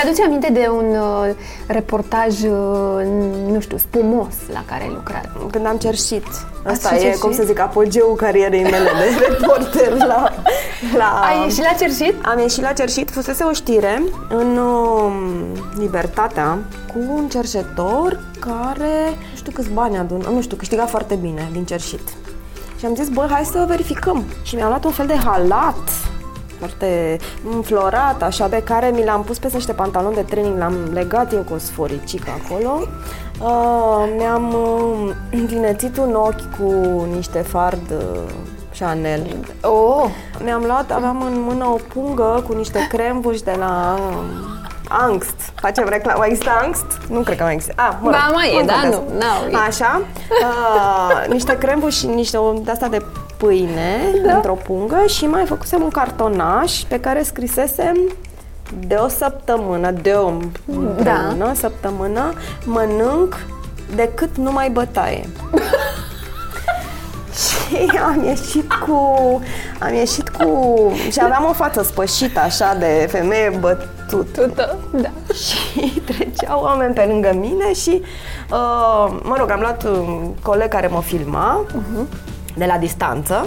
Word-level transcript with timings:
Ți-aduce 0.00 0.24
aminte 0.24 0.52
de 0.52 0.68
un 0.68 0.96
uh, 0.96 1.34
reportaj, 1.66 2.42
uh, 2.42 3.06
nu 3.46 3.60
știu, 3.60 3.76
spumos 3.76 4.34
la 4.52 4.62
care 4.66 4.82
ai 4.82 4.90
lucrat? 4.94 5.30
Când 5.50 5.66
am 5.66 5.76
cerșit. 5.76 6.26
Asta 6.64 6.88
Ați 6.88 6.98
e, 6.98 7.02
cerșit? 7.02 7.20
cum 7.20 7.32
să 7.32 7.42
zic, 7.42 7.58
apogeul 7.58 8.14
carierei 8.14 8.62
mele 8.62 8.90
de 8.98 9.16
reporter 9.28 9.96
la... 9.96 10.32
la 10.96 11.20
Ai 11.24 11.42
ieșit 11.42 11.62
la 11.62 11.72
cerșit? 11.72 12.14
Am 12.22 12.38
ieșit 12.38 12.62
la 12.62 12.72
cerșit, 12.72 13.10
fusese 13.10 13.42
o 13.42 13.52
știre 13.52 14.02
în 14.28 14.56
um, 14.56 15.12
Libertatea 15.78 16.58
cu 16.92 16.98
un 17.14 17.28
cerșetor 17.28 18.20
care, 18.38 19.08
nu 19.30 19.36
știu 19.36 19.52
câți 19.52 19.70
bani 19.70 19.96
adună, 19.96 20.28
nu 20.28 20.40
știu, 20.40 20.56
câștiga 20.56 20.86
foarte 20.86 21.14
bine 21.14 21.48
din 21.52 21.64
cerșit. 21.64 22.08
Și 22.78 22.86
am 22.86 22.94
zis, 22.94 23.08
bă, 23.08 23.26
hai 23.30 23.44
să 23.44 23.64
verificăm. 23.68 24.24
Și 24.42 24.54
mi-am 24.54 24.68
luat 24.68 24.84
un 24.84 24.90
fel 24.90 25.06
de 25.06 25.16
halat 25.24 25.88
foarte 26.60 27.16
înflorat, 27.54 28.22
așa, 28.22 28.46
pe 28.46 28.62
care 28.62 28.90
mi 28.94 29.04
l-am 29.04 29.22
pus 29.22 29.38
peste 29.38 29.56
niște 29.56 29.72
pantaloni 29.72 30.14
de 30.14 30.22
training, 30.22 30.58
l-am 30.58 30.76
legat 30.92 31.32
eu 31.32 31.40
cu 31.40 31.54
o 31.54 31.58
sforicică 31.58 32.30
acolo. 32.44 32.80
Uh, 33.40 34.12
mi-am 34.18 34.54
uh, 34.54 35.14
învinețit 35.30 35.96
un 35.96 36.14
ochi 36.14 36.56
cu 36.58 37.06
niște 37.14 37.38
fard 37.38 37.90
uh, 37.90 38.30
Chanel. 38.78 39.26
Oh, 39.62 40.04
Mi-am 40.44 40.62
luat, 40.66 40.90
aveam 40.90 41.22
în 41.22 41.40
mână 41.40 41.64
o 41.66 41.78
pungă 41.94 42.44
cu 42.46 42.52
niște 42.54 42.86
crembuși 42.90 43.42
de 43.42 43.54
la 43.58 43.98
um, 43.98 44.24
Angst. 44.88 45.52
Facem 45.54 45.88
reclamă. 45.88 46.24
Există 46.26 46.50
Angst? 46.62 46.86
Nu 47.08 47.20
cred 47.20 47.36
că 47.36 47.42
mai 47.42 47.52
există. 47.52 47.74
Ah, 47.76 47.92
mă 48.00 48.10
rog, 48.10 48.20
Ba, 48.20 48.30
mai 48.32 48.48
e, 48.60 48.64
da, 48.64 48.72
contează. 48.72 49.02
nu, 49.12 49.18
n-au. 49.18 49.62
Așa. 49.66 50.00
Uh, 50.30 51.32
niște 51.32 51.58
crembuși 51.58 51.98
și 51.98 52.06
niște 52.06 52.38
de 52.62 52.70
asta 52.70 52.88
de 52.88 53.04
pâine 53.40 53.98
da. 54.26 54.34
într-o 54.34 54.52
pungă 54.52 55.04
și 55.06 55.26
mai 55.26 55.44
făcusem 55.44 55.82
un 55.82 55.88
cartonaș 55.88 56.80
pe 56.88 57.00
care 57.00 57.22
scrisesem 57.22 57.96
de 58.86 58.94
o 58.94 59.08
săptămână, 59.08 59.90
de 59.90 60.12
o 60.12 60.32
Da. 61.02 61.34
da. 61.38 61.52
săptămână, 61.54 62.32
mănânc 62.64 63.46
decât 63.94 64.36
numai 64.36 64.70
bătaie. 64.70 65.28
Și 67.40 67.90
am 68.06 68.24
ieșit 68.24 68.72
cu... 68.72 68.94
Am 69.80 69.94
ieșit 69.94 70.28
cu... 70.28 70.76
Și 71.10 71.18
aveam 71.22 71.46
o 71.48 71.52
față 71.52 71.82
spășită 71.82 72.40
așa 72.40 72.74
de 72.78 73.06
femeie 73.10 73.56
bătută. 73.60 74.42
tută, 74.42 74.78
da. 74.92 75.10
Și 75.34 76.02
treceau 76.06 76.62
oameni 76.62 76.94
pe 76.94 77.04
lângă 77.08 77.32
mine 77.34 77.72
și, 77.72 78.02
uh, 78.50 79.18
mă 79.22 79.34
rog, 79.38 79.50
am 79.50 79.60
luat 79.60 79.84
un 79.84 80.34
coleg 80.42 80.68
care 80.68 80.86
mă 80.86 81.02
filma 81.02 81.64
de 82.60 82.66
la 82.66 82.78
distanță 82.78 83.46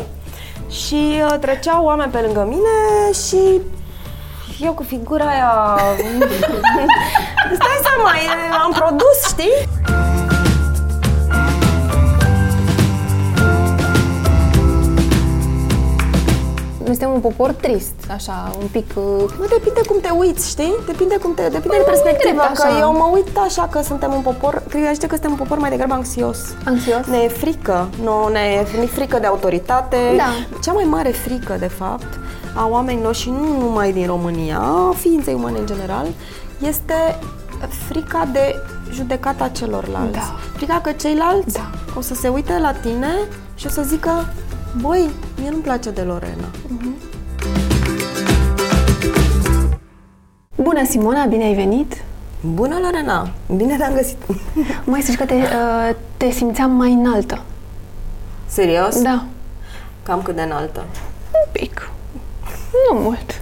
și 0.69 1.21
uh, 1.31 1.39
treceau 1.39 1.85
oameni 1.85 2.11
pe 2.11 2.19
lângă 2.19 2.45
mine 2.49 3.11
și 3.27 3.61
eu 4.59 4.73
cu 4.73 4.83
figura 4.83 5.25
aia... 5.25 5.77
Stai 7.59 7.79
seama, 7.83 8.09
e- 8.15 8.53
am 8.63 8.71
produs, 8.71 9.27
știi? 9.27 9.67
Noi 16.93 17.01
suntem 17.01 17.21
un 17.23 17.31
popor 17.31 17.51
trist, 17.51 17.93
așa, 18.11 18.51
un 18.61 18.67
pic... 18.71 18.85
uh, 18.95 19.03
Nu 19.39 19.45
depinde 19.49 19.81
cum 19.87 19.97
te 20.01 20.09
uiți, 20.09 20.49
știi? 20.49 20.73
Depinde 20.85 21.17
cum 21.17 21.33
te, 21.33 21.41
depinde 21.41 21.77
de 21.77 21.83
perspectiva, 21.85 22.41
drept, 22.43 22.57
că 22.57 22.67
așa. 22.67 22.79
eu 22.79 22.91
mă 22.91 23.09
uit 23.13 23.37
așa 23.37 23.67
că 23.71 23.81
suntem 23.81 24.13
un 24.13 24.21
popor, 24.21 24.63
privește 24.67 25.07
că 25.07 25.13
suntem 25.13 25.31
un 25.31 25.37
popor 25.37 25.57
mai 25.57 25.69
degrabă 25.69 25.93
anxios. 25.93 26.37
Anxios? 26.65 27.05
Ne 27.05 27.17
e 27.17 27.27
frică, 27.27 27.87
nu, 28.03 28.27
ne 28.27 28.39
e 28.39 28.63
fri- 28.63 28.89
frică 28.89 29.19
de 29.19 29.25
autoritate. 29.25 29.97
Da. 30.17 30.57
Cea 30.63 30.71
mai 30.71 30.83
mare 30.83 31.09
frică, 31.09 31.55
de 31.59 31.67
fapt, 31.67 32.19
a 32.55 32.67
oamenilor 32.67 33.15
și 33.15 33.29
nu 33.29 33.57
numai 33.59 33.91
din 33.91 34.05
România, 34.05 34.57
a 34.59 34.93
ființei 34.97 35.33
umane 35.33 35.59
în 35.59 35.65
general, 35.65 36.07
este 36.59 37.19
frica 37.87 38.27
de 38.31 38.55
judecata 38.91 39.47
celorlalți. 39.47 40.11
Da. 40.17 40.35
Frica 40.55 40.79
că 40.83 40.91
ceilalți 40.91 41.53
Da. 41.53 41.69
o 41.97 42.01
să 42.01 42.13
se 42.13 42.27
uite 42.27 42.59
la 42.59 42.71
tine 42.71 43.13
și 43.55 43.65
o 43.65 43.69
să 43.69 43.81
zică 43.81 44.25
Băi, 44.81 45.09
mie 45.39 45.49
nu-mi 45.49 45.61
place 45.61 45.89
de 45.89 46.01
Lorena. 46.01 46.45
Bună, 50.55 50.85
Simona, 50.85 51.25
bine 51.25 51.43
ai 51.43 51.53
venit! 51.53 52.01
Bună, 52.41 52.77
Lorena! 52.81 53.29
Bine 53.55 53.77
te-am 53.77 53.93
găsit! 53.93 54.17
Mai 54.91 55.01
zici 55.01 55.17
că 55.17 55.25
te, 55.25 55.33
uh, 55.33 55.95
te 56.17 56.29
simțeam 56.29 56.71
mai 56.71 56.91
înaltă. 56.91 57.41
Serios? 58.45 59.01
Da, 59.01 59.23
Cam 60.03 60.21
cât 60.21 60.35
de 60.35 60.41
înaltă. 60.41 60.85
un 61.33 61.49
pic. 61.51 61.89
Nu 62.91 62.99
mult. 62.99 63.41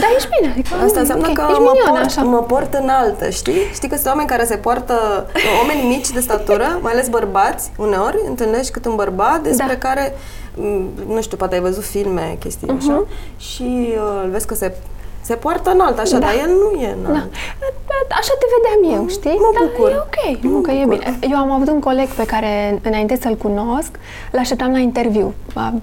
Dar 0.00 0.08
ești 0.16 0.28
bine, 0.40 0.52
adică... 0.52 0.74
Asta 0.84 1.00
înseamnă 1.00 1.26
ok, 1.28 1.34
că 1.34 1.44
ești 1.48 1.60
mă 1.62 1.70
minionă, 1.72 1.90
port, 1.90 2.04
așa. 2.04 2.22
mă 2.22 2.38
port 2.42 2.74
înaltă, 2.74 3.30
știi? 3.30 3.60
Știi 3.72 3.88
că 3.88 3.94
sunt 3.94 4.06
oameni 4.06 4.28
care 4.28 4.44
se 4.44 4.56
poartă, 4.56 5.26
oameni 5.60 5.88
mici 5.88 6.10
de 6.10 6.20
statură, 6.20 6.78
mai 6.82 6.92
ales 6.92 7.08
bărbați, 7.08 7.70
uneori 7.76 8.16
întâlnești 8.28 8.72
cât 8.72 8.84
un 8.86 8.94
bărbat 8.94 9.40
despre 9.42 9.66
Da. 9.66 9.88
care, 9.88 10.12
m, 10.12 10.18
nu 11.06 11.20
știu, 11.20 11.36
poate 11.36 11.54
ai 11.54 11.60
văzut 11.60 11.84
filme, 11.84 12.36
chestii 12.38 12.68
așa, 12.68 13.04
și 13.36 13.88
uh, 13.94 14.20
îl 14.24 14.30
vezi 14.30 14.46
că 14.46 14.54
se, 14.54 14.74
se 15.20 15.34
poartă 15.34 15.70
înalt, 15.70 15.98
așa, 15.98 16.16
Mhm. 16.16 16.20
Da. 16.20 16.26
dar 16.26 16.34
el 16.34 16.48
nu 16.54 16.80
e 16.80 16.96
înalt. 16.98 17.14
Da. 17.14 17.28
Așa 18.18 18.32
te 18.38 18.46
vedeam 18.54 18.98
eu, 19.00 19.08
știi? 19.08 19.30
Mă 19.38 19.50
Dar 19.58 19.68
bucur. 19.70 19.90
e 19.90 19.96
ok, 19.96 20.42
Mă 20.42 20.50
nu 20.50 20.60
că 20.60 20.70
e 20.70 20.84
bucur. 20.84 20.98
bine. 20.98 21.18
Eu 21.30 21.36
am 21.38 21.50
avut 21.50 21.68
un 21.68 21.80
coleg 21.80 22.06
pe 22.08 22.24
care, 22.24 22.80
înainte 22.82 23.18
să-l 23.20 23.34
cunosc, 23.36 23.90
l-așteptam 24.30 24.72
la 24.72 24.78
interviu. 24.78 25.34
A- 25.54 25.74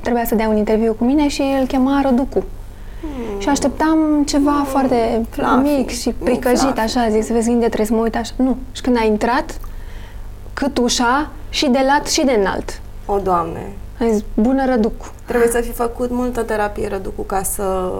Trebuia 0.00 0.24
să 0.24 0.34
dea 0.34 0.48
un 0.48 0.56
interviu 0.56 0.92
cu 0.98 1.04
mine 1.04 1.28
și 1.28 1.42
îl 1.60 1.66
chema 1.66 2.00
Răducu. 2.04 2.44
Și 3.38 3.48
așteptam 3.48 4.24
ceva 4.26 4.64
foarte 4.66 5.26
fluffy, 5.30 5.54
mic 5.76 5.90
și 5.90 6.06
mic, 6.08 6.16
pricăjit, 6.16 6.58
fluffy. 6.58 6.80
așa, 6.80 7.08
zic, 7.10 7.24
să 7.24 7.32
vezi 7.32 7.48
unde 7.48 7.66
trebuie 7.66 7.86
să 7.86 7.94
mă 7.94 8.00
uit 8.00 8.16
așa. 8.16 8.32
Nu. 8.36 8.56
Și 8.72 8.82
când 8.82 8.96
a 9.00 9.04
intrat, 9.04 9.58
cât 10.54 10.78
ușa, 10.78 11.30
și 11.48 11.68
de 11.68 11.78
lat 11.86 12.06
și 12.08 12.24
de 12.24 12.32
înalt. 12.32 12.80
O, 13.06 13.18
Doamne, 13.18 13.72
Am 14.02 14.12
zis, 14.12 14.22
bună 14.34 14.66
Răducu. 14.66 15.06
trebuie 15.26 15.48
să 15.50 15.60
fi 15.60 15.72
făcut 15.72 16.10
multă 16.10 16.42
terapie, 16.42 16.88
Răducu, 16.88 17.22
ca 17.22 17.42
să, 17.42 17.90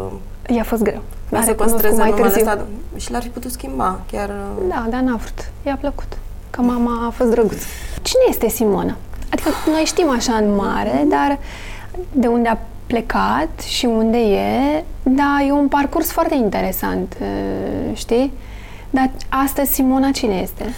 I-a 0.49 0.63
fost 0.65 0.83
greu. 0.83 1.01
ca 1.31 1.37
L-a 1.37 1.41
să 1.43 1.47
recunoscut 1.49 1.81
păstreze 1.81 2.03
mai 2.03 2.11
numele 2.11 2.29
târziu. 2.31 2.51
ăsta. 2.51 2.67
Și 2.97 3.11
l-ar 3.13 3.23
fi 3.23 3.29
putut 3.29 3.51
schimba, 3.51 4.01
chiar... 4.13 4.29
uh, 4.29 4.63
Da, 4.69 4.87
dar 4.91 5.01
n-a 5.01 5.17
vrut. 5.17 5.51
I-a 5.67 5.77
plăcut. 5.81 6.17
Că 6.51 6.61
mama 6.61 7.07
a 7.07 7.11
fost 7.11 7.31
drăguță. 7.31 7.65
Cine 8.03 8.23
este 8.29 8.49
Simona? 8.49 8.97
Adică 9.33 9.49
noi 9.71 9.83
știm 9.85 10.11
așa 10.11 10.33
în 10.35 10.55
mare, 10.55 11.07
dar 11.09 11.39
de 12.13 12.27
unde 12.27 12.49
a 12.49 12.59
plecat 12.87 13.61
și 13.61 13.87
unde 13.87 14.19
e, 14.19 14.85
da, 15.03 15.45
e 15.47 15.53
un 15.53 15.69
parcurs 15.69 16.11
foarte 16.11 16.35
interesant, 16.35 17.17
eh, 17.21 17.97
știi? 17.97 18.33
Dar 18.91 19.11
astăzi 19.29 19.73
Simona 19.73 20.11
cine 20.11 20.35
este? 20.35 20.75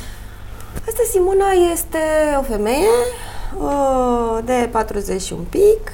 Asta 0.89 1.03
Simona 1.11 1.51
este 1.73 1.99
o 2.39 2.43
femeie 2.43 2.77
uh, 2.79 3.34
de 4.44 4.69
40 4.72 5.22
și 5.22 5.32
un 5.32 5.44
pic, 5.48 5.91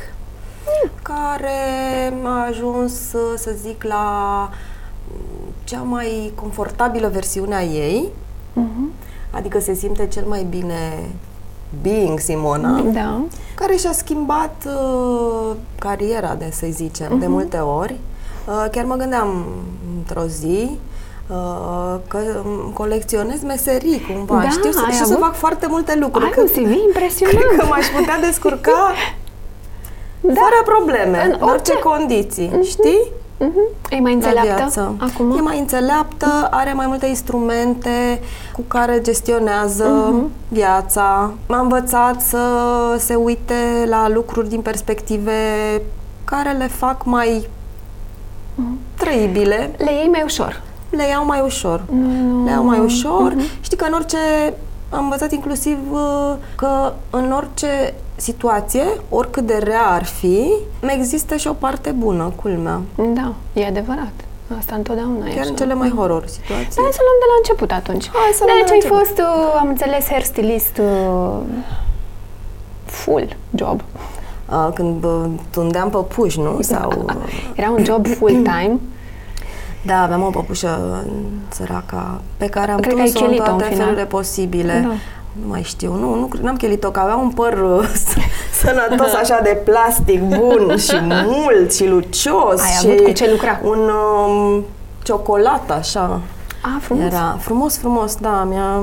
care 1.03 2.12
a 2.25 2.44
ajuns, 2.47 2.93
uh, 3.12 3.32
să 3.37 3.50
zic, 3.62 3.82
la 3.84 4.04
mm, 5.09 5.53
cea 5.65 5.82
mai 5.82 6.32
confortabilă 6.34 7.09
versiune 7.09 7.54
a 7.54 7.62
ei, 7.62 8.09
adică 9.31 9.60
se 9.60 9.75
simte 9.75 10.06
cel 10.06 10.25
mai 10.26 10.47
bine 10.50 11.09
being 11.82 12.19
Simona, 12.19 12.81
Da. 12.81 13.22
care 13.54 13.77
și-a 13.77 13.92
schimbat 13.92 14.66
uh, 14.66 15.56
cariera, 15.78 16.34
de 16.34 16.48
să 16.53 16.66
zicem, 16.71 17.19
de 17.19 17.27
multe 17.27 17.56
ori. 17.56 17.97
Uh, 18.47 18.66
chiar 18.71 18.84
mă 18.84 18.94
gândeam 18.94 19.44
într-o 19.97 20.27
zi 20.27 20.69
uh, 20.71 20.78
că 22.09 22.19
îmi 22.45 22.73
colecționez 22.73 23.43
meserii 23.43 24.01
cumva. 24.15 24.41
Da, 24.43 24.49
Știu 24.49 24.71
să, 24.71 24.83
ai 24.87 24.93
știu 24.93 25.05
să 25.05 25.13
avut? 25.13 25.25
fac 25.25 25.35
foarte 25.35 25.67
multe 25.71 25.97
lucruri. 26.01 26.25
Ai 26.25 26.31
Cred- 26.31 26.43
un 26.43 26.65
CV 26.65 26.73
impresionant. 26.87 27.39
Cred 27.47 27.59
că 27.59 27.67
m-aș 27.67 27.87
putea 27.87 28.21
descurca 28.21 28.93
Da. 30.21 30.33
fără 30.35 30.63
probleme, 30.77 31.25
În 31.25 31.37
în, 31.41 31.49
orice 31.49 31.73
orice- 31.73 31.79
condiții, 31.79 32.51
știi? 32.65 33.01
Mhm. 33.39 33.59
E 33.91 34.01
mai 34.01 34.11
La 34.11 34.17
înțeleaptă 34.17 34.55
viață. 34.57 34.95
acum? 34.99 35.37
E 35.37 35.41
mai 35.41 35.59
înțeleaptă, 35.59 36.49
are 36.51 36.73
mai 36.73 36.87
multe 36.87 37.07
instrumente 37.07 38.21
cu 38.53 38.60
care 38.69 39.01
gestionează 39.01 39.84
Mhm. 40.13 40.31
viața. 40.49 41.33
M-a 41.47 41.60
învățat 41.60 42.21
să 42.22 42.39
se 42.99 43.15
uite 43.15 43.54
la 43.89 44.09
lucruri 44.09 44.49
din 44.49 44.60
perspective 44.60 45.33
care 46.25 46.51
le 46.53 46.66
fac 46.66 47.04
mai 47.04 47.49
Mhm. 48.54 48.78
trăibile, 48.95 49.71
Le 49.77 49.93
iei 49.93 50.09
mai 50.09 50.22
ușor. 50.25 50.63
Le 50.91 51.09
iau 51.09 51.25
mai 51.25 51.41
ușor. 51.45 51.83
Nu. 51.91 52.45
Le 52.45 52.51
iau 52.51 52.65
mai 52.65 52.78
ușor. 52.78 53.33
Mhm. 53.34 53.45
Știi 53.60 53.77
că 53.77 53.84
în 53.84 53.92
orice... 53.92 54.16
Am 54.92 55.03
învățat 55.03 55.33
inclusiv 55.33 55.78
uh, 55.92 56.34
că 56.57 56.92
în 57.10 57.33
orice 57.33 57.95
situație, 58.16 58.83
oricât 59.09 59.47
de 59.47 59.59
rea 59.63 59.87
ar 59.87 60.04
fi, 60.04 60.51
există 60.87 61.37
și 61.37 61.47
o 61.47 61.53
parte 61.53 61.91
bună, 61.91 62.33
culmea. 62.42 62.81
Da, 63.15 63.33
e 63.53 63.66
adevărat. 63.66 64.13
Asta 64.59 64.75
întotdeauna 64.75 65.27
e 65.27 65.31
Chiar 65.31 65.39
așa. 65.41 65.48
în 65.51 65.57
cele 65.57 65.75
mai 65.75 65.91
horror 65.91 66.27
situații. 66.27 66.83
Hai 66.83 66.91
să 66.92 67.01
luăm 67.07 67.19
de 67.21 67.27
la 67.28 67.37
început 67.39 67.71
atunci. 67.72 68.09
Hai 68.13 68.31
să 68.33 68.42
luăm 68.47 68.57
de 68.57 68.63
deci 68.63 68.69
la 68.69 68.75
ai 68.75 68.81
început. 68.83 68.98
fost, 68.98 69.19
uh, 69.19 69.59
am 69.60 69.69
înțeles, 69.69 70.07
hairstylist 70.09 70.78
uh, 70.78 71.39
full 72.84 73.37
job. 73.54 73.83
Uh, 74.51 74.69
când 74.75 75.04
uh, 75.04 75.25
tundeam 75.51 75.91
pe 75.91 75.98
puși, 76.15 76.41
nu? 76.41 76.57
Sau... 76.60 76.92
uh, 77.07 77.15
Era 77.54 77.71
un 77.71 77.84
job 77.84 78.07
full-time. 78.07 78.78
Da, 79.86 80.03
aveam 80.03 80.22
o 80.22 80.30
păpușă 80.30 81.04
săraca 81.48 82.21
pe 82.36 82.47
care 82.47 82.71
am 82.71 82.80
Cred 82.80 82.94
că 82.94 83.00
ai 83.00 83.06
tuns-o 83.10 83.24
în 83.24 83.30
chelit-o 83.30 83.50
în 83.50 83.59
toate 83.59 83.65
final. 83.72 83.84
felurile 83.84 84.06
posibile. 84.06 84.80
Da. 84.88 84.94
Nu 85.42 85.48
mai 85.48 85.62
știu, 85.62 85.94
nu, 85.94 86.15
nu 86.15 86.28
n-am 86.42 86.56
chelit-o, 86.56 86.91
că 86.91 87.00
avea 87.00 87.16
un 87.16 87.30
păr 87.30 87.53
uh, 87.53 87.88
sănătos 88.62 89.12
așa 89.15 89.41
de 89.42 89.60
plastic 89.65 90.22
bun 90.22 90.77
și 90.88 90.97
mult 91.24 91.74
și 91.74 91.86
lucios. 91.86 92.60
Ai 92.60 92.71
și 92.80 92.86
avut 92.86 93.00
cu 93.04 93.10
ce 93.12 93.30
lucra. 93.30 93.60
Un 93.62 93.78
um, 94.28 94.65
ciocolată 95.03 95.72
așa. 95.72 96.21
A, 96.62 96.78
frumos. 96.80 97.04
Era 97.04 97.36
frumos, 97.41 97.77
frumos, 97.78 98.16
da, 98.16 98.44
mi-a, 98.48 98.80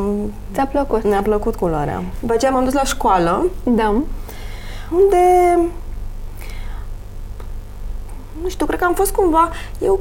Ți-a 0.53 0.65
plăcut? 0.65 1.03
mi-a 1.03 1.21
plăcut 1.21 1.55
culoarea. 1.55 2.03
După 2.19 2.33
aceea 2.33 2.51
m-am 2.51 2.63
dus 2.63 2.73
la 2.73 2.83
școală, 2.83 3.45
Da. 3.63 3.89
unde 4.91 5.17
nu 8.41 8.49
știu, 8.49 8.65
cred 8.65 8.79
că 8.79 8.85
am 8.85 8.93
fost 8.93 9.11
cumva 9.11 9.49
eu 9.79 9.99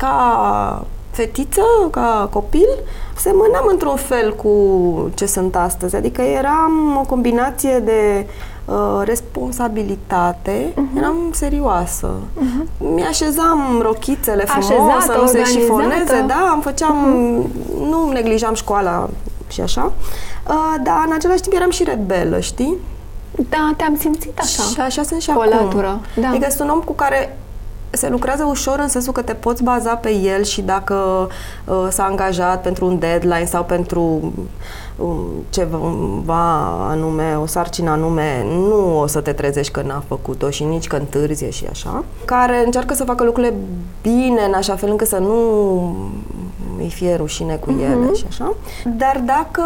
ca 0.00 0.84
fetiță, 1.10 1.62
ca 1.90 2.28
copil, 2.32 2.68
semănam 3.16 3.64
într-un 3.70 3.96
fel 3.96 4.34
cu 4.34 4.50
ce 5.14 5.26
sunt 5.26 5.56
astăzi. 5.56 5.96
Adică 5.96 6.22
eram 6.22 6.96
o 7.02 7.06
combinație 7.08 7.78
de 7.78 8.26
uh, 8.64 9.02
responsabilitate, 9.04 10.72
Mhm. 10.76 10.96
eram 10.98 11.16
serioasă. 11.32 12.10
Mi-așezam 12.78 13.80
rochițele 13.82 14.44
frumos, 14.44 14.70
Așezată, 14.70 15.00
să 15.12 15.18
nu 15.20 15.26
se 15.26 15.38
organizată. 15.38 15.58
șifoneze, 15.58 16.24
da, 16.26 16.50
îmi 16.52 16.62
făceam, 16.62 16.96
nu 17.88 18.10
neglijam 18.12 18.54
școala 18.54 19.08
și 19.48 19.60
așa, 19.60 19.92
uh, 20.48 20.74
dar 20.82 21.02
în 21.06 21.12
același 21.12 21.40
timp 21.40 21.54
eram 21.56 21.70
și 21.70 21.84
rebelă, 21.84 22.40
știi? 22.40 22.76
Da, 23.48 23.72
te-am 23.76 23.96
simțit 23.98 24.38
așa. 24.38 24.62
Și 24.62 24.80
așa 24.80 25.02
sunt 25.02 25.20
și 25.20 25.30
Cu 25.30 25.38
o 25.38 25.40
acum. 25.40 25.54
latură, 25.58 26.00
da. 26.16 26.28
Adică 26.28 26.46
sunt 26.50 26.68
un 26.68 26.74
om 26.74 26.80
cu 26.80 26.92
care 26.92 27.38
se 27.90 28.08
lucrează 28.08 28.44
ușor 28.44 28.78
în 28.78 28.88
sensul 28.88 29.12
că 29.12 29.22
te 29.22 29.34
poți 29.34 29.62
baza 29.62 29.94
pe 29.94 30.14
el 30.14 30.42
și 30.42 30.62
dacă 30.62 31.28
uh, 31.64 31.86
s-a 31.90 32.04
angajat 32.04 32.62
pentru 32.62 32.86
un 32.86 32.98
deadline 32.98 33.44
sau 33.44 33.64
pentru 33.64 34.32
um, 34.96 35.26
ceva 35.50 35.78
anume, 36.88 37.36
o 37.42 37.46
sarcină 37.46 37.90
anume, 37.90 38.46
nu 38.48 39.00
o 39.00 39.06
să 39.06 39.20
te 39.20 39.32
trezești 39.32 39.72
că 39.72 39.82
n-a 39.82 40.02
făcut-o 40.06 40.50
și 40.50 40.64
nici 40.64 40.86
că 40.86 40.96
întârzie 40.96 41.50
și 41.50 41.66
așa, 41.70 42.04
care 42.24 42.62
încearcă 42.64 42.94
să 42.94 43.04
facă 43.04 43.24
lucrurile 43.24 43.54
bine 44.02 44.44
în 44.46 44.52
așa 44.54 44.76
fel 44.76 44.90
încât 44.90 45.08
să 45.08 45.18
nu 45.18 45.36
îi 46.78 46.90
fie 46.90 47.14
rușine 47.14 47.54
cu 47.54 47.70
ele 47.70 48.14
și 48.14 48.24
așa. 48.28 48.54
Dar 48.84 49.22
dacă 49.24 49.62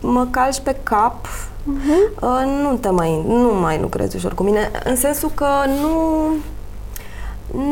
mă 0.00 0.26
calci 0.30 0.60
pe 0.60 0.76
cap, 0.82 1.26
uh, 2.20 2.62
nu 2.62 2.76
te 2.76 2.90
mai, 2.90 3.24
nu 3.26 3.52
mai 3.60 3.78
lucrezi 3.80 4.16
ușor 4.16 4.34
cu 4.34 4.42
mine, 4.42 4.70
în 4.84 4.96
sensul 4.96 5.30
că 5.34 5.46
nu 5.80 6.32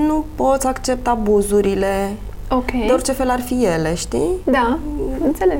nu 0.07 0.25
poți 0.35 0.67
accepta 0.67 1.11
abuzurile 1.11 2.13
Ok. 2.51 2.71
de 2.87 2.93
orice 2.93 3.13
fel 3.13 3.31
ar 3.31 3.41
fi 3.41 3.65
ele, 3.65 3.95
știi? 3.95 4.31
Da, 4.45 4.79
înțeleg. 5.25 5.59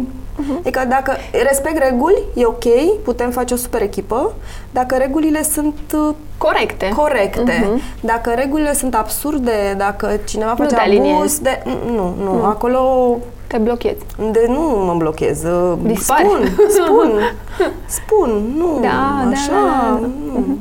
Adică 0.61 0.85
dacă 0.89 1.13
respect 1.49 1.79
reguli, 1.79 2.23
e 2.35 2.45
ok, 2.47 2.65
putem 3.05 3.31
face 3.31 3.55
o 3.55 3.57
super 3.57 3.83
echipă. 3.83 4.33
Dacă 4.71 4.97
regulile 4.97 5.43
sunt 5.43 5.75
uh, 5.95 6.15
Corecte. 6.39 6.89
corecte, 6.97 7.69
dacă 8.01 8.31
regulile 8.35 8.75
sunt 8.75 8.95
absurde, 8.95 9.75
dacă 9.77 10.21
cineva 10.25 10.51
Nu 10.51 10.57
face 10.57 10.75
te 10.75 10.81
aliniezi. 10.81 11.17
abuz, 11.17 11.39
de, 11.39 11.63
nu, 11.95 12.15
nu, 12.23 12.45
acolo 12.45 13.17
Te 13.47 13.59
blochezi. 13.59 13.97
de 14.33 14.45
nu 14.49 14.61
mă 14.61 14.95
blochez. 14.99 15.45
uh, 15.45 15.73
Dispari. 15.83 16.23
Spun, 16.25 16.49
spun, 16.69 17.11
spun, 17.99 18.53
nu, 18.57 18.79
Da, 18.81 18.89
da, 19.25 19.31
așa, 19.31 19.51
da, 19.53 19.99
da. 20.01 20.07
nu. 20.33 20.59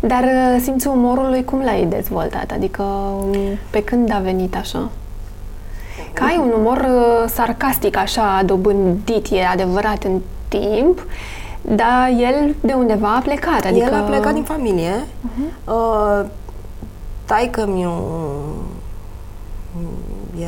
Dar 0.00 0.22
uh, 0.22 0.60
simțul 0.62 0.92
umorului 0.92 1.44
cum 1.44 1.62
l-ai 1.62 1.86
dezvoltat? 1.86 2.50
Adică 2.50 2.82
um, 2.82 3.36
pe 3.70 3.82
când 3.82 4.12
a 4.12 4.18
venit 4.18 4.56
așa? 4.56 4.90
Că 6.12 6.22
ai 6.22 6.36
un 6.42 6.52
umor 6.58 6.76
uh, 6.76 7.30
sarcastic 7.30 7.96
așa 7.96 8.42
dobândit, 8.44 9.26
e 9.30 9.44
adevărat 9.44 10.04
în 10.04 10.20
timp, 10.48 11.06
dar 11.60 12.08
el 12.08 12.54
de 12.60 12.72
undeva 12.72 13.14
a 13.14 13.20
plecat. 13.20 13.64
Adică... 13.64 13.84
El 13.84 13.94
a 13.94 14.00
plecat 14.00 14.32
din 14.32 14.42
familie. 14.42 14.92
Uh, 15.64 16.24
taică 17.24 17.66
mi 17.66 17.82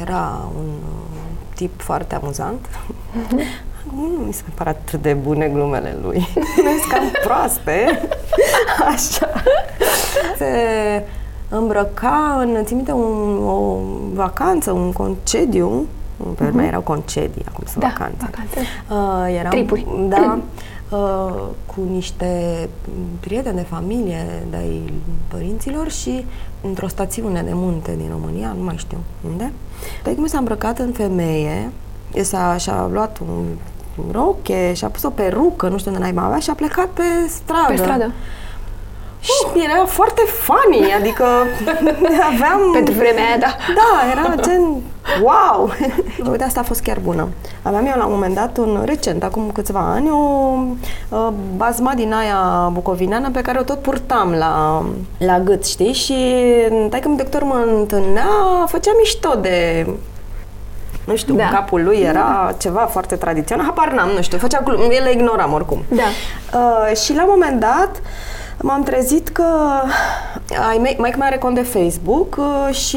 era 0.02 0.49
un 0.56 0.64
uh, 0.64 1.26
tip 1.55 1.81
foarte 1.81 2.14
amuzant. 2.14 2.67
Nu 3.96 4.25
mi 4.26 4.32
se 4.32 4.43
pare 4.54 4.69
atât 4.70 5.02
de 5.02 5.12
bune 5.14 5.48
glumele 5.48 5.96
lui. 6.02 6.19
Nu 6.64 6.70
sunt 6.78 6.93
cam 6.93 7.02
proaste. 7.25 8.00
Așa. 8.94 9.28
Se 10.37 10.46
îmbrăca 11.48 12.37
în, 12.40 12.64
țin 12.64 12.76
minte, 12.76 12.93
un, 12.93 13.38
o 13.46 13.76
vacanță, 14.14 14.72
un 14.72 14.93
concediu. 14.93 15.87
Pe 16.37 16.44
urmă 16.44 16.62
erau 16.62 16.81
concedii, 16.81 17.44
acum 17.48 17.64
sunt 17.66 17.82
Da, 17.82 17.88
vacanțe. 17.98 18.16
vacanțe. 18.31 18.60
Uh, 18.90 19.37
eram, 19.38 19.50
Tripuri. 19.50 19.87
Da, 20.08 20.38
uh, 20.96 21.43
cu 21.66 21.81
niște 21.93 22.28
prieteni 23.20 23.56
de 23.56 23.62
familie 23.62 24.26
de-ai 24.50 24.93
părinților 25.28 25.90
și 25.90 26.25
într-o 26.60 26.88
stațiune 26.88 27.43
de 27.43 27.50
munte 27.52 27.94
din 27.96 28.08
România, 28.10 28.54
nu 28.58 28.64
mai 28.64 28.75
știu 28.76 28.98
unde. 29.31 29.52
Taică 30.02 30.20
mi 30.20 30.28
s-a 30.28 30.38
îmbrăcat 30.38 30.78
în 30.78 30.93
femeie, 30.93 31.70
e 32.14 32.22
s-a, 32.22 32.56
și-a 32.56 32.88
luat 32.93 33.19
un 33.19 33.44
roche, 34.12 34.72
și-a 34.75 34.88
pus 34.88 35.02
o 35.02 35.10
perucă, 35.10 35.69
nu 35.69 35.78
știu 35.78 35.90
unde 35.90 36.02
naiba 36.02 36.22
avea 36.22 36.38
și 36.38 36.50
a 36.50 36.54
plecat 36.54 36.87
pe 36.87 37.02
stradă. 37.28 37.66
Pe 37.69 37.76
stradă. 37.76 38.12
Și 39.20 39.62
era 39.64 39.84
foarte 39.84 40.22
funny, 40.26 40.93
adică 40.98 41.25
aveam... 42.32 42.60
Pentru 42.72 42.94
vremea 42.94 43.25
aia, 43.25 43.38
da. 43.38 43.56
Da, 43.75 44.10
era 44.10 44.34
gen, 44.43 44.82
wow! 45.22 45.70
Uite, 46.31 46.44
asta 46.44 46.60
a 46.60 46.62
fost 46.62 46.82
chiar 46.82 46.98
bună. 47.02 47.28
Aveam 47.62 47.87
eu 47.87 47.94
la 47.96 48.04
un 48.04 48.12
moment 48.12 48.34
dat, 48.34 48.58
un 48.58 48.82
recent, 48.84 49.22
acum 49.22 49.50
câțiva 49.52 49.81
ani, 49.81 50.10
o 50.10 50.54
uh, 51.08 51.28
bazma 51.56 51.93
din 51.94 52.12
aia 52.12 52.70
bucovineană 52.72 53.31
pe 53.31 53.40
care 53.40 53.58
o 53.58 53.62
tot 53.62 53.78
purtam 53.78 54.32
la, 54.32 54.84
la 55.19 55.40
gât, 55.40 55.66
știi? 55.66 55.93
Și 55.93 56.14
taică 56.90 57.08
mi 57.08 57.16
doctor 57.16 57.43
mă 57.43 57.64
întâlnea, 57.78 58.28
făcea 58.66 58.90
mișto 58.98 59.34
de 59.40 59.87
nu 61.06 61.17
știu, 61.17 61.35
Da. 61.35 61.43
da. 61.43 61.56
capul 61.56 61.85
lui 61.85 61.97
era 61.97 62.55
ceva 62.58 62.81
foarte 62.81 63.17
tradițional, 63.17 63.64
habar 63.64 63.93
n-am, 63.93 64.08
nu 64.08 64.23
știu, 64.23 64.38
făcea 64.38 64.61
glume, 64.64 64.94
el 64.94 65.03
le 65.03 65.12
ignoram 65.12 65.53
oricum. 65.53 65.85
Da. 65.88 66.03
Uh, 66.58 66.97
și 66.97 67.14
la 67.14 67.23
un 67.23 67.29
moment 67.31 67.61
dat 67.61 67.91
m-am 68.61 68.82
trezit 68.82 69.29
că 69.29 69.44
ai 70.69 70.79
mei, 70.79 70.97
mai 70.99 71.14
are 71.20 71.38
cont 71.38 71.55
de 71.55 71.62
Facebook 71.62 72.37
uh, 72.38 72.75
și 72.75 72.97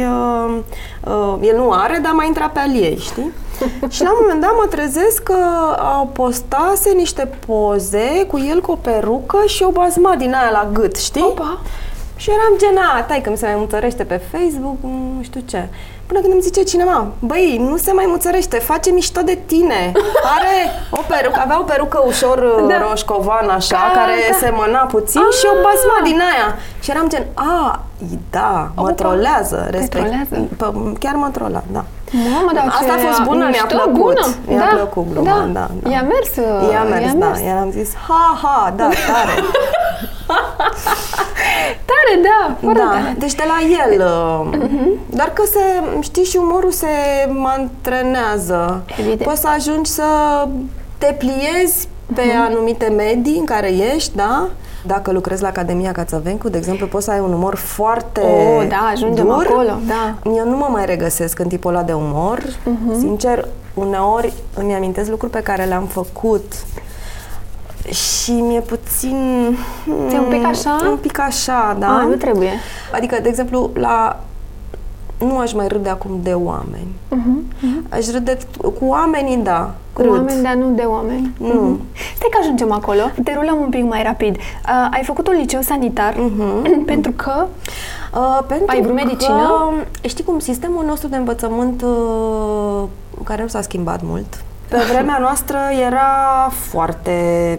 uh, 0.00 0.58
uh, 1.04 1.34
el 1.40 1.56
nu 1.56 1.70
are, 1.72 1.98
dar 2.02 2.12
mai 2.12 2.26
intra 2.26 2.48
pe 2.48 2.58
al 2.58 2.74
ei, 2.74 2.98
știi? 3.00 3.32
și 3.94 4.02
la 4.02 4.10
un 4.10 4.18
moment 4.20 4.40
dat 4.40 4.50
mă 4.60 4.66
trezesc 4.70 5.22
că 5.22 5.36
au 5.78 6.06
postase 6.06 6.92
niște 6.96 7.28
poze 7.46 8.24
cu 8.28 8.38
el 8.50 8.60
cu 8.60 8.70
o 8.70 8.74
perucă 8.74 9.38
și 9.46 9.62
o 9.62 9.70
bazma 9.70 10.14
din 10.14 10.34
aia 10.34 10.50
la 10.50 10.68
gât, 10.72 10.96
știi? 10.96 11.22
Opa! 11.22 11.60
Și 12.16 12.30
eram 12.30 12.58
gen, 12.58 12.82
a, 12.96 13.02
tai 13.02 13.20
că 13.20 13.30
mi 13.30 13.36
se 13.36 13.46
mai 13.46 13.54
muțărește 13.58 14.04
pe 14.04 14.20
Facebook, 14.30 14.76
nu 14.82 15.22
știu 15.22 15.40
ce. 15.46 15.68
Până 16.10 16.22
când 16.22 16.32
îmi 16.32 16.42
zice 16.42 16.62
cineva, 16.62 17.06
băi, 17.18 17.56
nu 17.70 17.76
se 17.76 17.92
mai 17.92 18.04
muțărește, 18.08 18.58
face 18.58 18.90
mișto 18.90 19.20
de 19.20 19.38
tine. 19.46 19.92
Are 20.36 20.54
o 20.90 21.00
perucă, 21.08 21.40
avea 21.42 21.58
o 21.60 21.62
perucă 21.62 22.02
ușor 22.06 22.38
Da. 22.60 22.66
da. 22.66 22.88
roșcovan 22.88 23.48
așa, 23.48 23.76
Da, 23.92 23.98
care 24.00 24.12
da. 24.30 24.36
semăna 24.38 24.78
puțin 24.78 25.20
și 25.38 25.46
o 25.52 25.54
basma 25.64 25.98
din 26.04 26.18
aia. 26.30 26.48
Și 26.80 26.90
eram 26.90 27.08
gen, 27.08 27.26
a, 27.34 27.80
da, 28.30 28.70
mă 28.74 28.82
Opa, 28.82 28.92
trolează. 28.92 29.68
te 29.70 29.86
trolează? 29.86 30.34
P- 30.56 30.98
chiar 30.98 31.14
mă 31.14 31.28
trola, 31.32 31.62
da. 31.72 31.84
Mamă, 32.32 32.50
dar 32.54 32.64
Asta 32.68 32.84
ce 32.84 33.06
a 33.06 33.10
fost 33.10 33.22
bună, 33.22 33.38
mi-a 33.38 33.48
mișto, 33.48 33.66
plăcut. 33.66 33.92
Bună. 33.98 34.26
Mi-a 34.46 34.58
da, 34.58 34.64
plăcut 34.64 35.12
gluma, 35.12 35.30
da. 35.30 35.60
da, 35.60 35.66
da. 35.82 35.90
I-a 35.90 36.02
mers, 36.02 36.30
uh, 36.36 36.70
I-a 36.72 36.82
mers, 36.82 37.04
i-a 37.04 37.14
da. 37.18 37.26
mers. 37.26 37.40
Iar 37.40 37.56
am 37.56 37.70
zis, 37.70 37.90
ha, 38.08 38.38
ha, 38.42 38.72
da, 38.76 38.88
tare. 39.08 39.34
Tare, 41.90 42.20
da, 42.22 42.56
foarte 42.62 42.78
da, 42.80 42.88
tare. 42.90 43.14
deci 43.18 43.34
de 43.34 43.44
la 43.46 43.58
el. 43.86 44.00
uh, 44.00 44.96
Dar 45.06 45.32
că 45.32 45.42
se, 45.46 45.58
știi, 46.00 46.24
și 46.24 46.36
umorul 46.36 46.70
se 46.70 46.86
antrenează. 47.44 48.82
Evident. 48.98 49.22
Poți 49.22 49.40
să 49.40 49.48
ajungi 49.48 49.90
să 49.90 50.04
te 50.98 51.14
pliezi 51.18 51.88
pe 52.14 52.22
anumite 52.48 52.92
medii 52.96 53.38
în 53.38 53.44
care 53.44 53.68
ești, 53.94 54.16
da? 54.16 54.48
Dacă 54.86 55.12
lucrezi 55.12 55.42
la 55.42 55.48
Academia 55.48 55.92
Cațăvencu, 55.92 56.48
de 56.48 56.56
exemplu, 56.58 56.86
poți 56.86 57.04
să 57.04 57.10
ai 57.10 57.20
un 57.20 57.32
umor 57.32 57.54
foarte 57.56 58.20
Oh, 58.20 58.66
da, 58.68 58.88
ajungem 58.92 59.24
dur. 59.26 59.46
acolo, 59.50 59.78
da. 59.86 60.14
Eu 60.36 60.48
nu 60.48 60.56
mă 60.56 60.66
mai 60.70 60.84
regăsesc 60.86 61.38
în 61.38 61.48
tipul 61.48 61.70
ăla 61.74 61.82
de 61.82 61.92
umor. 61.92 62.38
Sincer, 62.98 63.48
uneori 63.74 64.32
îmi 64.54 64.74
amintesc 64.74 65.10
lucruri 65.10 65.32
pe 65.32 65.40
care 65.42 65.64
le-am 65.64 65.84
făcut 65.84 66.52
și 67.88 68.32
mi-e 68.32 68.60
puțin... 68.60 69.16
Ți-e 70.08 70.18
un 70.18 70.28
pic 70.28 70.44
așa? 70.44 70.80
Un 70.90 70.96
pic 70.96 71.18
așa, 71.18 71.76
da. 71.78 71.86
A, 71.86 72.02
nu 72.02 72.14
trebuie. 72.14 72.50
Adică, 72.92 73.18
de 73.22 73.28
exemplu, 73.28 73.70
la 73.74 74.20
nu 75.18 75.38
aș 75.38 75.52
mai 75.52 75.68
râde 75.68 75.88
acum 75.88 76.18
de 76.22 76.32
oameni. 76.32 76.94
Uh-huh. 77.10 77.88
Aș 77.88 78.06
râde 78.10 78.38
cu 78.58 78.84
oamenii, 78.84 79.36
da. 79.36 79.74
Cu 79.92 80.02
râd. 80.02 80.10
oameni, 80.10 80.42
dar 80.42 80.54
nu 80.54 80.74
de 80.74 80.82
oameni. 80.82 81.32
Nu. 81.38 81.46
Mhm. 81.46 81.80
Stai 82.14 82.28
că 82.30 82.38
ajungem 82.40 82.72
acolo. 82.72 83.00
Derulăm 83.16 83.58
un 83.60 83.68
pic 83.68 83.84
mai 83.84 84.02
rapid. 84.02 84.36
Uh, 84.36 84.88
ai 84.90 85.02
făcut 85.04 85.28
un 85.28 85.34
liceu 85.34 85.60
sanitar 85.60 86.16
pentru 86.86 87.12
că... 87.12 87.46
Uh, 88.14 88.40
pentru 88.46 88.66
Ai 88.68 88.82
vrut 88.82 88.96
că, 88.96 89.02
medicină? 89.04 89.72
știi 90.02 90.24
cum, 90.24 90.38
sistemul 90.38 90.84
nostru 90.86 91.08
de 91.08 91.16
învățământ 91.16 91.82
uh, 91.82 92.82
care 93.24 93.42
nu 93.42 93.48
s-a 93.48 93.60
schimbat 93.62 94.00
mult. 94.02 94.44
Pe 94.68 94.76
vremea 94.92 95.18
noastră 95.20 95.58
era 95.86 96.50
foarte 96.50 97.58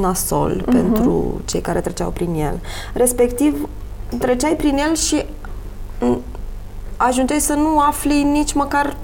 nasol 0.00 0.62
Mhm. 0.66 0.70
pentru 0.74 1.40
cei 1.44 1.60
care 1.60 1.80
treceau 1.80 2.10
prin 2.10 2.34
el. 2.34 2.60
Respectiv, 2.94 3.68
treceai 4.18 4.52
prin 4.56 4.76
el 4.76 4.94
și 4.94 5.24
mm, 6.00 6.20
ajungeai 6.96 7.40
să 7.40 7.52
nu 7.54 7.78
afli 7.80 8.22
nici 8.22 8.52
măcar 8.52 8.96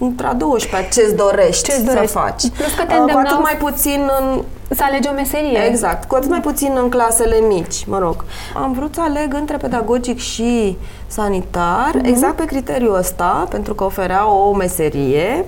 între 0.00 0.26
a 0.26 0.32
12 0.34 1.00
ce-ți 1.00 1.14
dorești, 1.14 1.62
Mhm. 1.70 1.70
Ce-ți 1.72 1.86
să 1.88 1.92
dorești. 1.94 2.16
faci. 2.16 2.48
Plus 2.56 2.72
că 2.74 2.82
te 2.84 2.92
Uh, 2.92 2.96
cu 2.96 3.00
îndemnau 3.00 3.20
atât 3.26 3.42
mai 3.42 3.56
puțin 3.56 4.10
în 4.20 4.42
Să 4.68 4.82
alegi 4.86 5.08
o 5.08 5.12
meserie. 5.12 5.58
Exact, 5.68 6.04
cu 6.08 6.14
atât 6.14 6.30
mai 6.30 6.40
puțin 6.40 6.72
în 6.82 6.88
clasele 6.88 7.36
mici, 7.48 7.84
mă 7.86 7.98
rog. 7.98 8.24
Am 8.62 8.72
vrut 8.72 8.94
să 8.94 9.00
aleg 9.00 9.34
între 9.34 9.56
pedagogic 9.56 10.18
și 10.18 10.76
sanitar, 11.06 11.90
Mhm. 11.94 12.04
exact 12.04 12.36
pe 12.36 12.44
criteriul 12.44 12.94
ăsta, 12.96 13.46
pentru 13.50 13.74
că 13.74 13.84
oferea 13.84 14.30
o 14.30 14.52
meserie. 14.54 15.44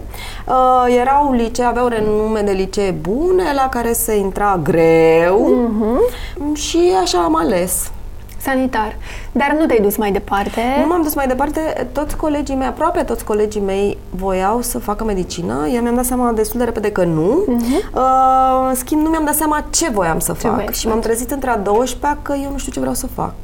Uh, 0.46 0.96
erau 1.00 1.32
licee, 1.32 1.64
aveau 1.64 1.86
renume 1.86 2.40
de 2.40 2.52
licee 2.52 2.90
bune, 2.90 3.42
la 3.54 3.68
care 3.68 3.92
se 3.92 4.16
intra 4.16 4.60
greu 4.62 5.38
Mhm. 5.68 6.54
și 6.54 6.92
așa 7.02 7.18
am 7.18 7.36
ales. 7.36 7.90
Sanitar. 8.50 8.96
Dar 9.32 9.56
nu 9.58 9.66
te-ai 9.66 9.80
dus 9.80 9.96
mai 9.96 10.12
departe. 10.12 10.60
Nu 10.80 10.86
m-am 10.86 11.02
dus 11.02 11.14
mai 11.14 11.26
departe, 11.26 11.88
toți 11.92 12.16
colegii 12.16 12.54
mei, 12.54 12.66
aproape 12.66 13.02
toți 13.02 13.24
colegii 13.24 13.60
mei 13.60 13.98
voiau 14.10 14.60
să 14.62 14.78
facă 14.78 15.04
medicină. 15.04 15.66
Eu 15.74 15.82
mi-am 15.82 15.94
dat 15.94 16.04
seama 16.04 16.32
destul 16.32 16.58
de 16.58 16.64
repede 16.64 16.90
că 16.92 17.04
nu. 17.04 17.44
Uh, 17.94 18.66
în 18.68 18.74
schimb, 18.74 19.02
nu 19.02 19.08
mi-am 19.08 19.24
dat 19.24 19.34
seama 19.34 19.64
ce 19.70 19.90
voiam 19.90 20.18
să 20.18 20.32
fac. 20.32 20.52
voiai 20.52 20.66
să 20.72 20.78
Și 20.80 20.86
m-am 20.86 20.94
faci. 20.96 21.04
trezit 21.04 21.30
între 21.30 21.50
a 21.50 21.56
12 21.56 22.20
că 22.22 22.34
eu 22.42 22.50
nu 22.50 22.58
știu 22.58 22.72
ce 22.72 22.80
vreau 22.80 22.94
să 22.94 23.06
fac. 23.06 23.34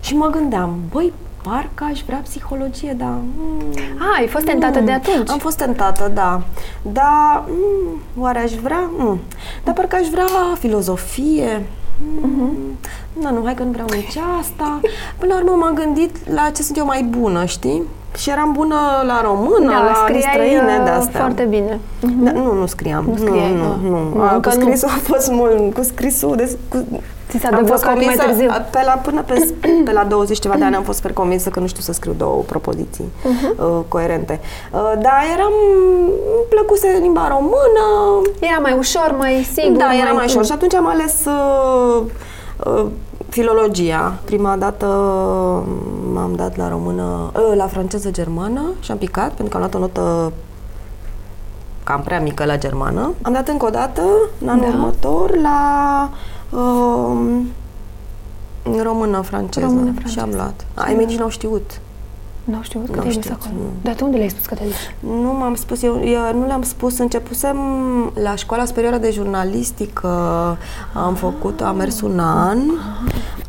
Și 0.00 0.16
mă 0.16 0.26
gândeam, 0.26 0.74
băi, 0.92 1.12
parcă 1.42 1.84
aș 1.92 2.00
vrea 2.06 2.20
psihologie, 2.24 2.94
dar... 2.98 3.14
Mm, 3.36 3.62
Ah, 3.98 4.18
ai 4.18 4.26
fost 4.26 4.44
tentată 4.44 4.80
de 4.80 4.92
atunci. 4.92 5.30
am 5.30 5.38
fost 5.38 5.56
tentată, 5.56 6.10
da. 6.14 6.42
Dar, 6.82 7.42
mm, 7.48 8.00
oare 8.18 8.38
aș 8.38 8.52
vrea? 8.52 8.90
Mm. 8.96 9.20
Dar 9.64 9.74
parcă 9.74 9.96
aș 9.96 10.06
vrea 10.08 10.24
filozofie. 10.58 11.66
Mm. 12.20 12.56
Da, 13.22 13.30
nu, 13.30 13.40
hai 13.44 13.54
că 13.54 13.62
nu 13.62 13.70
vreau 13.70 13.86
nici 13.90 14.16
asta. 14.40 14.80
Până 15.18 15.34
la 15.34 15.40
urmă 15.40 15.56
m-am 15.56 15.74
gândit 15.74 16.16
la 16.34 16.50
ce 16.54 16.62
sunt 16.62 16.76
eu 16.76 16.84
mai 16.84 17.02
bună, 17.02 17.44
știi? 17.44 17.82
Și 18.16 18.30
eram 18.30 18.52
bună 18.52 18.76
la 19.06 19.20
română, 19.22 19.70
da, 19.72 19.84
la 19.84 19.92
scriai 20.04 20.28
străine, 20.32 20.76
uh, 20.78 20.84
de 20.84 20.90
astea. 20.90 21.20
foarte 21.20 21.42
bine. 21.42 21.80
Da, 22.00 22.32
nu, 22.32 22.52
nu 22.54 22.66
scriam. 22.66 23.04
Nu 23.08 23.16
scriai, 23.16 23.54
nu, 23.54 23.62
ah. 23.62 23.76
nu, 23.82 23.88
nu. 23.90 24.14
Nu, 24.14 24.20
A, 24.22 24.34
încă 24.34 24.48
cu 24.48 24.56
nu. 24.56 24.62
scrisul 24.62 24.88
a 24.88 24.98
fost 25.02 25.30
mult, 25.30 25.74
cu 25.74 25.82
scrisul 25.82 26.36
de, 26.36 26.56
cu, 26.68 26.86
Ți 27.32 27.38
s-a 27.38 27.48
am 27.48 27.64
fost 27.66 27.82
deblocat 27.82 27.94
mai 27.94 28.04
convinsă, 28.04 28.22
târziu. 28.26 28.48
Pe 28.70 28.78
la, 28.86 28.92
până 28.92 29.22
pe, 29.22 29.54
pe 29.84 29.92
la 29.92 30.04
20 30.04 30.38
ceva 30.38 30.54
de 30.54 30.64
ani 30.64 30.74
am 30.74 30.82
fost 30.82 30.96
super 30.96 31.12
convinsă 31.12 31.48
că 31.48 31.60
nu 31.60 31.66
știu 31.66 31.82
să 31.82 31.92
scriu 31.92 32.12
două 32.18 32.42
propoziții 32.46 33.12
Mhm. 33.24 33.64
uh, 33.64 33.80
coerente. 33.88 34.40
Uh, 34.72 34.92
dar 35.02 35.20
eram, 35.34 35.52
îmi 36.36 36.46
plăcuse 36.48 36.98
limba 37.00 37.28
română, 37.28 37.84
Era 38.40 38.58
mai 38.60 38.72
ușor, 38.78 39.14
mai 39.18 39.48
sigur. 39.52 39.76
da, 39.76 39.94
era 40.02 40.10
mai 40.12 40.24
ușor. 40.24 40.44
Și 40.44 40.52
atunci 40.52 40.74
am 40.74 40.86
ales 40.88 41.24
uh, 41.24 42.02
uh, 42.66 42.86
filologia. 43.28 44.14
Prima 44.24 44.56
dată 44.56 44.86
m-am 46.12 46.32
dat 46.36 46.56
la 46.56 46.68
română, 46.68 47.30
uh, 47.36 47.56
la 47.56 47.66
franceză-germană 47.66 48.62
și 48.80 48.90
am 48.90 48.96
picat 48.98 49.30
pentru 49.32 49.46
că 49.48 49.54
am 49.54 49.60
luat 49.60 49.74
o 49.74 49.78
notă 49.78 50.32
cam 51.84 52.00
prea 52.02 52.20
mică 52.20 52.44
la 52.44 52.58
germană. 52.58 53.12
Am 53.22 53.32
dat 53.32 53.48
încă 53.48 53.66
o 53.66 53.70
dată, 53.70 54.02
în 54.40 54.48
anul 54.48 54.62
Da. 54.70 54.76
următor, 54.76 55.36
la 55.42 55.58
uh, 56.52 57.40
română-franceză. 58.82 59.66
Română-franceză. 59.66 60.12
Și 60.12 60.18
am 60.18 60.30
luat. 60.34 60.66
Ai 60.74 60.94
mei 60.94 61.04
nici 61.04 61.18
n-au 61.18 61.28
știut. 61.28 61.80
Nu 62.44 62.58
știu 62.62 62.80
că 62.80 62.86
N-au 62.90 63.00
te-ai 63.00 63.14
dus 63.14 63.22
știut, 63.24 63.38
acolo. 63.40 63.54
nu. 63.60 63.68
Dar 63.82 63.94
tu 63.94 64.04
unde 64.04 64.16
le-ai 64.16 64.28
spus 64.28 64.46
că 64.46 64.54
te 64.54 64.62
duci? 64.64 65.12
Nu 65.22 65.32
m-am 65.32 65.54
spus, 65.54 65.82
eu, 65.82 66.00
eu 66.04 66.38
nu 66.38 66.46
le-am 66.46 66.62
spus, 66.62 66.98
începusem 66.98 67.56
la 68.22 68.34
școala 68.34 68.64
superioară 68.64 68.96
de 68.98 69.10
jurnalistică, 69.10 70.08
am 70.94 71.14
făcut, 71.14 71.60
am 71.60 71.76
mers 71.76 72.00
un 72.00 72.18
an. 72.18 72.58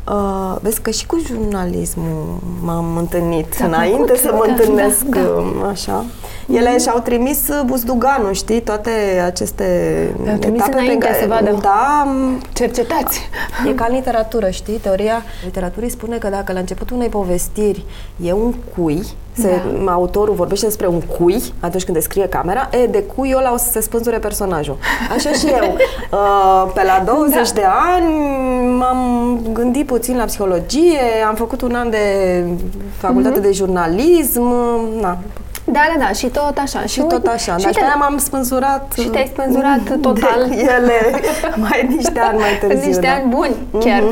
Uh, 0.08 0.56
vezi 0.60 0.80
că 0.80 0.90
și 0.90 1.06
cu 1.06 1.18
jurnalismul 1.26 2.38
m-am 2.62 2.96
întâlnit 2.96 3.52
Ți-a 3.52 3.66
înainte 3.66 3.96
plăcut? 3.96 4.16
să 4.20 4.30
mă 4.32 4.42
Da, 4.46 4.52
întâlnesc 4.52 5.04
da, 5.04 5.20
da. 5.20 5.28
uh, 5.28 6.04
așa. 6.48 6.58
Ele 6.58 6.78
și-au 6.78 6.98
trimis 6.98 7.48
uh, 7.48 7.62
buzduganul, 7.66 8.32
știi, 8.32 8.60
toate 8.60 8.90
aceste 9.24 9.64
Le-au 10.24 10.36
trimis 10.36 10.60
etape 10.60 10.82
înainte 10.82 11.16
să 11.20 11.26
vadă. 11.28 11.58
Da, 11.62 12.06
Cercetați! 12.52 13.20
E 13.68 13.70
ca 13.72 13.86
în 13.88 13.94
literatură, 13.94 14.50
știi? 14.50 14.74
Teoria 14.74 15.22
literaturii 15.44 15.88
spune 15.90 16.16
că 16.16 16.28
dacă 16.28 16.52
la 16.52 16.58
începutul 16.58 16.96
unei 16.96 17.08
povestiri 17.08 17.84
e 18.24 18.32
un 18.32 18.54
cui, 18.76 19.06
se, 19.32 19.60
Da. 19.84 19.92
autorul 19.92 20.34
vorbește 20.34 20.66
despre 20.66 20.86
un 20.86 21.00
cui 21.00 21.42
atunci 21.60 21.84
când 21.84 21.96
descrie 21.96 22.28
camera, 22.28 22.68
e, 22.82 22.86
de 22.86 23.02
cui 23.02 23.34
ăla 23.36 23.52
o 23.52 23.56
să 23.56 23.70
se 23.70 23.80
spânzure 23.80 24.18
personajul. 24.18 24.76
Așa 25.14 25.30
și 25.30 25.46
eu. 25.46 25.76
Uh, 26.10 26.70
Pe 26.74 26.82
la 26.84 27.02
20 27.06 27.34
Da. 27.34 27.60
de 27.60 27.62
ani 27.94 28.14
m-am 28.78 29.38
gândit 29.52 29.86
puțin 29.86 30.16
la 30.16 30.24
psihologie, 30.24 31.00
am 31.28 31.34
făcut 31.34 31.60
un 31.60 31.74
an 31.74 31.90
de 31.90 31.98
facultate 32.98 33.40
de 33.40 33.52
jurnalism, 33.52 34.42
na, 35.00 35.18
Da, 35.64 35.80
da, 35.94 36.04
da, 36.06 36.12
și 36.12 36.26
tot 36.26 36.58
așa. 36.58 36.80
și 36.86 37.00
tot 37.00 37.26
așa. 37.26 37.36
Și 37.38 37.46
Dar 37.48 37.58
și 37.60 37.66
uite, 37.66 37.78
pe 37.78 37.84
aia 37.84 37.94
m-am 37.98 38.18
spânzurat 38.18 38.92
Și 38.98 39.06
te-ai 39.08 39.30
spânzurat 39.32 39.80
total. 40.00 40.46
de 40.48 40.56
ele 40.76 41.20
mai 41.56 41.86
niște 41.96 42.18
ani 42.20 42.38
mai 42.38 42.58
târziu. 42.60 42.78
în 42.78 42.86
niște 42.86 43.00
da. 43.06 43.12
ani 43.12 43.28
buni, 43.28 43.54
chiar. 43.78 44.02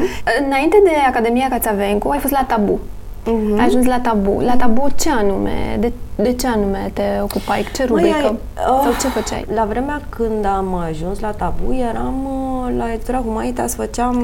Înainte 0.46 0.80
de 0.84 0.90
Academia 1.08 1.46
Cațavencu, 1.50 2.08
ai 2.08 2.18
fost 2.18 2.32
la 2.32 2.44
Tabu. 2.48 2.80
Mhm. 3.26 3.58
Ai 3.58 3.64
ajuns 3.66 3.86
la 3.86 4.00
Tabu. 4.00 4.40
La 4.40 4.56
Tabu 4.56 4.86
ce 4.96 5.10
anume? 5.10 5.76
De, 5.80 5.92
de 6.16 6.32
ce 6.32 6.46
anume 6.46 6.90
te 6.92 7.02
ocupai? 7.22 7.66
Ce 7.74 7.84
rubrică? 7.84 8.14
ai- 8.16 8.38
Sau 8.64 8.88
oh. 8.88 8.96
ce 9.00 9.08
făceai? 9.08 9.44
La 9.54 9.64
vremea 9.64 10.00
când 10.08 10.44
am 10.44 10.74
ajuns 10.74 11.20
la 11.20 11.30
Tabu, 11.30 11.72
eram 11.90 12.14
uh, 12.24 12.74
la 12.78 12.92
editura 12.92 13.18
Humanitas, 13.18 13.74
făceam 13.74 14.16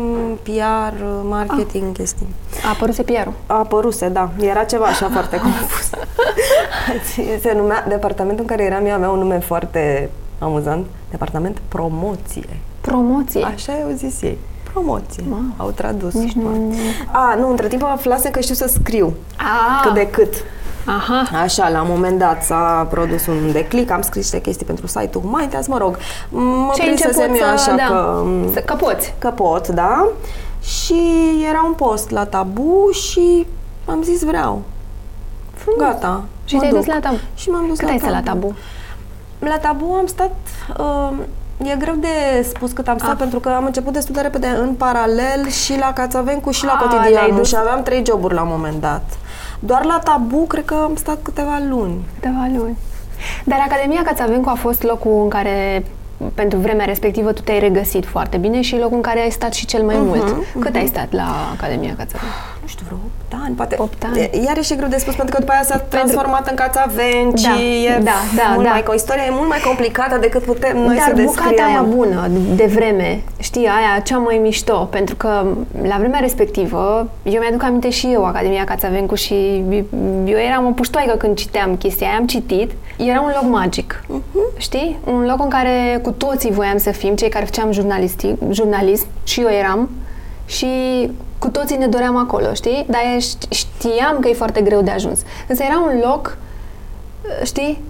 PR, 0.43 1.03
marketing, 1.29 1.85
Ah. 1.91 1.93
chestii. 1.97 2.27
A 2.65 2.69
apărut 2.69 2.95
PR-ul. 2.95 3.33
A 3.47 3.55
apăruse, 3.59 4.09
da. 4.09 4.31
Era 4.41 4.65
ceva 4.65 4.85
așa 4.85 5.09
foarte 5.17 5.37
confuz. 5.37 5.91
Se 7.43 7.53
numea, 7.57 7.85
departamentul 7.89 8.45
în 8.49 8.57
care 8.57 8.65
eram 8.71 8.87
eu 8.87 8.95
avea 8.95 9.11
un 9.11 9.19
nume 9.19 9.39
foarte 9.39 10.11
amuzant. 10.39 10.87
Departament 11.11 11.59
Promoție. 11.69 12.57
Promoție. 12.81 13.45
Așa 13.45 13.73
au 13.73 13.91
zis 13.95 14.23
ei. 14.23 14.39
Promoție. 14.73 15.25
Wow. 15.29 15.41
Au 15.57 15.71
tradus. 15.71 16.15
Nici 16.15 16.33
nu... 16.33 16.75
A, 17.13 17.35
nu, 17.39 17.51
între 17.51 17.67
timp 17.69 17.83
aflasem 17.83 18.31
că 18.31 18.41
știu 18.41 18.55
să 18.55 18.67
scriu. 18.69 19.15
A, 19.37 19.81
Cât 19.83 19.95
de 19.95 20.07
cât. 20.11 20.35
Aha. 20.87 21.39
Așa, 21.43 21.69
la 21.69 21.81
un 21.83 21.87
moment 21.91 22.19
dat 22.19 22.43
s-a 22.43 22.87
produs 22.91 23.27
un 23.27 23.53
declic, 23.53 23.91
am 23.91 24.01
scris 24.03 24.23
niște 24.23 24.41
chestii 24.41 24.67
pentru 24.67 24.87
site-ul 24.87 25.23
Humanitas, 25.25 25.67
mă 25.67 25.79
rog, 25.79 25.97
mă 26.29 26.71
Și 26.75 26.81
ai 26.81 26.87
prinsesem 26.87 27.31
început 27.31 27.51
eu 27.51 27.57
să- 27.57 27.71
așa 27.71 27.77
da, 27.77 27.85
că, 27.87 28.25
Să, 28.53 28.59
că 28.61 28.75
poți. 28.75 29.15
că 29.19 29.29
pot, 29.29 29.69
da? 29.69 30.07
Și 30.63 31.01
era 31.49 31.63
un 31.67 31.73
post 31.73 32.11
la 32.11 32.25
tabu 32.25 32.89
și 32.93 33.47
am 33.85 34.03
zis 34.03 34.23
vreau. 34.25 34.63
Gata, 35.79 36.25
Și 36.45 36.55
mă 36.55 36.61
te-ai 36.61 36.73
dus 36.73 36.85
duc. 36.85 36.95
la 36.95 37.01
Tabu. 37.01 37.19
Și 37.35 37.51
m-am 37.51 37.65
dus 37.69 37.77
Cât 37.79 37.87
la 37.87 37.93
ai 37.93 37.99
stat 37.99 38.11
la 38.11 38.21
tabu. 38.23 38.47
Tabu? 38.47 38.55
La 39.39 39.59
tabu 39.59 39.93
am 39.99 40.07
stat... 40.07 40.35
Uh, 40.79 41.13
E 41.63 41.77
greu 41.79 41.95
de 41.95 42.43
spus 42.49 42.73
cât 42.73 42.89
am 42.89 42.99
stat, 42.99 43.11
Ah. 43.11 43.17
pentru 43.19 43.41
că 43.41 43.49
am 43.49 43.65
început 43.65 43.93
destul 43.93 44.15
de 44.15 44.21
repede 44.21 44.47
în 44.47 44.75
paralel 44.75 45.49
și 45.49 45.79
la 45.79 45.93
Cațavencu 45.93 46.51
și 46.51 46.65
la 46.65 46.73
Ah, 46.73 46.79
le-ai 46.89 46.99
Cotidianul 46.99 47.37
dus. 47.37 47.49
și 47.49 47.57
aveam 47.59 47.83
trei 47.83 48.03
joburi 48.07 48.35
la 48.35 48.43
un 48.43 48.49
moment 48.51 48.81
dat. 48.81 49.03
Doar 49.61 49.85
la 49.85 49.99
tabu 50.05 50.37
cred 50.47 50.65
că 50.65 50.75
am 50.75 50.95
stat 50.97 51.19
câteva 51.23 51.61
luni. 51.69 52.05
Câteva 52.15 52.49
luni. 52.57 52.77
Dar 53.45 53.59
Academia 53.69 54.03
Cațavencu 54.03 54.49
a 54.49 54.55
fost 54.55 54.83
locul 54.83 55.23
în 55.23 55.29
care 55.29 55.85
pentru 56.35 56.59
vremea 56.59 56.85
respectivă 56.85 57.33
tu 57.33 57.43
te-ai 57.43 57.59
regăsit 57.59 58.07
foarte 58.07 58.37
bine 58.37 58.61
și 58.61 58.77
locul 58.79 58.97
în 58.97 59.03
care 59.03 59.21
ai 59.21 59.31
stat 59.31 59.53
și 59.53 59.67
cel 59.67 59.83
mai 59.83 59.97
mult. 59.99 60.37
Cât 60.59 60.75
ai 60.75 60.87
stat 60.87 61.13
la 61.13 61.27
Academia 61.57 61.95
Cațavencu? 61.97 62.35
nu 62.63 62.67
știu, 62.67 62.85
vreo 62.87 62.99
8 63.05 63.18
ani, 63.45 63.55
poate. 63.55 63.77
Opt 63.79 64.03
ani. 64.05 64.21
E- 64.21 64.31
Iarăși 64.47 64.73
e 64.73 64.77
greu 64.77 64.89
de 64.89 64.97
spus, 64.97 65.15
pentru 65.15 65.35
că 65.35 65.41
după 65.41 65.53
aia 65.53 65.63
s-a 65.63 65.77
transformat 65.79 66.49
în 66.51 66.57
Cațavenci, 66.57 67.43
Da, 67.43 67.61
e 67.61 67.99
da, 68.03 68.11
da, 68.37 68.43
mult 68.55 68.65
da. 68.65 68.71
mai, 68.71 68.85
o 68.87 68.95
istorie 68.95 69.23
e 69.27 69.31
mult 69.33 69.49
mai 69.49 69.59
complicată 69.65 70.19
decât 70.21 70.43
putem 70.43 70.77
noi 70.77 70.95
Dar 70.97 71.05
să 71.17 71.23
bucata 71.23 71.43
descriem. 71.49 71.67
aia 71.67 71.83
bună 71.83 72.29
de 72.55 72.65
vreme, 72.75 73.23
știi, 73.39 73.67
aia 73.67 74.01
cea 74.05 74.19
mai 74.19 74.39
mișto, 74.43 74.89
pentru 74.91 75.17
că 75.17 75.47
la 75.89 75.97
vremea 75.99 76.19
respectivă, 76.21 77.09
eu 77.23 77.41
mi-aduc 77.41 77.63
aminte 77.63 77.91
și 77.91 78.09
eu 78.13 78.25
Academia 78.25 78.65
Cațavencu 78.65 79.15
și 79.15 79.35
eu 80.25 80.39
eram 80.49 80.67
o 80.67 80.71
puștoaică 80.71 81.17
când 81.17 81.37
citeam 81.37 81.77
chestia 81.77 82.07
aia, 82.09 82.17
am 82.19 82.27
citit, 82.27 82.71
era 82.97 83.21
un 83.21 83.33
loc 83.41 83.51
magic, 83.51 84.03
știi? 84.57 84.99
Un 85.05 85.25
loc 85.27 85.43
în 85.43 85.49
care 85.49 85.99
cu 86.03 86.11
toții 86.11 86.51
voiam 86.53 86.79
să 86.79 86.91
fim, 86.91 87.15
cei 87.15 87.29
care 87.29 87.45
făceam 87.45 87.71
jurnalisti- 87.73 88.51
jurnalism, 88.51 89.07
și 89.25 89.41
eu 89.41 89.49
eram, 89.51 89.91
și 90.47 90.67
cu 91.39 91.49
toții 91.49 91.77
ne 91.77 91.87
doream 91.87 92.17
acolo, 92.17 92.55
știi? 92.55 92.87
Dar 92.89 93.01
știam 93.49 94.19
că 94.21 94.29
e 94.29 94.33
foarte 94.33 94.61
greu 94.61 94.83
de 94.83 94.91
ajuns. 94.91 95.21
Însă 95.49 95.63
era 95.63 95.79
un 95.79 96.01
loc, 96.05 96.37
știi, 97.45 97.83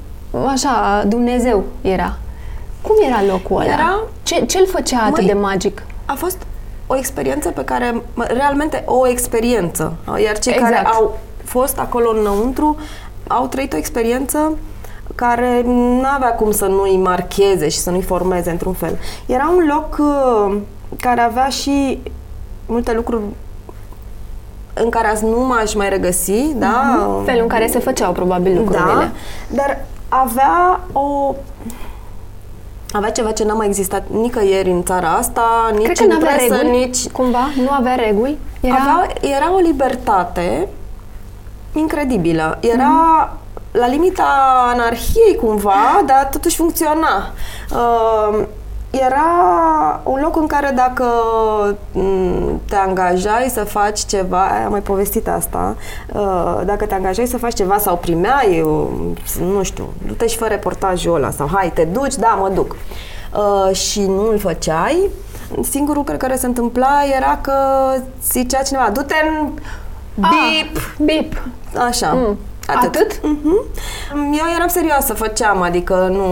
așa, 0.47 1.05
Dumnezeu 1.07 1.65
era. 1.81 2.19
Cum 2.83 2.95
era 3.07 3.23
locul 3.31 3.61
ăla? 3.61 3.73
Era... 3.73 4.01
Ce, 4.23 4.45
ce-l 4.45 4.67
făcea 4.67 5.01
atât 5.01 5.17
Măi, 5.17 5.27
de 5.27 5.33
magic? 5.33 5.83
A 6.05 6.15
fost 6.15 6.39
o 6.87 6.97
experiență 6.97 7.51
pe 7.51 7.65
care, 7.65 8.03
realmente 8.17 8.83
o 8.87 9.09
experiență. 9.09 9.97
Iar 10.25 10.39
cei 10.39 10.53
exact. 10.53 10.73
care 10.73 10.87
au 10.87 11.19
fost 11.45 11.79
acolo 11.79 12.19
înăuntru 12.19 12.77
au 13.27 13.47
trăit 13.47 13.73
o 13.73 13.77
experiență 13.77 14.59
care 15.15 15.63
nu 15.65 16.07
avea 16.15 16.33
cum 16.33 16.51
să 16.51 16.67
nu-i 16.67 16.97
marcheze 16.97 17.69
și 17.69 17.79
să 17.79 17.91
nu-i 17.91 18.03
formeze 18.03 18.51
într-un 18.51 18.73
fel. 18.73 18.99
Era 19.27 19.53
un 19.57 19.67
loc 19.69 19.97
uh, 19.99 20.57
care 21.01 21.21
avea 21.21 21.49
și 21.49 21.99
multe 22.69 22.93
lucruri 22.93 23.23
în 24.75 24.89
care 24.91 25.09
azi 25.09 25.25
nu 25.25 25.47
m-aș 25.47 25.75
mai 25.75 25.89
regăsi, 25.89 26.55
da? 26.55 26.97
Mm-hmm. 26.97 27.25
Felul 27.25 27.43
în 27.43 27.49
care 27.49 27.67
se 27.67 27.79
făceau 27.79 28.13
probabil 28.13 28.57
lucrurile. 28.57 28.93
Da, 28.95 29.11
dar 29.49 29.85
avea 30.09 30.81
o 30.93 31.35
avea 32.93 33.11
ceva 33.11 33.31
ce 33.31 33.45
n-a 33.45 33.55
mai 33.55 33.67
existat 33.67 34.09
nicăieri 34.11 34.71
în 34.71 34.85
țara 34.85 35.09
asta, 35.09 35.71
nici 35.73 35.85
Cred 35.85 35.97
că 35.97 36.13
în 36.13 36.19
presă, 36.19 36.55
reguli, 36.55 36.79
nici... 36.79 37.09
Cumva? 37.09 37.49
Nu 37.63 37.71
avea 37.71 37.95
reguli? 37.95 38.39
Era... 38.61 38.77
Avea, 38.77 39.07
era 39.21 39.55
o 39.55 39.59
libertate 39.59 40.69
incredibilă. 41.75 42.59
Era 42.61 43.31
mm-hmm. 43.31 43.73
la 43.73 43.87
limita 43.87 44.25
anarhiei 44.73 45.37
cumva, 45.41 46.03
dar 46.07 46.29
totuși 46.31 46.57
funcționa. 46.57 47.33
Uh, 47.71 48.45
era 48.91 50.01
un 50.03 50.21
loc 50.23 50.37
în 50.37 50.47
care 50.47 50.73
dacă 50.75 51.05
mm, 51.93 52.61
te 52.69 52.77
angajai 52.77 53.51
să 53.53 53.65
faci 53.65 54.01
ceva, 54.01 54.47
am 54.65 54.71
mai 54.71 54.81
povestit 54.81 55.29
asta, 55.29 55.77
uh, 56.13 56.61
dacă 56.65 56.87
te 56.87 56.95
angajai 56.95 57.27
să 57.27 57.39
faci 57.39 57.55
ceva 57.55 57.79
sau 57.79 57.97
primeai, 57.97 58.65
nu 59.41 59.63
știu, 59.63 59.89
du-te 60.07 60.27
și 60.27 60.37
fă 60.37 60.47
reportajul 60.47 61.15
ăla 61.15 61.31
sau 61.31 61.49
hai, 61.53 61.71
te 61.75 61.85
duci, 61.85 62.15
da, 62.15 62.39
mă 62.41 62.49
duc. 62.49 62.77
Uh, 63.37 63.77
și 63.77 64.01
nu 64.01 64.29
îl 64.31 64.39
făceai, 64.39 65.11
singurul 65.63 65.97
lucru 65.97 66.17
care 66.17 66.37
se 66.37 66.47
întâmpla 66.47 67.03
era 67.17 67.39
că 67.43 67.55
zicea 68.31 68.63
cineva, 68.63 68.91
du-te 68.93 69.15
în 69.29 69.49
ah, 70.21 70.31
bip, 70.31 70.77
ah, 70.77 71.05
bip. 71.05 71.43
Așa. 71.89 72.13
Mm. 72.13 72.39
Atât? 72.75 72.95
Atât? 72.95 73.13
Uh-huh. 73.19 73.61
Eu 74.15 74.47
eram 74.57 74.69
serioasă, 74.69 75.15
făceam, 75.15 75.63
adică 75.63 76.09
nu 76.13 76.25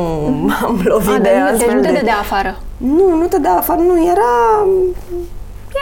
m-am 0.46 0.80
lovit 0.84 1.14
A, 1.14 1.18
de 1.18 1.28
astfel 1.28 1.58
Deci 1.58 1.76
nu 1.76 1.80
te 1.80 1.92
dădea 1.92 2.18
afară? 2.18 2.56
Nu, 2.76 3.14
nu 3.14 3.26
te 3.26 3.38
dea 3.38 3.56
afară, 3.56 3.80
nu, 3.80 4.04
era... 4.10 4.66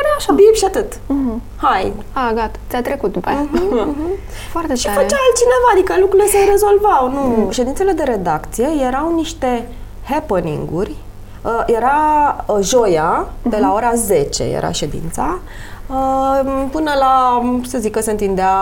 Era 0.00 0.12
așa. 0.18 0.32
Bip 0.32 0.54
și 0.54 0.64
atât. 0.64 0.92
Uh-huh. 0.92 1.38
Hai. 1.56 1.92
A, 2.12 2.32
gata, 2.34 2.58
ți-a 2.70 2.82
trecut 2.82 3.12
după 3.12 3.28
aia. 3.28 3.48
Uh-huh. 3.48 3.88
uh-huh. 3.90 4.18
Foarte 4.50 4.74
Și 4.74 4.88
făcea 4.88 5.16
altcineva, 5.26 5.68
adică 5.72 5.94
lucrurile 6.00 6.28
se 6.28 6.50
rezolvau. 6.50 7.10
Nu. 7.10 7.46
Uh-huh. 7.46 7.52
Ședințele 7.52 7.92
de 7.92 8.02
redacție 8.02 8.68
erau 8.86 9.14
niște 9.14 9.68
happening-uri. 10.08 10.94
Uh, 11.42 11.62
era 11.66 11.96
uh, 12.46 12.58
joia, 12.60 13.26
uh-huh. 13.26 13.50
de 13.50 13.56
la 13.56 13.72
ora 13.72 13.94
10 13.94 14.42
era 14.42 14.70
ședința. 14.70 15.38
Uh, 15.86 16.64
până 16.70 16.90
la, 16.98 17.42
să 17.66 17.78
zic 17.78 17.92
că 17.92 18.00
se 18.00 18.10
întindea 18.10 18.54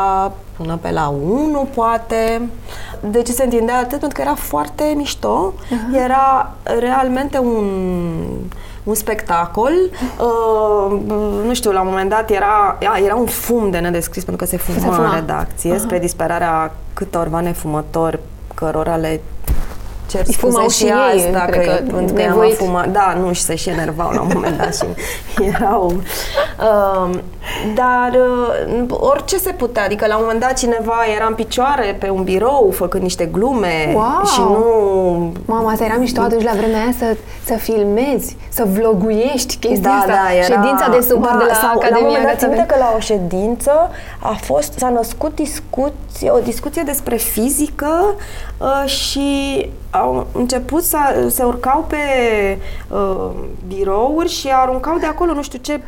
până 0.57 0.79
pe 0.83 0.91
la 0.91 1.09
1, 1.09 1.69
poate. 1.75 2.49
De 3.11 3.23
ce 3.23 3.33
se 3.33 3.45
întindea 3.45 3.79
atât? 3.79 3.99
Pentru 3.99 4.13
că 4.13 4.21
era 4.21 4.35
foarte 4.35 4.93
mișto. 4.97 5.53
Uh-huh. 5.57 6.05
Era 6.05 6.55
realmente 6.79 7.39
un 7.39 7.67
un 8.83 8.95
spectacol. 8.95 9.73
Uh, 10.19 11.01
nu 11.47 11.55
știu, 11.55 11.73
la 11.73 11.81
un 11.81 11.87
moment 11.87 12.11
dat 12.11 12.31
era, 12.31 12.79
era 13.05 13.15
un 13.15 13.27
fum 13.27 13.71
de 13.71 13.79
nedescris 13.79 14.25
pentru 14.25 14.45
că 14.45 14.51
se 14.51 14.57
fuma, 14.57 14.79
se 14.79 14.85
fuma. 14.85 15.09
în 15.09 15.15
redacție, 15.15 15.75
uh-huh. 15.75 15.81
spre 15.81 15.99
disperarea 15.99 16.75
câtorva 16.95 17.41
nefumători 17.41 18.19
cărora 18.55 18.97
le 18.97 19.21
cer 20.13 20.25
scuze 20.25 20.39
fumau 20.39 20.69
și, 20.69 20.77
și 20.77 20.85
ei, 20.85 21.27
asta, 21.27 21.45
cred 21.45 21.67
că, 21.67 21.73
că 21.73 21.95
pentru 21.95 22.15
că 22.15 22.23
am 22.23 22.51
fumat. 22.57 22.89
Da, 22.89 23.17
nu, 23.21 23.33
și 23.33 23.41
se 23.41 23.55
și 23.55 23.69
enervau 23.69 24.11
la 24.11 24.21
un 24.21 24.31
moment 24.35 24.57
dat 24.57 24.75
și 24.77 24.85
erau... 25.55 25.93
Uh, 26.61 27.19
dar 27.75 28.13
uh, 28.13 28.85
orice 28.89 29.37
se 29.39 29.53
putea, 29.53 29.85
adică 29.85 30.07
la 30.07 30.17
un 30.17 30.23
moment 30.23 30.41
dat 30.41 30.59
cineva 30.59 30.99
era 31.17 31.27
în 31.27 31.35
picioare 31.35 31.97
pe 31.99 32.09
un 32.09 32.23
birou 32.23 32.71
făcând 32.75 33.03
niște 33.03 33.25
glume 33.25 33.93
wow. 33.95 34.25
și 34.25 34.41
nu... 34.41 35.33
Mama, 35.45 35.71
asta 35.71 35.85
era 35.85 35.95
mișto 35.95 36.21
atunci 36.21 36.43
la 36.43 36.53
vremea 36.53 36.81
aia 36.81 36.95
să, 36.99 37.17
să 37.45 37.55
filmezi, 37.55 38.37
să 38.49 38.67
vloguiești 38.73 39.57
chestia 39.57 39.91
da, 39.91 39.91
asta. 39.91 40.13
Da, 40.13 40.35
era... 40.35 40.45
Ședința 40.45 40.89
de 40.91 41.01
supăr 41.01 41.31
da, 41.31 41.37
de 41.39 41.45
la 41.49 41.55
sau, 41.55 41.71
Academia. 41.71 42.01
La 42.01 42.07
un 42.07 42.13
moment 42.21 42.57
dat, 42.57 42.67
că 42.67 42.75
la 42.79 42.93
o 42.97 43.01
ședință 43.01 43.91
a 44.19 44.39
fost, 44.41 44.73
s-a 44.79 44.89
născut 44.89 45.35
discuție, 45.35 46.31
o 46.31 46.39
discuție 46.39 46.83
despre 46.83 47.17
fizică 47.17 48.15
uh, 48.59 48.89
și 48.89 49.31
au 50.03 50.27
început 50.33 50.83
să 50.83 50.99
se 51.31 51.43
urcau 51.43 51.85
pe 51.89 51.97
uh, 52.89 53.31
birouri 53.67 54.29
și 54.29 54.49
aruncau 54.53 54.99
de 54.99 55.07
acolo 55.07 55.33
nu 55.33 55.43
știu 55.43 55.59
ce 55.59 55.81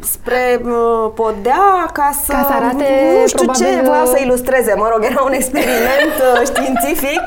spre 0.00 0.60
uh, 0.64 1.10
podea 1.14 1.90
ca 1.92 2.10
să, 2.24 2.32
ca 2.32 2.46
să 2.48 2.54
arate 2.54 3.18
nu 3.20 3.26
știu 3.26 3.44
probabil... 3.44 3.66
ce 3.66 3.86
voiau 3.86 4.06
să 4.06 4.18
ilustreze, 4.20 4.74
mă 4.76 4.88
rog, 4.92 5.04
era 5.04 5.22
un 5.22 5.32
experiment 5.32 6.14
uh, 6.34 6.46
științific 6.50 7.22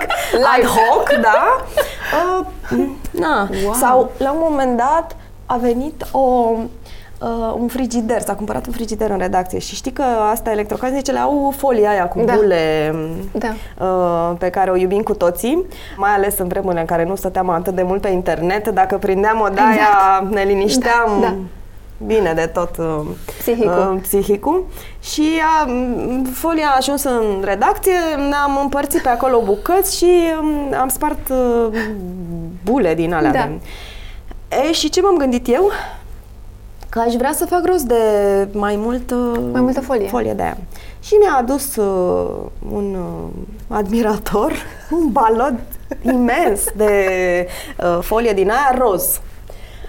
ad 0.58 0.66
hoc, 0.66 1.10
da? 1.22 1.42
Uh, 2.72 2.88
na. 3.12 3.50
Wow. 3.64 3.74
Sau 3.74 4.12
la 4.18 4.32
un 4.32 4.38
moment 4.42 4.78
dat 4.78 5.16
a 5.46 5.58
venit 5.58 6.06
o 6.12 6.56
uh, 7.22 7.54
un 7.60 7.68
frigider, 7.68 8.22
s-a 8.22 8.36
cumpărat 8.36 8.68
un 8.68 8.74
frigider 8.74 9.10
în 9.10 9.18
redacție 9.18 9.60
și 9.60 9.76
știi 9.76 9.92
că 9.92 10.04
asta 10.32 10.52
electrocasnicele 10.52 11.20
au 11.20 11.54
folia 11.58 11.90
aia 11.90 12.08
cu 12.08 12.22
da. 12.26 12.34
bule 12.34 12.96
da. 13.32 13.54
Uh, 13.86 14.38
pe 14.38 14.50
care 14.50 14.70
o 14.70 14.76
iubim 14.76 15.02
cu 15.02 15.14
toții, 15.14 15.66
mai 15.98 16.12
ales 16.12 16.38
în 16.38 16.48
vremurile 16.48 16.80
în 16.80 16.86
care 16.86 17.06
nu 17.06 17.16
stăteam 17.16 17.50
atât 17.50 17.76
de 17.76 17.84
mult 17.84 18.02
pe 18.02 18.10
internet, 18.10 18.68
dacă 18.68 18.98
prindeam 18.98 19.40
o 19.40 19.48
daia, 19.48 19.72
exact. 19.72 20.34
ne 20.34 20.44
linișteam 20.44 21.10
da. 21.22 21.28
Da 21.28 21.36
bine 22.06 22.34
de 22.34 22.46
tot 22.46 22.78
uh, 22.78 23.02
psihicul. 23.40 23.92
Uh, 23.94 24.02
psihicul. 24.02 24.66
Și 25.00 25.28
uh, 25.66 26.22
folia 26.34 26.68
a 26.68 26.76
ajuns 26.78 27.04
în 27.04 27.42
redacție, 27.44 27.98
ne-am 28.30 28.60
împărțit 28.62 29.02
pe 29.02 29.10
acolo 29.10 29.42
bucăți 29.46 29.98
și 29.98 30.10
um, 30.40 30.74
am 30.80 30.88
spart 30.88 31.30
uh, 31.30 31.78
bule 32.64 32.94
din 32.94 33.14
alea. 33.14 33.32
Da. 33.32 33.50
E, 34.58 34.72
și 34.72 34.90
ce 34.90 35.02
m-am 35.02 35.18
gândit 35.18 35.48
eu? 35.48 35.72
Că 36.92 37.00
aș 37.00 37.14
vrea 37.14 37.32
să 37.34 37.46
fac 37.46 37.66
rost 37.66 37.84
de 37.84 38.04
mai 38.54 38.76
mult 38.76 39.12
mai 39.52 39.62
multă 39.62 39.82
folie. 39.82 40.08
folie 40.08 40.34
de 40.34 40.42
aia. 40.42 40.58
Și 41.00 41.14
mi-a 41.14 41.36
adus 41.38 41.76
uh, 41.76 42.30
un 42.72 42.96
uh, 42.96 43.78
admirator 43.78 44.52
un 44.98 45.12
balot 45.12 45.54
imens 46.02 46.64
de 46.76 46.94
uh, 47.78 48.00
folie 48.02 48.34
din 48.34 48.50
aia 48.50 48.76
roz. 48.78 49.22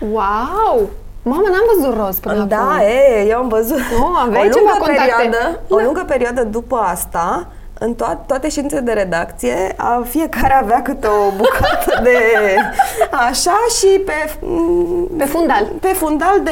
Wow! 0.00 0.90
Mama, 1.22 1.48
n-am 1.48 1.70
văzut 1.76 1.96
roz 1.96 2.18
până 2.18 2.44
Da, 2.44 2.56
acum. 2.56 2.86
e, 2.86 3.26
eu 3.28 3.38
am 3.38 3.48
văzut. 3.48 3.78
Oh, 3.78 4.26
o 4.26 4.42
lungă 4.42 4.84
perioadă, 4.84 5.36
da. 5.68 5.74
o 5.74 5.78
lungă 5.78 6.04
perioadă 6.06 6.44
după 6.44 6.76
asta, 6.76 7.46
în 7.84 7.94
to- 7.94 8.26
toate 8.26 8.48
ședințele 8.48 8.80
de 8.80 8.92
redacție, 8.92 9.74
a, 9.76 10.04
fiecare 10.08 10.54
avea 10.54 10.82
câte 10.82 11.06
o 11.06 11.30
bucată 11.36 12.00
de 12.02 12.16
așa 13.28 13.56
și 13.78 14.00
pe... 14.04 14.38
Pe 15.16 15.24
fundal. 15.24 15.68
Pe 15.80 15.88
fundal 15.88 16.40
de 16.42 16.50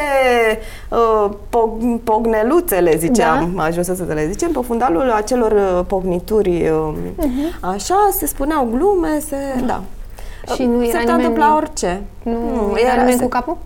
uh, 0.89 1.31
pog- 1.49 2.03
pogneluțe, 2.05 2.77
le 2.77 2.97
ziceam, 2.97 3.53
da. 3.57 3.63
ajuns 3.63 3.87
să 3.87 4.05
le 4.09 4.29
zicem, 4.31 4.51
pe 4.51 4.61
fundalul 4.67 5.11
acelor 5.11 5.53
uh, 5.53 5.85
pognituri, 5.87 6.69
uh, 6.69 6.93
uh-huh. 7.19 7.61
așa, 7.61 8.09
se 8.13 8.27
spuneau 8.27 8.65
glume, 8.65 9.19
se... 9.19 9.37
Da. 9.67 9.81
Și 10.55 10.65
nu 10.65 10.85
era 10.85 10.91
se 10.91 10.99
nimeni... 10.99 11.17
întâmpla 11.17 11.57
orice. 11.57 12.03
Nu, 12.23 12.33
nu 12.33 12.75
era, 12.77 12.93
era 12.93 13.01
nimeni 13.01 13.19
se... 13.19 13.23
cu 13.23 13.29
capul? 13.29 13.57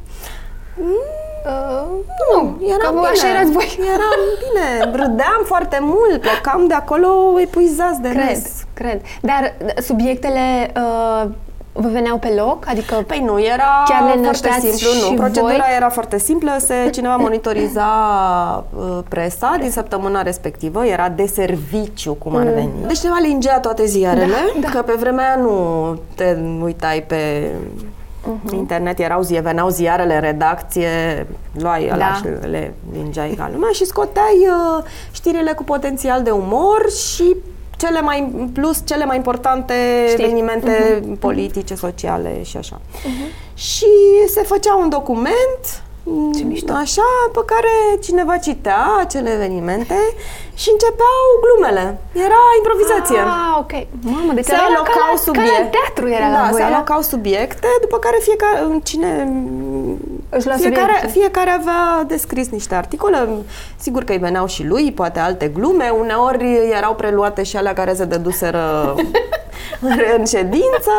Mm, 0.76 1.33
Uh, 1.46 1.86
nu, 2.32 2.56
era 2.62 2.90
bine. 2.90 3.06
așa 3.06 3.28
erați 3.28 3.50
voi. 3.50 3.78
Era 3.94 4.10
bine, 4.44 4.96
râdeam 4.96 5.42
foarte 5.44 5.78
mult, 5.80 6.20
plecam 6.20 6.66
de 6.66 6.74
acolo 6.74 7.08
epuizați 7.40 8.00
de 8.00 8.08
cred, 8.08 8.28
râs. 8.28 8.42
Cred, 8.74 9.00
Dar 9.20 9.54
subiectele 9.82 10.72
uh, 10.76 11.30
vă 11.72 11.88
veneau 11.88 12.18
pe 12.18 12.32
loc? 12.36 12.64
Adică 12.68 13.04
păi 13.06 13.22
nu, 13.24 13.40
era 13.40 13.82
chiar 13.88 14.14
le 14.14 14.22
foarte 14.22 14.50
simplu. 14.60 15.08
Nu, 15.10 15.16
procedura 15.16 15.52
voi? 15.52 15.76
era 15.76 15.88
foarte 15.88 16.18
simplă. 16.18 16.56
Se, 16.58 16.74
cineva 16.92 17.16
monitoriza 17.16 17.86
uh, 18.76 18.98
presa 19.08 19.56
din 19.60 19.70
săptămâna 19.70 20.22
respectivă. 20.22 20.86
Era 20.86 21.08
de 21.08 21.26
serviciu, 21.26 22.12
cum 22.14 22.36
ar 22.36 22.44
mm. 22.44 22.52
veni. 22.54 22.72
Deci 22.86 22.98
cineva 22.98 23.18
lingea 23.20 23.60
toate 23.60 23.84
ziarele, 23.84 24.52
da, 24.54 24.60
da. 24.60 24.68
că 24.68 24.82
pe 24.82 24.94
vremea 24.98 25.36
nu 25.36 25.98
te 26.14 26.36
uitai 26.62 27.02
pe 27.02 27.50
uh-huh. 28.24 28.52
internet 28.52 28.98
erau 28.98 29.22
zi, 29.22 29.34
veneau 29.34 29.68
ziarele 29.68 30.14
în 30.14 30.20
redacție, 30.20 31.26
luai 31.52 31.86
da. 31.86 31.94
ăla 31.94 32.14
și 32.14 32.48
le 32.48 32.74
lingeai 32.92 33.30
ca 33.30 33.50
lumea 33.52 33.70
și 33.72 33.84
scoteai 33.84 34.48
uh, 34.48 34.84
știrile 35.12 35.52
cu 35.52 35.64
potențial 35.64 36.22
de 36.22 36.30
umor 36.30 36.90
și 36.90 37.36
cele 37.76 38.00
mai, 38.00 38.48
plus 38.52 38.82
cele 38.84 39.04
mai 39.04 39.16
importante 39.16 39.74
Știi. 40.08 40.24
evenimente 40.24 41.00
uh-huh. 41.00 41.18
politice, 41.18 41.74
sociale 41.74 42.42
și 42.42 42.56
așa. 42.56 42.80
Uh-huh. 42.80 43.54
Și 43.54 43.86
se 44.26 44.42
făcea 44.42 44.74
un 44.74 44.88
document 44.88 45.83
Ce 46.36 46.42
mișto. 46.44 46.72
Așa, 46.72 47.08
pe 47.32 47.40
care 47.46 47.72
cineva 48.02 48.36
citea 48.36 48.82
acele 49.00 49.30
evenimente 49.32 49.96
și 50.54 50.68
începeau 50.72 51.24
glumele. 51.44 51.98
Era 52.12 52.40
improvizație. 52.60 53.18
Ah, 53.18 53.56
ok. 53.58 53.72
Mamă, 54.00 54.32
deci 54.32 54.44
se 54.44 54.52
era 54.52 54.62
alocau 54.62 54.84
ca, 54.84 55.10
la, 55.12 55.16
subiecte. 55.16 55.50
ca 55.56 55.62
la 55.62 55.68
teatru 55.76 56.08
era 56.08 56.28
da, 56.30 56.40
la 56.40 56.48
voi, 56.50 56.60
se 56.60 56.66
era? 56.66 56.74
alocau 56.74 57.00
subiecte, 57.00 57.68
după 57.80 57.98
care 57.98 58.16
fiecare, 58.20 58.80
cine, 58.82 59.08
Își 60.28 60.46
lua 60.46 60.56
fiecare, 60.56 60.92
subiecte. 60.92 61.18
fiecare 61.18 61.50
avea 61.50 62.04
descris 62.06 62.48
niște 62.48 62.74
articole. 62.74 63.28
Sigur 63.76 64.04
că 64.04 64.12
îi 64.12 64.18
veneau 64.18 64.46
și 64.46 64.64
lui, 64.64 64.92
poate 64.92 65.18
alte 65.20 65.48
glume. 65.48 65.88
Uneori 65.88 66.58
erau 66.76 66.94
preluate 66.94 67.42
și 67.42 67.56
alea 67.56 67.72
care 67.72 67.94
se 67.94 68.04
dăduseră 68.04 68.94
în 70.18 70.24
ședință. 70.26 70.92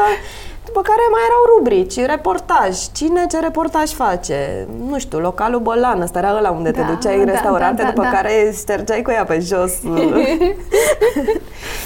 După 0.76 0.88
care 0.88 1.02
mai 1.12 1.22
erau 1.26 1.58
rubrici, 1.58 2.06
reportaj. 2.06 2.78
Cine 2.92 3.26
ce 3.30 3.40
reportaj 3.40 3.92
face? 3.92 4.68
Nu 4.90 5.00
știu, 5.00 5.20
localul 5.20 5.60
Bolan, 5.60 6.02
ăsta 6.02 6.20
era 6.20 6.36
ăla 6.38 6.52
unde 6.52 6.72
te 6.72 6.82
Da, 6.82 6.88
duceai 6.88 7.20
în 7.20 7.26
da, 7.26 7.32
restaurante, 7.32 7.82
da, 7.82 7.88
da, 7.88 7.94
după 7.94 8.02
da. 8.02 8.10
care 8.10 8.52
ștergeai 8.54 9.02
cu 9.02 9.12
ea 9.12 9.24
pe 9.24 9.40
jos. 9.40 9.72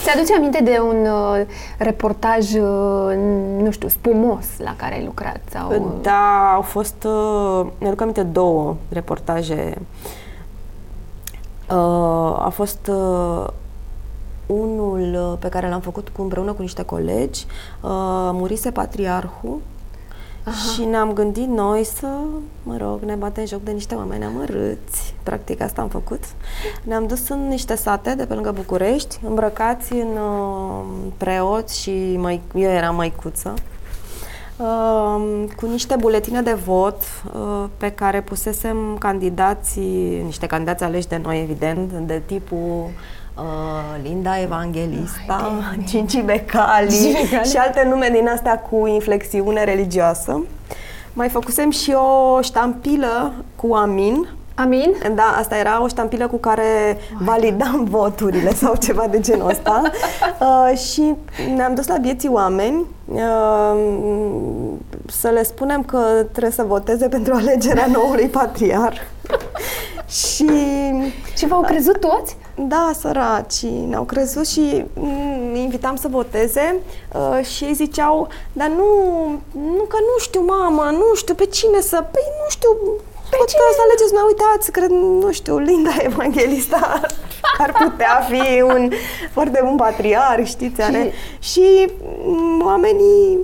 Ți-aduce 0.04 0.36
aminte 0.36 0.64
de 0.64 0.80
un 0.88 1.06
uh, 1.06 1.46
reportaj, 1.78 2.54
uh, 2.54 3.16
nu 3.58 3.72
știu, 3.72 3.88
spumos 3.88 4.46
la 4.58 4.74
care 4.78 4.94
ai 4.96 5.04
lucrat? 5.06 5.40
Sau, 5.52 5.70
uh, 5.70 5.82
Da, 6.02 6.52
au 6.56 6.62
fost, 6.62 7.04
uh, 7.04 7.66
mi-aduc 7.80 8.02
aminte, 8.02 8.24
două 8.24 8.76
reportaje. 8.94 9.78
Uh, 11.72 12.46
a 12.46 12.50
fost 12.54 12.88
uh, 12.88 13.48
unul 14.54 15.32
uh, 15.32 15.38
pe 15.40 15.50
care 15.50 15.70
l-am 15.70 15.82
făcut 15.82 16.10
cu, 16.10 16.22
împreună 16.22 16.54
cu 16.54 16.62
niște 16.62 16.84
colegi. 16.84 17.46
Uh, 17.46 17.90
murise 18.32 18.72
patriarhul 18.72 19.62
și 20.74 20.84
ne-am 20.84 21.14
gândit 21.14 21.48
noi 21.48 21.84
să, 21.84 22.08
mă 22.64 22.78
rog, 22.78 23.02
ne 23.02 23.16
batem 23.16 23.46
joc 23.46 23.64
de 23.64 23.72
niște 23.72 23.96
oameni 23.96 24.24
amărâți. 24.24 25.14
Practic 25.24 25.62
asta 25.62 25.82
am 25.82 25.88
făcut. 25.88 26.24
Ne-am 26.84 27.08
dus 27.08 27.30
în 27.30 27.48
niște 27.48 27.76
sate 27.76 28.16
de 28.16 28.26
pe 28.26 28.34
lângă 28.34 28.52
București, 28.52 29.20
îmbrăcați 29.28 29.94
în 29.94 30.08
uh, 30.08 30.84
preoți 31.18 31.82
și 31.82 32.18
mai, 32.18 32.42
eu 32.56 32.70
eram 32.70 32.96
măicuță. 32.96 33.54
Uh, 34.58 35.44
cu 35.56 35.66
niște 35.66 35.96
buletine 35.96 36.42
de 36.42 36.54
vot 36.54 37.02
uh, 37.34 37.66
pe 37.78 37.92
care 37.92 38.22
pusesem 38.22 38.96
candidații, 39.00 40.22
niște 40.24 40.46
candidați 40.46 40.84
aleși 40.84 41.08
de 41.08 41.20
noi, 41.24 41.42
evident, 41.42 41.92
de 41.92 42.22
tipul 42.26 42.90
uh, 43.42 44.04
Linda 44.04 44.42
Evangelista, 44.42 45.52
Cinci 45.88 46.22
Becali 46.22 46.90
Cinci 46.90 47.30
Becali. 47.30 47.50
și 47.50 47.58
alte 47.58 47.86
nume 47.90 48.10
din 48.14 48.28
astea 48.28 48.60
cu 48.60 48.88
inflexiune 48.88 49.64
religioasă. 49.64 50.44
Mai 51.14 51.30
făcusem 51.30 51.72
și 51.72 51.92
o 51.92 52.42
ștampilă 52.42 53.34
cu 53.56 53.74
Amin, 53.74 54.28
Amin? 54.56 54.96
da, 55.16 55.36
asta 55.40 55.58
era 55.58 55.84
o 55.84 55.88
ștampilă 55.88 56.28
cu 56.28 56.38
care 56.38 56.98
validam 57.20 57.84
voturile 57.90 58.54
sau 58.54 58.76
ceva 58.76 59.08
de 59.08 59.20
genul 59.20 59.50
ăsta 59.50 59.82
uh, 60.72 60.78
și 60.78 61.14
ne-am 61.56 61.76
dus 61.76 61.88
la 61.88 61.98
vieții 62.02 62.30
oameni 62.30 62.86
uh, 63.06 63.80
să 65.08 65.28
le 65.28 65.44
spunem 65.44 65.84
că 65.84 65.98
trebuie 66.32 66.52
să 66.52 66.64
voteze 66.64 67.08
pentru 67.08 67.34
alegerea 67.34 67.88
noului 67.92 68.28
patriar. 68.28 68.94
și 70.22 70.50
Și 71.38 71.48
v-au 71.48 71.62
crezut 71.62 72.00
toți? 72.00 72.38
Da, 72.68 72.92
săraci, 73.00 73.62
ne-au 73.88 74.04
crezut 74.04 74.48
și 74.48 74.86
mm, 74.94 75.52
îi 75.54 75.62
invitam 75.62 75.96
să 75.96 76.08
voteze 76.08 76.76
uh, 77.14 77.46
și 77.46 77.64
ei 77.64 77.74
ziceau, 77.74 78.28
dar 78.52 78.68
nu, 78.68 78.86
nu, 79.52 79.84
că 79.88 79.98
nu 80.00 80.20
știu, 80.20 80.42
mamă, 80.42 80.84
nu 80.92 81.16
știu 81.16 81.34
pe 81.34 81.46
cine 81.46 81.80
să, 81.82 81.96
păi 82.12 82.24
nu 82.44 82.50
știu, 82.50 82.70
pe 83.30 83.38
cine 83.48 83.62
să 83.76 83.82
alegeți, 83.82 84.14
nu 84.14 84.26
uitați, 84.26 84.72
cred, 84.72 84.90
nu 84.90 85.32
știu, 85.32 85.58
Linda 85.58 85.96
Evangelista 86.00 87.02
ar 87.64 87.72
putea 87.72 88.28
fi 88.30 88.62
un 88.62 88.92
foarte 89.32 89.62
bun 89.64 89.76
patriarh, 89.76 90.46
știți, 90.46 90.82
are. 90.82 91.14
Și 91.40 91.92
mm, 92.24 92.66
oamenii 92.66 93.40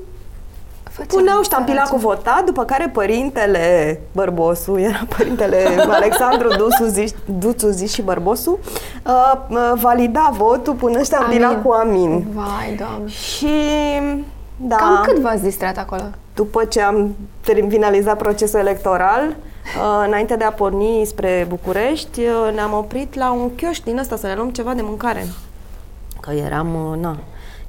Făceam 0.95 1.19
Puneau 1.19 1.43
ștampila 1.43 1.83
săraci. 1.85 1.89
cu 2.01 2.07
votat, 2.07 2.43
după 2.45 2.63
care 2.65 2.89
părintele 2.93 3.99
Bărbosu, 4.11 4.77
era 4.87 5.01
părintele 5.17 5.57
Alexandru 5.89 6.47
Duțu 6.47 6.85
Ziș, 6.87 7.09
Duțu 7.25 7.67
Ziș 7.69 7.91
și 7.91 8.01
Bărbosu, 8.01 8.59
uh, 9.05 9.33
uh, 9.49 9.71
valida 9.81 10.29
votul 10.37 10.73
punând 10.73 11.05
ștampila 11.05 11.47
Amin. 11.47 11.61
cu 11.61 11.71
amin. 11.71 12.25
Vai, 12.33 12.75
doamne. 12.77 13.07
Și 13.09 13.47
da, 14.57 14.75
Cam 14.75 15.01
cât 15.05 15.19
v-ați 15.19 15.43
distrat 15.43 15.77
acolo? 15.77 16.01
după 16.35 16.63
ce 16.65 16.81
am 16.81 17.15
ter- 17.41 17.69
finalizat 17.69 18.17
procesul 18.17 18.59
electoral, 18.59 19.21
uh, 19.27 20.03
înainte 20.07 20.35
de 20.35 20.43
a 20.43 20.51
porni 20.51 21.01
spre 21.05 21.45
București, 21.49 22.19
uh, 22.21 22.53
ne-am 22.53 22.73
oprit 22.73 23.15
la 23.15 23.31
un 23.31 23.55
chioșc 23.55 23.83
din 23.83 23.97
ăsta 23.97 24.15
să 24.15 24.27
ne 24.27 24.35
luăm 24.35 24.49
ceva 24.49 24.73
de 24.73 24.81
mâncare. 24.81 25.25
Că 26.19 26.31
eram, 26.31 26.67
uh, 26.91 26.97
na, 27.01 27.17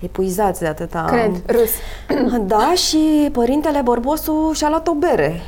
epuizați 0.06 0.60
de 0.60 0.66
atâta... 0.66 1.04
Cred, 1.10 1.30
râs. 1.46 1.70
Da, 2.52 2.72
și 2.74 3.28
părintele 3.32 3.80
Bărbosu 3.84 4.50
și-a 4.54 4.68
luat 4.68 4.86
o 4.88 4.92
bere. 4.94 5.40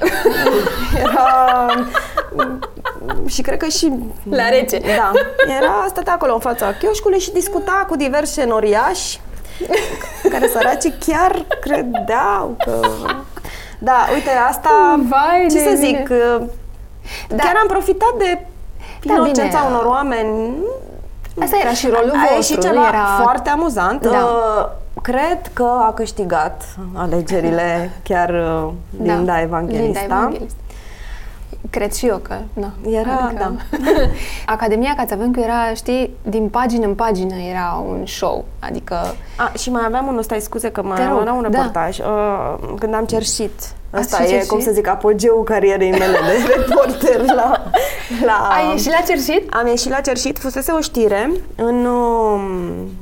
Era... 1.03 1.67
și 3.27 3.43
cred 3.43 3.59
că 3.59 3.67
și... 3.69 3.93
La 4.31 4.49
rece. 4.49 4.79
Da. 4.79 5.13
Era, 5.61 5.85
stătea 5.89 6.13
acolo 6.13 6.33
în 6.33 6.41
fața 6.41 6.73
chioșcului 6.73 7.19
și 7.19 7.33
discuta 7.33 7.85
cu 7.89 7.97
diversi 7.97 8.41
noriași 8.41 9.21
care 10.31 10.49
săracii 10.49 10.95
chiar 11.07 11.45
credeau 11.61 12.57
că... 12.65 12.81
Da, 13.79 14.07
uite, 14.15 14.31
asta... 14.49 15.01
Vai 15.09 15.47
ce 15.51 15.57
de 15.57 15.63
să 15.63 15.71
mine. 15.71 15.87
zic? 15.87 16.09
Da. 17.29 17.37
Chiar 17.45 17.55
am 17.61 17.67
profitat 17.69 18.15
de 18.19 18.47
Da, 19.05 19.15
inocența 19.15 19.59
bine. 19.59 19.71
unor 19.71 19.85
oameni. 19.85 20.55
Asta 21.41 21.57
era 21.63 21.73
și 21.73 21.87
rolul 21.87 22.11
A 22.11 22.19
vostru, 22.19 22.35
ieșit 22.35 22.57
nu 22.57 22.63
ceva 22.63 22.89
era... 22.89 23.05
foarte 23.23 23.51
amuzant. 23.51 24.03
Da. 24.03 24.09
Uh, 24.11 24.69
Cred 25.03 25.51
că 25.53 25.63
a 25.63 25.93
câștigat 25.93 26.65
alegerile 26.95 27.91
chiar 28.03 28.31
uh, 28.31 28.73
Linda 29.03 29.41
Evangelista. 29.41 30.01
Linda 30.01 30.17
Evangelista. 30.17 30.57
Cred 31.71 31.93
și 31.93 32.07
eu 32.07 32.17
că, 32.17 32.35
da. 32.55 32.71
Era, 32.91 33.33
da. 33.39 33.53
Academia 34.55 34.95
Cațavencu 34.97 35.41
era, 35.41 35.75
știi, 35.75 36.11
din 36.23 36.49
pagină 36.49 36.87
în 36.87 36.95
pagină 36.95 37.35
era 37.35 37.85
un 37.89 38.07
show, 38.07 38.45
adică... 38.59 38.95
A, 39.37 39.53
și 39.59 39.71
mai 39.71 39.83
aveam 39.87 40.07
unul, 40.07 40.23
stai 40.23 40.41
scuze 40.41 40.71
că 40.71 40.83
mai 40.83 40.97
Te 40.97 41.07
rog, 41.09 41.21
era 41.21 41.33
un 41.33 41.43
da. 41.43 41.49
reportaj, 41.49 41.99
uh, 41.99 42.75
când 42.79 42.95
am 42.95 43.05
cerșit. 43.05 43.73
Ați 43.91 44.03
Asta 44.03 44.17
și 44.17 44.23
e, 44.23 44.29
cerșit? 44.29 44.49
cum 44.49 44.61
să 44.61 44.71
zic, 44.71 44.87
apogeul 44.87 45.43
carierei 45.43 45.91
mele 45.91 46.19
de 46.27 46.53
reporter 46.57 47.25
la... 47.25 47.71
la 48.25 48.49
Ai 48.51 48.71
ieșit 48.71 48.91
la 48.91 49.01
cerșit? 49.07 49.53
Am 49.55 49.67
ieșit 49.67 49.91
la 49.91 50.01
cerșit, 50.01 50.39
fusese 50.39 50.73
o 50.73 50.81
știre 50.81 51.31
în 51.57 51.85
uh, 51.85 52.41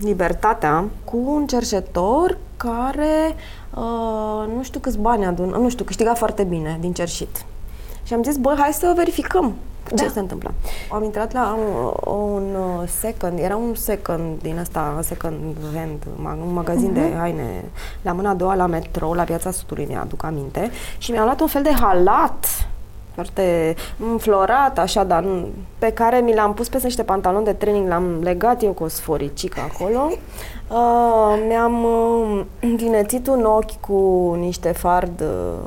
Libertatea 0.01 0.85
cu 1.05 1.23
un 1.27 1.47
cerșetor 1.47 2.39
care, 2.57 3.37
uh, 3.75 4.55
nu 4.57 4.63
știu 4.63 4.81
câți 4.81 4.99
bani 4.99 5.25
adună, 5.25 5.57
nu 5.57 5.69
știu, 5.69 5.85
câștiga 5.85 6.15
foarte 6.15 6.43
bine 6.43 6.77
din 6.81 6.93
cerșit. 6.93 7.45
Și 8.03 8.15
am 8.15 8.23
zis, 8.23 8.37
bă, 8.37 8.55
hai 8.59 8.73
să 8.73 8.93
verificăm 8.97 9.55
ce 9.95 10.05
Da. 10.05 10.11
se 10.11 10.19
întâmplă. 10.19 10.55
Am 10.93 11.05
intrat 11.05 11.33
la 11.33 11.57
un, 11.59 12.15
un 12.15 12.55
uh, 12.55 12.89
second, 13.01 13.39
era 13.39 13.57
un 13.57 13.75
second 13.75 14.41
din 14.43 14.59
asta, 14.59 14.99
second 15.03 15.35
hand, 15.75 16.03
ma- 16.17 16.47
un 16.47 16.53
magazin 16.53 16.93
de 16.93 17.13
haine, 17.19 17.65
la 18.03 18.13
mâna 18.13 18.31
a 18.31 18.35
doua 18.35 18.55
la 18.55 18.67
metro, 18.67 19.15
la 19.15 19.23
Piața 19.23 19.51
Sudului, 19.51 19.87
mi-aduc 19.89 20.25
aminte, 20.25 20.71
și 20.99 21.11
mi-am 21.11 21.25
luat 21.25 21.41
un 21.41 21.47
fel 21.47 21.63
de 21.63 21.73
halat 21.81 22.47
foarte 23.15 23.75
înflorat, 24.11 24.79
așa, 24.79 25.05
dar 25.05 25.23
nu- 25.23 25.49
pe 25.79 25.93
care 25.93 26.19
mi 26.19 26.35
l-am 26.35 26.55
pus 26.55 26.69
peste 26.69 26.87
niște 26.87 27.03
pantaloni 27.03 27.45
de 27.45 27.53
training, 27.53 27.89
l-am 27.89 28.21
legat 28.23 28.63
eu 28.63 28.73
cu 28.73 28.85
o 28.85 28.89
sforicică 28.89 29.61
acolo. 29.73 30.11
Uh, 30.69 31.45
mi-am 31.49 31.85
uh, 31.85 32.45
învinețit 32.61 33.27
un 33.27 33.45
ochi 33.45 33.81
cu 33.81 34.33
niște 34.39 34.73
fard 34.73 35.21
uh, 35.21 35.59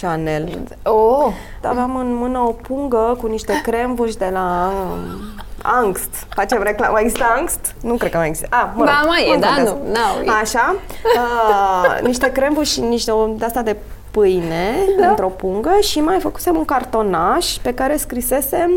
Chanel. 0.00 0.58
Oh! 0.82 1.32
Aveam 1.62 1.96
în 1.96 2.14
mână 2.14 2.38
o 2.38 2.50
pungă 2.52 3.16
cu 3.20 3.26
niște 3.26 3.60
cremvuși 3.62 4.16
de 4.16 4.28
la 4.32 4.70
um, 4.92 5.20
Angst. 5.62 6.26
Facem 6.28 6.62
reclamă. 6.62 6.92
Mai 6.92 7.02
există 7.02 7.24
Angst? 7.36 7.74
Nu 7.80 7.94
cred 7.94 8.10
că 8.10 8.16
mai 8.16 8.28
există. 8.28 8.48
Ah, 8.50 8.68
mă 8.74 8.84
rog, 8.84 8.92
Ba, 8.94 9.02
mai 9.06 9.28
e, 9.30 9.34
nu 9.34 9.40
da, 9.40 9.46
contează. 9.46 9.78
nu, 9.84 9.92
n-au, 9.92 10.22
e. 10.36 10.40
Așa. 10.40 10.74
Uh, 11.16 12.06
niște 12.06 12.32
cremvuși 12.32 12.72
și 12.72 12.80
niște 12.80 13.10
o- 13.10 13.26
de-asta 13.26 13.62
de 13.62 13.76
pâine 14.10 14.74
da. 15.00 15.08
într-o 15.08 15.28
pungă 15.28 15.70
și 15.80 16.00
mai 16.00 16.18
făcusem 16.20 16.56
un 16.56 16.64
cartonaș 16.64 17.56
pe 17.62 17.74
care 17.74 17.96
scrisesem 17.96 18.70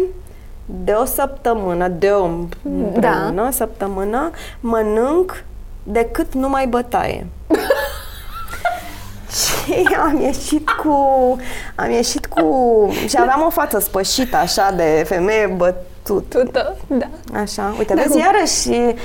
de 0.65 0.91
o 0.91 1.06
săptămână, 1.06 1.88
de 1.88 2.10
o 2.10 2.24
împreună, 2.63 3.41
da. 3.43 3.50
săptămână, 3.52 4.30
mănânc 4.60 5.43
decât 5.84 6.34
nu 6.34 6.50
mai 6.50 6.67
bătaie. 6.67 7.28
Și 9.73 9.84
Și 9.89 9.95
am 10.03 10.19
ieșit 10.21 10.69
cu... 10.69 10.95
Am 11.75 11.91
ieșit 11.91 12.25
cu... 12.25 12.45
Și 13.07 13.15
aveam 13.19 13.43
o 13.45 13.49
față 13.49 13.79
spășită 13.79 14.38
așa 14.38 14.71
de 14.75 15.03
femeie 15.07 15.53
bătut. 15.57 16.29
Tută, 16.29 16.75
da. 16.88 17.05
Așa, 17.41 17.73
uite, 17.77 17.93
Da, 17.93 18.01
vezi, 18.01 18.13
cu- 18.13 18.17
iarăși... 18.19 18.95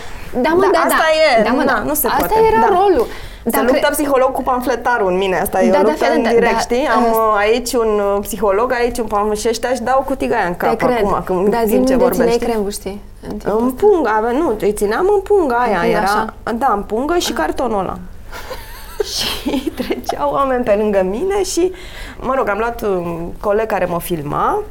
Da, 0.42 0.48
mă, 0.48 0.68
da, 0.72 0.78
asta 0.78 0.88
da. 1.36 1.38
e, 1.40 1.42
Da, 1.42 1.50
mă, 1.50 1.62
na, 1.62 1.72
da. 1.72 1.78
nu 1.78 1.94
se 1.94 2.06
Asta 2.06 2.16
poate. 2.26 2.34
era 2.52 2.60
da. 2.60 2.66
rolul. 2.78 3.06
Se 3.44 3.50
Dar 3.50 3.60
luptă 3.62 3.78
cre- 3.78 3.90
psiholog 3.90 4.32
cu 4.32 4.42
pamfletarul 4.42 5.10
în 5.10 5.16
mine, 5.16 5.38
asta 5.40 5.62
e 5.62 5.70
Da, 5.70 5.78
o 5.78 5.82
da, 5.82 5.88
luptă 5.88 6.04
Felen, 6.04 6.16
în 6.16 6.22
da, 6.22 6.28
direct, 6.28 6.52
da, 6.52 6.58
știi? 6.58 6.86
Am 6.86 7.02
uh, 7.04 7.10
uh, 7.10 7.34
aici 7.38 7.72
un 7.72 8.00
uh, 8.00 8.18
psiholog, 8.20 8.72
aici 8.72 8.98
un 8.98 9.04
pamflet 9.06 9.38
și 9.38 9.48
ăștia 9.48 9.68
își 9.72 9.82
dau 9.82 10.02
cu 10.06 10.14
tigaia 10.14 10.46
în 10.46 10.54
cap 10.56 10.78
Te 10.78 10.84
cred. 10.86 10.96
acum, 11.04 11.22
când, 11.24 11.48
Dar 11.48 11.60
în 11.62 11.66
zi 11.68 11.72
timp 11.74 11.86
ce 11.86 11.92
unde 11.92 12.04
țineai 12.04 12.16
vorbești. 12.28 12.44
crembu, 12.44 12.70
știi? 12.70 13.02
În 13.22 13.36
timpul 13.36 13.58
În 13.60 13.66
ăsta. 13.66 13.86
pungă, 13.86 14.10
ave, 14.16 14.32
nu, 14.32 14.56
îi 14.60 14.72
țineam 14.72 15.10
în 15.14 15.20
punga 15.20 15.56
aia, 15.56 15.78
pungă, 15.78 15.96
era, 15.96 16.02
așa. 16.02 16.34
da, 16.58 16.72
în 16.76 16.82
pungă 16.82 17.16
și 17.18 17.32
cartonul 17.32 17.78
ăla. 17.78 17.96
și 19.14 19.72
treceau 19.74 20.30
oameni 20.32 20.64
pe 20.64 20.74
lângă 20.74 21.02
mine 21.02 21.42
și, 21.42 21.72
mă 22.20 22.34
rog, 22.36 22.48
am 22.48 22.58
luat 22.58 22.82
un 22.82 23.32
coleg 23.40 23.66
care 23.66 23.84
mă 23.84 24.00
filma 24.00 24.62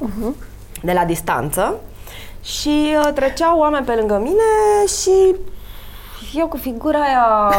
de 0.81 0.91
la 0.91 1.05
distanță 1.05 1.75
și 2.43 2.95
uh, 3.05 3.13
treceau 3.13 3.59
oameni 3.59 3.85
pe 3.85 3.93
lângă 3.95 4.19
mine 4.23 4.43
și 5.01 5.35
eu 6.33 6.47
cu 6.47 6.57
figura 6.57 6.99
aia... 6.99 7.51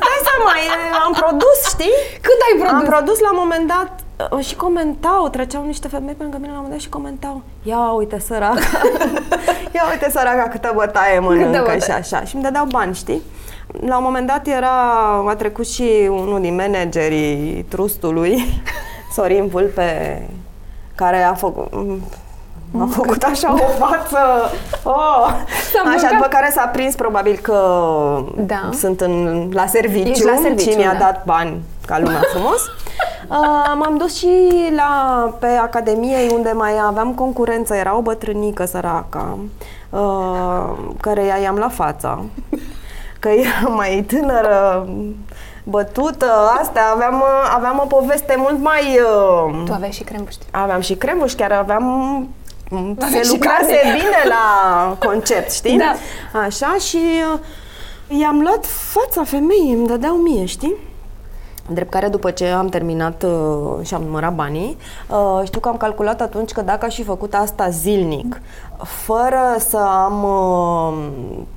Stai 0.00 0.18
seama, 0.28 0.50
e- 0.66 0.96
am 1.04 1.12
produs, 1.12 1.58
știi? 1.68 1.92
Cât 2.20 2.38
ai 2.52 2.58
produs? 2.60 2.80
Am 2.80 2.84
produs 2.94 3.18
la 3.20 3.30
un 3.30 3.38
moment 3.40 3.66
dat 3.66 3.90
uh, 4.32 4.44
și 4.44 4.54
comentau, 4.56 5.28
treceau 5.28 5.64
niște 5.66 5.88
femei 5.88 6.14
pe 6.14 6.22
lângă 6.22 6.36
mine 6.40 6.52
la 6.52 6.58
un 6.58 6.62
moment 6.62 6.72
dat 6.80 6.80
și 6.80 6.88
comentau 6.88 7.42
Ia 7.62 7.78
uite 7.92 8.18
săraca, 8.18 8.80
ia 9.74 9.84
uite 9.90 10.10
săraca 10.10 10.48
câtă 10.48 10.72
bătaie 10.74 11.18
mănâncă 11.18 11.58
bătaie. 11.58 11.80
și 11.80 11.90
așa 11.90 12.24
Și 12.24 12.34
îmi 12.34 12.44
dădeau 12.44 12.64
bani, 12.64 12.94
știi? 12.94 13.22
La 13.66 13.96
un 13.96 14.02
moment 14.04 14.26
dat 14.26 14.46
era, 14.46 14.70
a 15.28 15.34
trecut 15.38 15.68
și 15.68 16.08
unul 16.10 16.40
din 16.40 16.54
managerii 16.54 17.62
trustului, 17.68 18.44
Sorin 19.14 19.46
Vulpe, 19.46 20.22
care 20.94 21.22
a 21.22 21.34
făcut... 21.34 21.72
A 22.80 22.88
făcut 22.90 23.22
așa 23.22 23.52
o 23.52 23.56
față 23.86 24.18
oh, 24.82 25.26
S-a 25.72 25.80
Așa, 25.80 25.92
blocat. 25.92 26.10
după 26.10 26.26
care 26.30 26.50
s-a 26.54 26.66
prins 26.66 26.94
probabil 26.94 27.38
că 27.42 27.58
Da. 28.36 28.68
sunt 28.72 29.00
în, 29.00 29.48
la 29.52 29.66
serviciu, 29.66 30.10
Ești 30.10 30.24
la 30.24 30.38
serviciu, 30.42 30.70
și 30.70 30.76
mi-a 30.76 30.92
da. 30.92 30.98
dat 30.98 31.24
bani 31.24 31.62
ca 31.86 31.98
lumea 31.98 32.20
frumos. 32.34 32.60
Uh, 33.28 33.72
m-am 33.78 33.96
dus 33.98 34.16
și 34.16 34.28
la, 34.76 34.90
pe 35.38 35.46
Academiei 35.46 36.30
unde 36.34 36.52
mai 36.54 36.72
aveam 36.86 37.12
concurență, 37.14 37.74
era 37.74 37.96
o 37.96 38.00
bătrânică 38.00 38.64
săracă, 38.64 39.38
uh, 39.90 40.70
care 41.00 41.22
i-am 41.42 41.56
la 41.56 41.68
fața, 41.68 42.18
că 43.22 43.28
era 43.28 43.68
mai 43.80 44.04
tânără, 44.06 44.88
bătută, 45.64 46.32
astea, 46.60 46.90
aveam, 46.94 47.14
uh, 47.14 47.52
aveam 47.54 47.80
o 47.82 47.86
poveste 47.86 48.34
mult 48.38 48.58
mai... 48.58 48.98
Uh, 49.46 49.62
Tu 49.66 49.72
aveai 49.72 49.90
și 49.92 50.02
crembu, 50.02 50.30
știi? 50.30 50.46
Aveam 50.50 50.80
și 50.80 50.94
crembuși, 50.94 51.34
chiar 51.34 51.52
aveam... 51.52 51.84
Aveai 52.70 53.10
se 53.10 53.22
și 53.22 53.30
lucrase 53.30 53.74
carne. 53.82 53.92
bine 53.98 54.22
la 54.28 54.46
concept, 55.06 55.52
știi? 55.52 55.78
Da. 55.78 55.94
Așa 56.40 56.76
și 56.88 56.98
uh, 57.32 58.18
i-am 58.20 58.40
luat 58.40 58.66
fața 58.66 59.24
femeii, 59.24 59.72
îmi 59.72 59.86
dădeau 59.86 60.14
mie, 60.14 60.44
știi? 60.44 60.74
Drept 61.70 61.90
care 61.90 62.08
după 62.08 62.30
ce 62.30 62.46
am 62.46 62.66
terminat 62.66 63.22
uh, 63.22 63.86
și 63.86 63.94
am 63.94 64.02
numărat 64.02 64.34
banii, 64.34 64.76
uh, 65.08 65.40
știu 65.44 65.60
că 65.60 65.68
am 65.68 65.76
calculat 65.76 66.20
atunci 66.20 66.50
că 66.50 66.60
dacă 66.60 66.84
aș 66.84 66.94
fi 66.94 67.02
făcut 67.02 67.34
asta 67.34 67.68
zilnic, 67.68 68.40
fără 68.82 69.56
să 69.58 69.76
am 69.76 70.24
uh, 70.24 70.92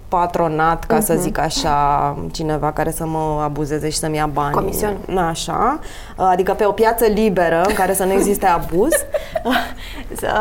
patronat, 0.08 0.84
ca 0.84 1.00
să 1.00 1.16
zic 1.16 1.38
așa, 1.38 2.18
cineva 2.32 2.72
care 2.72 2.92
să 2.92 3.06
mă 3.06 3.42
abuzeze 3.44 3.90
și 3.90 3.98
să-mi 3.98 4.16
ia 4.16 4.30
bani. 4.34 4.54
Comision. 4.54 4.98
Așa, 5.30 5.80
adică 6.16 6.54
pe 6.54 6.66
o 6.66 6.72
piață 6.72 7.06
liberă 7.06 7.64
în 7.68 7.74
care 7.74 7.94
să 7.94 8.04
nu 8.04 8.12
existe 8.12 8.46
abuz. 8.46 8.92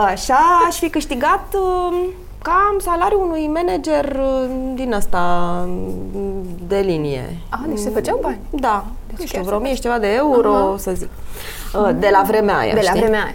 Așa, 0.05 0.39
aș 0.69 0.79
fi 0.79 0.89
câștigat 0.89 1.45
uh, 1.55 2.09
cam 2.43 2.79
salariul 2.81 3.23
unui 3.25 3.51
manager 3.55 4.05
uh, 4.05 4.51
din 4.75 4.95
asta 4.95 5.55
de 6.67 6.77
linie. 6.77 7.37
Ah, 7.49 7.61
deci 7.69 7.79
se 7.79 7.91
făceau 7.91 8.19
bani. 8.23 8.39
Da, 8.51 8.85
Deci 9.17 9.19
deci 9.19 9.31
chiar 9.33 9.43
știu, 9.43 9.43
vreo 9.45 9.57
se 9.59 9.65
mie 9.65 9.75
și 9.75 9.81
ceva 9.81 9.99
de 9.99 10.13
euro, 10.15 10.55
Aha. 10.55 10.75
să 10.79 10.91
zic. 10.95 11.09
Uh, 11.75 11.91
De 11.99 12.09
la 12.13 12.23
vremea 12.27 12.57
aia, 12.59 12.75
De 12.75 12.81
la 12.81 12.89
știi? 12.89 13.01
vremea 13.01 13.23
aia. 13.23 13.35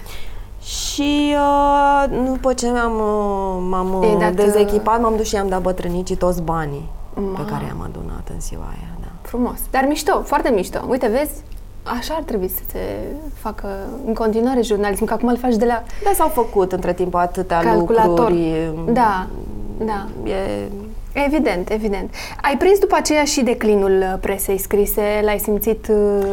Și 0.62 1.36
uh, 1.36 2.26
după 2.26 2.54
ce 2.54 2.68
m-am, 2.72 2.94
uh, 2.94 3.68
m-am 3.70 4.04
I-ai 4.04 4.14
uh, 4.14 4.20
dat, 4.20 4.32
dezechipat, 4.34 5.02
m-am 5.02 5.16
dus 5.16 5.28
și 5.28 5.36
i-am 5.36 5.48
dat 5.48 5.62
bătrânicii 5.62 6.16
toți 6.16 6.42
banii 6.42 6.90
Ma. 7.14 7.40
pe 7.40 7.52
care 7.52 7.66
i-am 7.68 7.82
adunat 7.82 8.28
în 8.34 8.40
ziua 8.42 8.62
aia, 8.70 8.90
da. 9.02 9.08
Frumos. 9.22 9.58
Dar 9.72 9.86
mișto, 9.88 10.22
foarte 10.26 10.50
mișto. 10.50 10.80
Uite, 10.88 11.08
vezi, 11.08 11.32
așa 11.84 12.14
ar 12.14 12.22
trebui 12.24 12.48
să 12.50 12.60
se 12.72 12.80
facă 13.34 13.68
în 14.06 14.14
continuare 14.14 14.62
jurnalism, 14.62 15.06
că 15.06 15.14
acum 15.14 15.28
îl 15.28 15.38
faci 15.38 15.56
de 15.56 15.66
la 15.66 15.84
Da, 16.04 16.12
s-au 16.16 16.28
făcut 16.28 16.72
între 16.72 16.94
timp 16.94 17.16
atâtea 17.16 17.60
calculator. 17.60 18.18
lucruri. 18.18 18.72
Da, 18.94 19.28
da. 19.78 20.06
E, 20.30 20.68
Evident, 21.14 21.70
evident. 21.72 22.14
Ai 22.42 22.58
prins 22.58 22.80
după 22.80 22.96
aceea 22.96 23.24
și 23.24 23.42
declinul 23.44 23.98
uh, 24.02 24.14
presei 24.20 24.58
scrise, 24.58 25.02
l-ai 25.24 25.40
simțit 25.40 25.88
uh, 25.88 26.26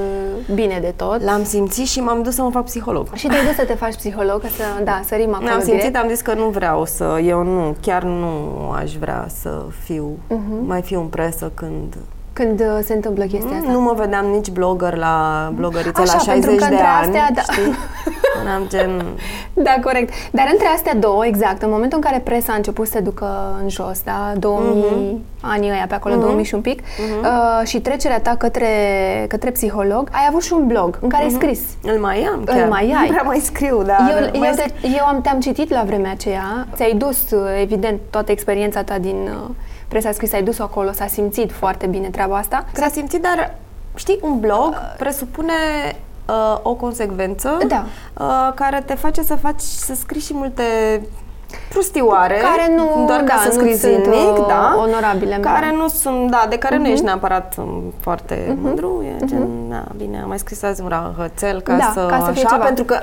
bine 0.54 0.78
de 0.80 0.92
tot. 0.96 1.22
L-am 1.22 1.44
simțit 1.44 1.86
și 1.86 2.00
m-am 2.00 2.22
dus 2.22 2.34
să 2.34 2.42
mă 2.42 2.50
fac 2.50 2.64
psiholog. 2.64 3.06
Și 3.14 3.26
te-ai 3.26 3.44
dus 3.46 3.54
să 3.54 3.64
te 3.64 3.74
faci 3.84 3.94
psiholog, 3.96 4.40
ca 4.40 4.48
să, 4.48 4.82
da, 4.84 5.00
sărim 5.06 5.34
acolo 5.34 5.48
Am 5.50 5.58
direct. 5.58 5.80
simțit, 5.80 5.96
am 5.96 6.08
zis 6.08 6.20
că 6.20 6.34
nu 6.34 6.48
vreau 6.48 6.84
să, 6.84 7.20
eu 7.24 7.42
nu, 7.42 7.76
chiar 7.80 8.02
nu 8.02 8.70
aș 8.70 8.92
vrea 8.94 9.26
să 9.40 9.64
fiu, 9.84 10.18
Mhm. 10.28 10.66
mai 10.66 10.82
fiu 10.82 11.00
în 11.00 11.06
presă 11.06 11.50
când 11.54 11.96
Când 12.38 12.60
uh, 12.60 12.66
se 12.84 12.92
întâmplă 12.92 13.24
chestia 13.24 13.56
asta. 13.56 13.70
nu 13.70 13.80
mă 13.80 13.92
vedeam 13.96 14.26
nici 14.26 14.50
blogger 14.50 14.94
la 14.96 15.14
blogăriță 15.54 16.00
Așa, 16.00 16.14
la 16.26 16.32
pentru 16.32 16.50
60 16.50 16.58
că 16.60 16.66
de 16.68 16.70
între 16.74 16.86
ani, 16.86 17.06
astea, 17.06 17.30
da. 17.34 17.40
știi? 17.52 17.72
Eram 18.44 18.62
gen, 18.68 19.02
Da, 19.66 19.74
corect. 19.82 20.12
Dar 20.32 20.48
între 20.52 20.66
astea 20.74 20.94
două, 20.94 21.26
exact, 21.26 21.62
în 21.62 21.70
momentul 21.70 21.98
în 22.02 22.10
care 22.10 22.22
presa 22.22 22.52
a 22.52 22.56
început 22.56 22.86
să 22.86 22.92
se 22.92 23.00
ducă 23.00 23.56
în 23.62 23.68
jos, 23.68 24.02
da, 24.04 24.32
2000, 24.38 24.82
Mhm. 24.82 25.20
anii 25.40 25.70
ăia 25.70 25.84
pe 25.88 25.94
acolo, 25.94 26.14
2000 26.14 26.44
și 26.44 26.54
un 26.54 26.60
pic, 26.60 26.80
uh, 27.22 27.66
și 27.66 27.80
trecerea 27.80 28.20
ta 28.20 28.34
către, 28.38 28.66
către 29.28 29.50
psiholog, 29.50 30.08
ai 30.12 30.24
avut 30.28 30.42
și 30.42 30.52
un 30.52 30.66
blog 30.66 30.98
în 31.02 31.08
care 31.08 31.22
ai 31.24 31.30
scris. 31.30 31.60
îl 31.82 31.98
mai 32.00 32.28
am 32.32 32.38
Îl 32.40 32.54
chiar. 32.54 32.68
mai 32.68 32.82
ai. 32.98 33.06
Nu 33.06 33.12
prea 33.12 33.22
mai 33.22 33.38
scriu, 33.38 33.82
dar 33.82 33.98
eu, 34.10 34.38
mai 34.40 34.48
eu, 34.48 34.54
scriu. 34.54 34.72
te, 34.80 34.86
eu 34.98 35.04
am, 35.06 35.20
te-am 35.20 35.40
citit 35.40 35.70
la 35.70 35.82
vremea 35.86 36.10
aceea, 36.10 36.66
ți-ai 36.74 36.94
dus, 36.94 37.30
uh, 37.30 37.40
evident, 37.62 38.00
toată 38.10 38.32
experiența 38.32 38.82
ta 38.82 38.98
din 38.98 39.16
uh, 39.48 39.54
presa 39.88 40.12
scrisă, 40.12 40.36
ai 40.36 40.42
dus-o 40.42 40.62
acolo, 40.62 40.92
s-a 40.92 41.06
simțit 41.06 41.52
foarte 41.52 41.86
bine 41.86 42.08
treaba 42.08 42.36
asta. 42.36 42.64
S-a 42.72 42.88
simțit, 42.88 43.22
dar 43.22 43.54
știi, 43.94 44.18
un 44.22 44.40
blog 44.40 44.74
presupune 44.98 45.52
uh, 46.28 46.58
o 46.62 46.74
consecvență 46.74 47.58
Da. 47.68 47.84
uh, 48.20 48.52
care 48.54 48.82
te 48.86 48.94
face 48.94 49.22
să 49.22 49.34
faci, 49.34 49.60
să 49.60 49.94
scrii 49.94 50.20
și 50.20 50.34
multe 50.34 50.62
prostioare, 51.68 52.34
Care 52.34 52.74
nu- 52.76 53.04
doar 53.06 53.18
ca 53.20 53.24
da, 53.34 53.40
să 53.40 53.46
nu 53.46 53.52
scrii 53.52 53.76
sunt, 53.76 53.92
zilnic, 53.92 54.38
uh, 54.38 54.44
da, 54.48 54.76
onorabile, 54.78 55.38
care 55.40 55.66
da. 55.70 55.76
nu 55.76 55.88
sunt, 55.88 56.30
da, 56.30 56.46
de 56.48 56.58
care 56.58 56.76
nu 56.76 56.82
Mhm. 56.82 56.90
ești 56.92 57.04
neapărat 57.04 57.54
um, 57.58 57.92
foarte 58.00 58.56
mândru, 58.62 59.04
e 59.20 59.24
gen, 59.24 59.68
da, 59.68 59.84
bine, 59.96 60.20
am 60.22 60.28
mai 60.28 60.38
scris 60.38 60.62
azi 60.62 60.80
un 60.82 60.88
rahățel 60.88 61.60
ca 61.60 61.76
Da, 61.76 61.90
să, 61.94 62.06
ca 62.06 62.22
să 62.24 62.30
fie 62.32 62.44
așa, 62.44 62.54
ceva. 62.54 62.64
pentru 62.64 62.84
că 62.84 62.98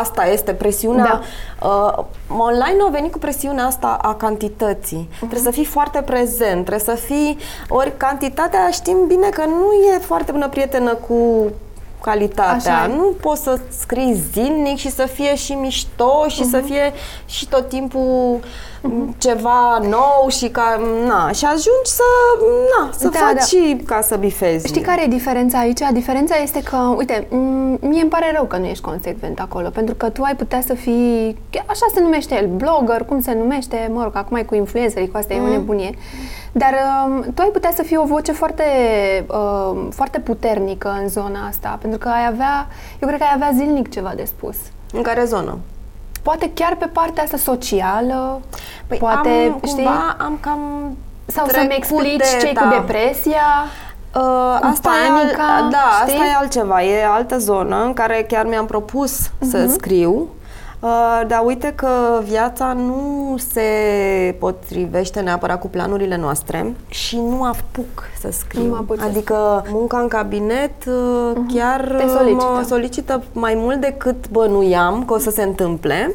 asta 0.00 0.26
este 0.26 0.52
presiunea. 0.54 1.20
Uh, 1.62 2.04
online 2.36 2.82
au 2.82 2.90
venit 2.90 3.12
cu 3.12 3.18
presiunea 3.18 3.64
asta 3.66 3.98
a 4.02 4.14
cantității. 4.14 5.08
Mhm. 5.10 5.16
Trebuie 5.16 5.40
să 5.40 5.50
fii 5.50 5.64
foarte 5.64 6.02
prezent, 6.02 6.64
trebuie 6.64 6.96
să 6.96 7.02
fii... 7.04 7.38
Ori 7.68 7.92
cantitatea 7.96 8.70
știm 8.70 9.06
bine 9.06 9.28
că 9.28 9.44
nu 9.44 9.72
e 9.94 9.98
foarte 9.98 10.32
bună 10.32 10.48
prietenă 10.48 10.94
cu 10.94 11.50
calitatea. 12.02 12.54
Așa 12.74 12.88
e. 12.92 12.94
Nu 12.96 13.12
poți 13.20 13.42
să 13.42 13.58
scrii 13.80 14.22
zilnic 14.32 14.76
și 14.76 14.90
să 14.90 15.06
fie 15.06 15.34
și 15.34 15.52
mișto 15.52 16.24
și 16.28 16.40
Mhm. 16.40 16.50
să 16.50 16.58
fie 16.58 16.92
și 17.26 17.48
tot 17.48 17.68
timpul 17.68 18.40
ceva 19.18 19.78
nou 19.78 20.28
și 20.28 20.48
ca... 20.48 20.80
Na, 21.06 21.30
și 21.32 21.44
ajungi 21.44 21.90
să... 21.90 22.02
Na, 22.78 22.90
să 22.92 23.08
Da, 23.08 23.18
faci 23.18 23.34
da. 23.34 23.40
și 23.40 23.82
ca 23.86 24.00
să 24.00 24.16
bifezi. 24.16 24.66
Știi 24.66 24.80
care 24.80 25.02
e 25.02 25.06
diferența 25.06 25.58
aici? 25.58 25.78
Diferența 25.92 26.36
este 26.42 26.62
că, 26.62 26.76
uite, 26.96 27.26
m- 27.26 27.80
mie 27.80 28.00
îmi 28.00 28.10
pare 28.10 28.32
rău 28.34 28.44
că 28.44 28.56
nu 28.56 28.64
ești 28.66 28.82
consecvent 28.82 29.40
acolo, 29.40 29.68
pentru 29.68 29.94
că 29.94 30.08
tu 30.08 30.22
ai 30.22 30.36
putea 30.36 30.60
să 30.66 30.74
fii, 30.74 31.38
chiar 31.50 31.64
așa 31.68 31.86
se 31.94 32.00
numește 32.00 32.34
el, 32.34 32.46
blogger, 32.46 33.04
cum 33.04 33.20
se 33.20 33.34
numește, 33.34 33.90
mă 33.92 34.02
rog, 34.02 34.16
acum 34.16 34.36
e 34.36 34.42
cu 34.42 34.54
influencerii, 34.54 35.10
cu 35.10 35.16
asta 35.16 35.34
e 35.34 35.40
o 35.40 35.48
nebunie, 35.48 35.90
dar 36.52 36.74
um, 37.06 37.22
tu 37.34 37.42
ai 37.42 37.48
putea 37.52 37.70
să 37.74 37.82
fii 37.82 37.96
o 37.96 38.04
voce 38.04 38.32
foarte, 38.32 38.64
um, 39.28 39.90
foarte 39.90 40.18
puternică 40.20 40.96
în 41.02 41.08
zona 41.08 41.46
asta, 41.48 41.78
pentru 41.80 41.98
că 41.98 42.08
ai 42.08 42.26
avea, 42.26 42.66
eu 43.00 43.08
cred 43.08 43.20
că 43.20 43.24
ai 43.24 43.32
avea 43.34 43.50
zilnic 43.54 43.90
ceva 43.90 44.12
de 44.16 44.24
spus. 44.24 44.56
În 44.92 45.02
care 45.02 45.24
zonă? 45.24 45.58
Poate 46.22 46.50
chiar 46.54 46.76
pe 46.76 46.86
partea 46.86 47.22
asta 47.22 47.36
socială, 47.36 48.40
Păi 48.86 48.98
poate, 48.98 49.28
am, 49.52 49.60
știi, 49.66 49.84
cumva 49.84 50.16
am 50.18 50.38
cam 50.40 50.60
sau 51.26 51.46
să-mi 51.46 51.68
trecut 51.68 51.76
explici 51.76 52.16
de- 52.16 52.46
ce 52.46 52.52
da. 52.52 52.60
cu 52.60 52.68
depresia, 52.68 53.42
Uh, 54.16 54.20
Cu 54.60 54.66
asta 54.66 54.90
panica, 55.08 55.42
e, 55.42 55.62
al- 55.62 55.70
da, 55.70 55.78
știi? 56.00 56.14
asta 56.14 56.26
e 56.26 56.34
altceva, 56.38 56.82
e 56.82 57.04
altă 57.06 57.38
zonă 57.38 57.82
în 57.84 57.92
care 57.92 58.24
chiar 58.28 58.46
mi-am 58.46 58.66
propus 58.66 59.12
să 59.50 59.58
Mhm. 59.58 59.72
scriu. 59.72 60.28
Uh, 60.82 61.22
dar 61.26 61.42
uite 61.44 61.72
că 61.74 62.20
viața 62.22 62.72
nu 62.72 63.36
se 63.50 63.62
potrivește 64.38 65.20
neapărat 65.20 65.60
cu 65.60 65.68
planurile 65.68 66.16
noastre 66.16 66.74
și 66.88 67.16
nu 67.16 67.44
apuc 67.44 68.08
să 68.20 68.28
scriu. 68.30 68.62
Nu 68.62 68.74
apuci 68.74 68.98
să 68.98 69.04
adică 69.04 69.64
munca 69.68 69.98
în 69.98 70.08
cabinet 70.08 70.84
uh, 70.86 71.32
chiar 71.54 71.94
Te 71.96 72.04
uh, 72.04 72.10
solicită. 72.16 72.52
mă 72.54 72.62
solicită 72.66 73.22
mai 73.32 73.54
mult 73.56 73.80
decât 73.80 74.28
bănuiam 74.30 75.04
că 75.04 75.12
o 75.14 75.18
să 75.18 75.30
se 75.30 75.42
întâmple 75.42 76.14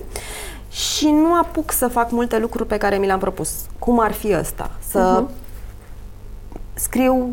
și 0.70 1.10
nu 1.10 1.34
apuc 1.34 1.72
să 1.72 1.88
fac 1.88 2.12
multe 2.12 2.38
lucruri 2.38 2.68
pe 2.68 2.78
care 2.78 2.96
mi 2.96 3.06
le-am 3.06 3.20
propus. 3.20 3.52
Cum 3.80 4.00
ar 4.00 4.12
fi 4.12 4.36
ăsta? 4.40 4.72
Să 4.90 5.24
scriu 6.74 7.30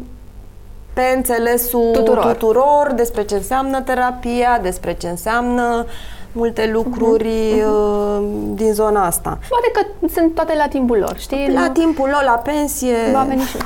pe 0.92 1.12
înțelesul 1.16 1.90
Tuturor. 1.92 2.24
tuturor 2.24 2.92
despre 2.96 3.24
ce 3.24 3.34
înseamnă 3.34 3.80
terapia, 3.80 4.58
despre 4.62 4.94
ce 4.94 5.08
înseamnă 5.08 5.86
multe 6.34 6.70
lucruri 6.72 7.62
uh, 7.66 8.24
din 8.54 8.72
zona 8.72 9.06
asta. 9.06 9.38
Poate 9.48 9.70
că 9.72 10.08
sunt 10.14 10.34
toate 10.34 10.54
la 10.56 10.66
timpul 10.68 10.98
lor, 10.98 11.14
știi? 11.18 11.50
La 11.54 11.60
Nu- 11.60 11.68
timpul 11.72 12.08
lor, 12.12 12.22
la 12.24 12.32
pensie... 12.44 12.96
Va 13.12 13.24
veni 13.28 13.40
și... 13.42 13.56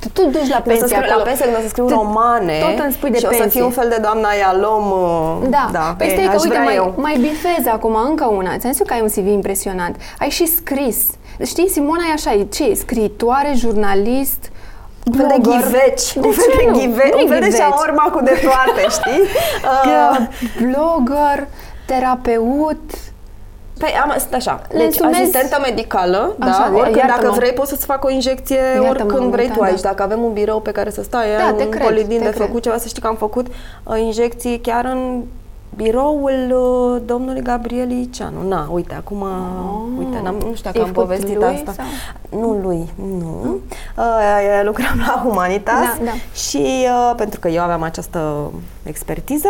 Tu, 0.00 0.08
tu 0.22 0.22
duci 0.30 0.48
la 0.48 0.56
O 0.56 0.60
să 0.62 0.68
pensie 0.68 0.86
scriu 0.86 1.02
acolo. 1.02 1.16
la 1.18 1.22
pensie, 1.24 1.44
când 1.44 1.56
o 1.56 1.60
să 1.60 1.68
scriu 1.68 1.84
Tu- 1.86 1.94
romane 1.94 2.58
Tot 2.60 2.84
îmi 2.84 2.92
spui 2.92 3.10
de 3.10 3.18
și 3.18 3.24
o 3.24 3.30
să 3.32 3.36
pensie. 3.38 3.58
fiu 3.60 3.64
un 3.64 3.70
fel 3.72 3.88
de 3.88 3.98
doamna 4.02 4.28
Ialom. 4.40 4.90
uh, 4.90 5.48
Da, 5.48 5.68
da 5.72 5.94
păi 5.98 6.06
e, 6.06 6.10
stai 6.10 6.24
că, 6.24 6.30
aș 6.30 6.42
uite, 6.42 6.48
vrea 6.48 6.62
mai, 6.62 6.74
eu. 6.74 6.92
mai 6.96 7.16
bifezi 7.20 7.68
acum 7.68 7.94
încă 8.08 8.24
una. 8.26 8.56
Ți-am 8.58 8.72
zis 8.72 8.80
eu 8.80 8.86
că 8.86 8.94
ai 8.94 9.00
un 9.00 9.08
CV 9.08 9.26
impresionant. 9.26 9.96
Ai 10.18 10.28
și 10.28 10.46
scris. 10.46 10.96
Știi, 11.44 11.68
Simona 11.68 12.02
e 12.10 12.12
așa, 12.12 12.32
e 12.32 12.44
ce 12.44 12.64
e? 12.64 12.74
Scriitoare, 12.74 13.52
jurnalist, 13.54 14.50
Un 15.06 15.12
fel 15.16 15.26
de 15.34 15.34
blogger. 15.40 15.62
ghiveci, 15.62 16.12
De 16.12 16.26
un 16.26 16.32
fel 16.32 16.44
ce 16.50 16.56
de 16.64 16.70
nu? 16.70 16.78
ghiveci, 16.78 17.12
Nu-i 17.12 17.22
un 17.22 17.28
fel 17.28 17.40
de 17.40 17.44
ghiveci. 17.46 17.60
șaorma 17.60 18.02
cu 18.12 18.20
de 18.22 18.40
toate, 18.42 18.82
știi? 18.90 19.20
Uh, 19.64 19.80
Că 19.84 20.22
blogger, 20.64 21.46
terapeut, 21.86 22.80
Păi 23.78 23.90
am, 24.04 24.14
sunt 24.18 24.34
așa, 24.34 24.60
Le 24.70 24.78
deci 24.78 24.86
însumezi- 24.86 25.20
asistentă 25.20 25.58
medicală, 25.62 26.34
Așa, 26.38 26.50
da, 26.58 26.76
oricând 26.76 26.96
iartă-mă. 26.96 27.20
dacă 27.22 27.34
vrei 27.34 27.52
poți 27.52 27.70
să-ți 27.70 27.84
fac 27.84 28.04
o 28.04 28.10
injecție 28.10 28.56
Iartă-mă, 28.56 28.88
oricând 28.88 29.30
vrei 29.30 29.46
da, 29.48 29.52
tu 29.52 29.58
da. 29.60 29.64
aici. 29.66 29.80
Dacă 29.80 30.02
avem 30.02 30.22
un 30.22 30.32
birou 30.32 30.60
pe 30.60 30.70
care 30.70 30.90
să 30.90 31.02
stai, 31.02 31.26
Da, 31.38 31.44
ai 31.46 31.54
te 31.54 31.62
un 31.64 31.68
cred, 31.70 31.82
colidin 31.84 32.18
te 32.18 32.24
de 32.24 32.30
cred. 32.30 32.46
făcut 32.46 32.62
ceva, 32.62 32.76
să 32.78 32.88
știi 32.88 33.02
că 33.02 33.06
am 33.08 33.14
făcut 33.16 33.46
uh, 33.84 33.98
injecții 34.00 34.58
chiar 34.58 34.84
în 34.84 35.22
biroul 35.76 36.32
uh, 36.50 37.02
domnului 37.06 37.42
Gabriel 37.42 37.90
Iceanu. 37.90 38.48
Na, 38.48 38.68
uite, 38.72 38.94
acum, 38.94 39.24
uite, 39.98 40.20
n-am, 40.22 40.34
nu 40.34 40.54
știu 40.54 40.62
dacă 40.70 40.78
I-ai 40.78 40.86
am 40.86 40.92
făcut 40.92 41.08
povestit 41.08 41.36
lui 41.36 41.44
asta. 41.66 41.72
sau? 41.72 42.40
Nu 42.40 42.48
lui, 42.62 42.90
nu. 43.18 43.58
Uh, 43.96 44.60
lucram 44.64 45.02
la 45.06 45.20
Humanitas 45.24 45.74
Da, 45.98 46.04
da. 46.04 46.10
și 46.34 46.86
uh, 46.86 47.12
pentru 47.16 47.40
că 47.40 47.48
eu 47.48 47.62
aveam 47.62 47.82
această 47.82 48.50
expertiză, 48.84 49.48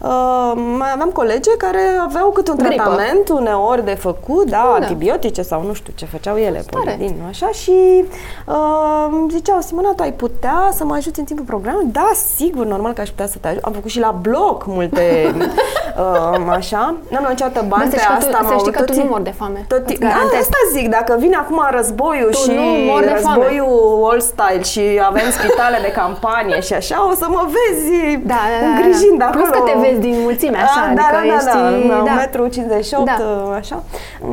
uh, 0.00 0.52
mai 0.78 0.90
aveam 0.92 1.10
colege 1.12 1.50
care 1.58 1.80
aveau 2.02 2.30
câte 2.30 2.50
un 2.50 2.56
Gripă. 2.56 2.74
tratament 2.74 3.28
uneori 3.28 3.84
de 3.84 3.94
făcut, 3.94 4.50
da, 4.50 4.74
Da. 4.78 4.84
antibiotice 4.84 5.42
sau 5.42 5.62
nu 5.62 5.72
știu 5.72 5.92
ce 5.96 6.04
făceau 6.04 6.36
ele, 6.36 6.64
Tare. 6.70 6.84
polidin, 6.96 7.16
nu 7.20 7.26
așa, 7.28 7.48
și 7.48 8.04
uh, 8.46 9.06
îmi 9.10 9.30
ziceau, 9.30 9.60
Simona, 9.60 9.92
tu 9.96 10.02
ai 10.02 10.12
putea 10.12 10.70
să 10.72 10.84
mă 10.84 10.94
ajuți 10.94 11.18
în 11.18 11.24
timpul 11.24 11.44
programului? 11.44 11.88
Da, 11.92 12.10
sigur, 12.36 12.66
normal 12.66 12.92
că 12.92 13.00
aș 13.00 13.08
putea 13.08 13.26
să 13.26 13.38
te 13.40 13.48
ajut. 13.48 13.62
Am 13.62 13.72
făcut 13.72 13.90
și 13.90 13.98
la 13.98 14.10
blog 14.20 14.62
multe, 14.66 15.34
uh, 16.02 16.56
așa. 16.60 16.82
N-am 17.12 17.22
luat 17.24 17.34
niciodată 17.36 17.60
bani 17.72 17.84
Bă, 17.84 17.90
să 17.90 17.96
pe 17.96 18.02
știi 18.04 18.14
că 18.14 18.18
asta. 18.22 18.30
tu- 18.30 18.40
am 18.42 18.46
să 18.50 18.54
știi 18.62 18.62
avut 18.64 18.74
că 18.76 18.80
tu 18.82 18.84
tot 18.90 18.94
nu 18.96 19.00
timp- 19.02 19.10
mori 19.14 19.24
de 19.30 19.34
foame. 19.40 19.60
Tot 19.72 19.78
Îți 19.82 19.86
timp- 19.90 20.00
da, 20.04 20.06
garantez. 20.12 20.40
asta 20.44 20.58
zic, 20.76 20.86
dacă 20.98 21.12
vine 21.24 21.36
acum 21.44 21.58
războiul 21.78 22.30
Tu 22.36 22.40
și 22.42 22.50
nu 22.58 22.64
mori 22.90 23.04
de 23.12 23.16
foame. 23.24 23.36
războiul 23.36 23.76
all 24.08 24.20
style 24.32 24.62
și 24.72 24.84
avem 25.10 25.28
spitale 25.38 25.78
de 25.86 25.90
campanie 26.00 26.58
și 26.68 26.74
așa, 26.80 26.96
o 27.10 27.12
să 27.20 27.26
mă 27.36 27.42
vezi 27.56 27.92
Da, 28.32 28.40
da, 28.52 28.56
da, 28.64 28.68
îngrijind 28.70 29.16
da. 29.22 29.24
acolo. 29.28 29.42
Plus 29.44 29.50
că 29.56 29.60
te 29.70 29.74
vezi 29.84 30.00
din 30.06 30.16
mulțime, 30.26 30.58
așa, 30.68 30.80
Ah, 30.88 30.92
da, 30.98 31.04
adică 31.08 31.18
da, 31.28 31.34
ești- 31.36 31.52
da, 31.52 31.94
da, 31.94 31.98
da. 32.08 32.12
1,58 32.16 33.04
Da. 33.10 33.16
m, 33.18 33.52
așa. 33.62 33.76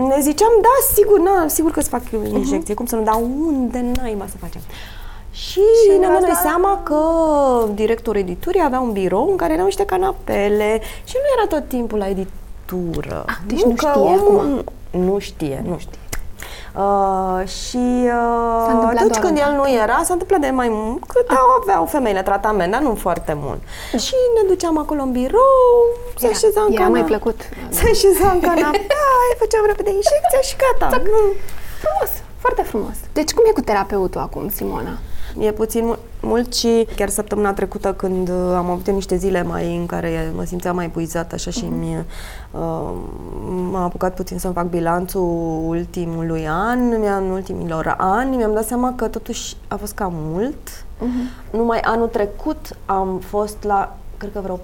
Ne 0.09 0.17
ziceam, 0.27 0.53
da, 0.67 0.73
sigur, 0.95 1.19
na, 1.29 1.35
sigur 1.57 1.71
că 1.75 1.79
îți 1.83 1.91
fac 1.95 2.03
eu 2.15 2.19
injecție, 2.41 2.73
cum 2.79 2.85
să 2.91 2.95
nu, 2.95 3.01
dar 3.09 3.15
unde 3.47 3.79
naiba 4.01 4.25
să 4.33 4.37
facem? 4.45 4.61
Și, 5.31 5.59
Și 5.83 5.97
ne-am 5.99 6.11
dat 6.11 6.21
noi 6.21 6.29
asta- 6.29 6.49
seama 6.49 6.79
că 6.83 6.97
directorul 7.73 8.19
editurii 8.21 8.61
avea 8.65 8.79
un 8.79 8.91
birou 8.91 9.29
în 9.29 9.35
care 9.37 9.53
erau 9.53 9.65
niște 9.65 9.85
canapele 9.85 10.81
și 11.03 11.15
nu 11.15 11.41
era 11.41 11.47
tot 11.59 11.67
timpul 11.69 11.97
la 11.97 12.07
editură. 12.07 13.23
Ah, 13.27 13.35
deci 13.47 13.61
nu 13.63 13.73
că 13.73 13.87
știe 13.89 14.01
omul 14.01 14.19
acum. 14.39 14.63
Nu 15.01 15.19
știe, 15.19 15.63
nu 15.67 15.77
știe. 15.77 15.99
Uh, 16.75 17.47
și 17.47 17.77
uh, 18.17 18.65
întâmplat 18.67 18.95
atunci 18.95 19.11
doar 19.11 19.19
când 19.25 19.37
una. 19.37 19.47
el 19.47 19.53
nu 19.55 19.69
era, 19.81 20.01
s-a 20.03 20.13
întâmplat 20.13 20.39
de 20.39 20.49
mai 20.49 20.67
mult, 20.71 21.03
cât 21.07 21.25
aveau 21.61 21.85
femeile 21.85 22.21
tratament, 22.21 22.71
dar 22.71 22.81
nu 22.81 22.95
foarte 22.95 23.33
mult. 23.43 23.59
Și 24.05 24.13
ne 24.35 24.47
duceam 24.47 24.77
acolo 24.77 25.01
în 25.01 25.11
birou, 25.11 25.79
se 26.17 26.25
Era- 26.25 26.33
așeza 26.35 26.61
în 26.67 26.71
era 26.73 26.81
mai 26.87 26.91
canapea. 26.91 27.17
plăcut. 27.17 27.39
Se 27.69 27.83
așeza 27.91 28.27
în 28.31 28.39
canapea, 28.39 29.01
îi 29.29 29.35
făceam 29.37 29.63
repede 29.67 29.89
injecția 29.89 30.41
și 30.41 30.55
gata. 30.63 30.95
Nu. 30.97 31.19
Frumos, 31.81 32.11
foarte 32.37 32.61
frumos. 32.61 32.95
Deci 33.13 33.31
cum 33.33 33.43
e 33.47 33.51
cu 33.51 33.61
terapeutul 33.61 34.21
acum, 34.21 34.49
Simona? 34.49 34.97
E 35.39 35.51
puțin 35.51 35.85
mul- 35.85 35.99
mult 36.21 36.53
și 36.53 36.87
chiar 36.95 37.09
săptămâna 37.09 37.53
trecută 37.53 37.93
când 37.93 38.29
uh, 38.29 38.35
am 38.55 38.69
avut 38.69 38.87
eu 38.87 38.93
niște 38.93 39.15
zile 39.15 39.43
mai 39.43 39.75
în 39.75 39.85
care 39.85 40.31
mă 40.35 40.43
simțeam 40.43 40.75
mai 40.75 40.85
epuizată 40.85 41.35
așa 41.35 41.51
și 41.51 41.65
mi 41.65 42.05
uh, 42.51 42.93
m-a 43.71 43.83
apucat 43.83 44.15
puțin 44.15 44.39
să-mi 44.39 44.53
fac 44.53 44.69
bilanțul 44.69 45.63
ultimului 45.67 46.47
an, 46.47 46.99
mi-am, 46.99 47.23
în 47.23 47.29
ultimilor 47.29 47.95
ani, 47.97 48.35
mi-am 48.35 48.53
dat 48.53 48.65
seama 48.65 48.93
că 48.95 49.07
totuși 49.07 49.55
a 49.67 49.75
fost 49.75 49.93
cam 49.93 50.13
mult. 50.15 50.85
Numai 51.51 51.79
anul 51.79 52.07
trecut 52.07 52.77
am 52.85 53.19
fost 53.19 53.63
la, 53.63 53.97
cred 54.17 54.31
că 54.31 54.39
vreo 54.39 54.59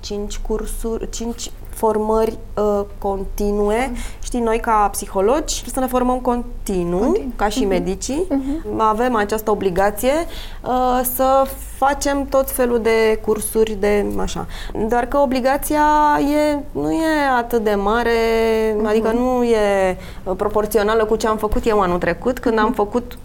cinci 0.00 0.38
cursuri, 0.38 1.10
cinci 1.10 1.50
formări 1.74 2.38
uh, 2.56 2.80
continue. 2.98 3.92
Știi, 4.22 4.40
noi 4.40 4.58
ca 4.60 4.88
psihologi 4.92 5.60
trebuie 5.60 5.74
să 5.74 5.80
ne 5.80 5.86
formăm 5.86 6.18
continuu, 6.18 6.98
Continuu. 7.00 7.32
ca 7.36 7.48
și 7.48 7.64
medicii. 7.64 8.26
Avem 8.76 9.14
această 9.14 9.50
obligație 9.50 10.12
uh, 10.62 11.00
să 11.14 11.46
facem 11.76 12.26
tot 12.26 12.50
felul 12.50 12.80
de 12.80 13.20
cursuri 13.24 13.76
de 13.80 14.06
așa. 14.18 14.46
Doar 14.88 15.06
că 15.06 15.18
obligația 15.18 15.84
e, 16.20 16.58
nu 16.72 16.92
e 16.92 17.06
atât 17.38 17.64
de 17.64 17.74
mare, 17.74 18.10
adică 18.84 19.10
nu 19.12 19.42
e 19.42 19.96
uh, 20.24 20.34
proporțională 20.36 21.04
cu 21.04 21.16
ce 21.16 21.26
am 21.26 21.36
făcut 21.36 21.66
eu 21.66 21.80
anul 21.80 21.98
trecut, 21.98 22.38
când 22.38 22.58
am 22.58 22.72
făcut 22.72 23.18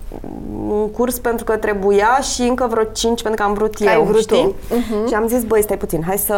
un 0.67 0.91
curs 0.91 1.19
pentru 1.19 1.45
că 1.45 1.57
trebuia 1.57 2.19
și 2.33 2.41
încă 2.41 2.67
vreo 2.69 2.83
cinci 2.83 3.21
pentru 3.21 3.41
că 3.43 3.47
am 3.49 3.53
vrut 3.55 3.75
Că 3.75 3.83
eu, 3.83 3.89
ai 3.89 4.05
vrut 4.05 4.21
știi? 4.21 4.41
tu. 4.69 4.75
Mhm. 4.75 5.07
Și 5.07 5.13
am 5.13 5.27
zis, 5.27 5.43
băi, 5.43 5.61
stai 5.61 5.77
puțin, 5.77 6.03
hai 6.07 6.17
să 6.17 6.33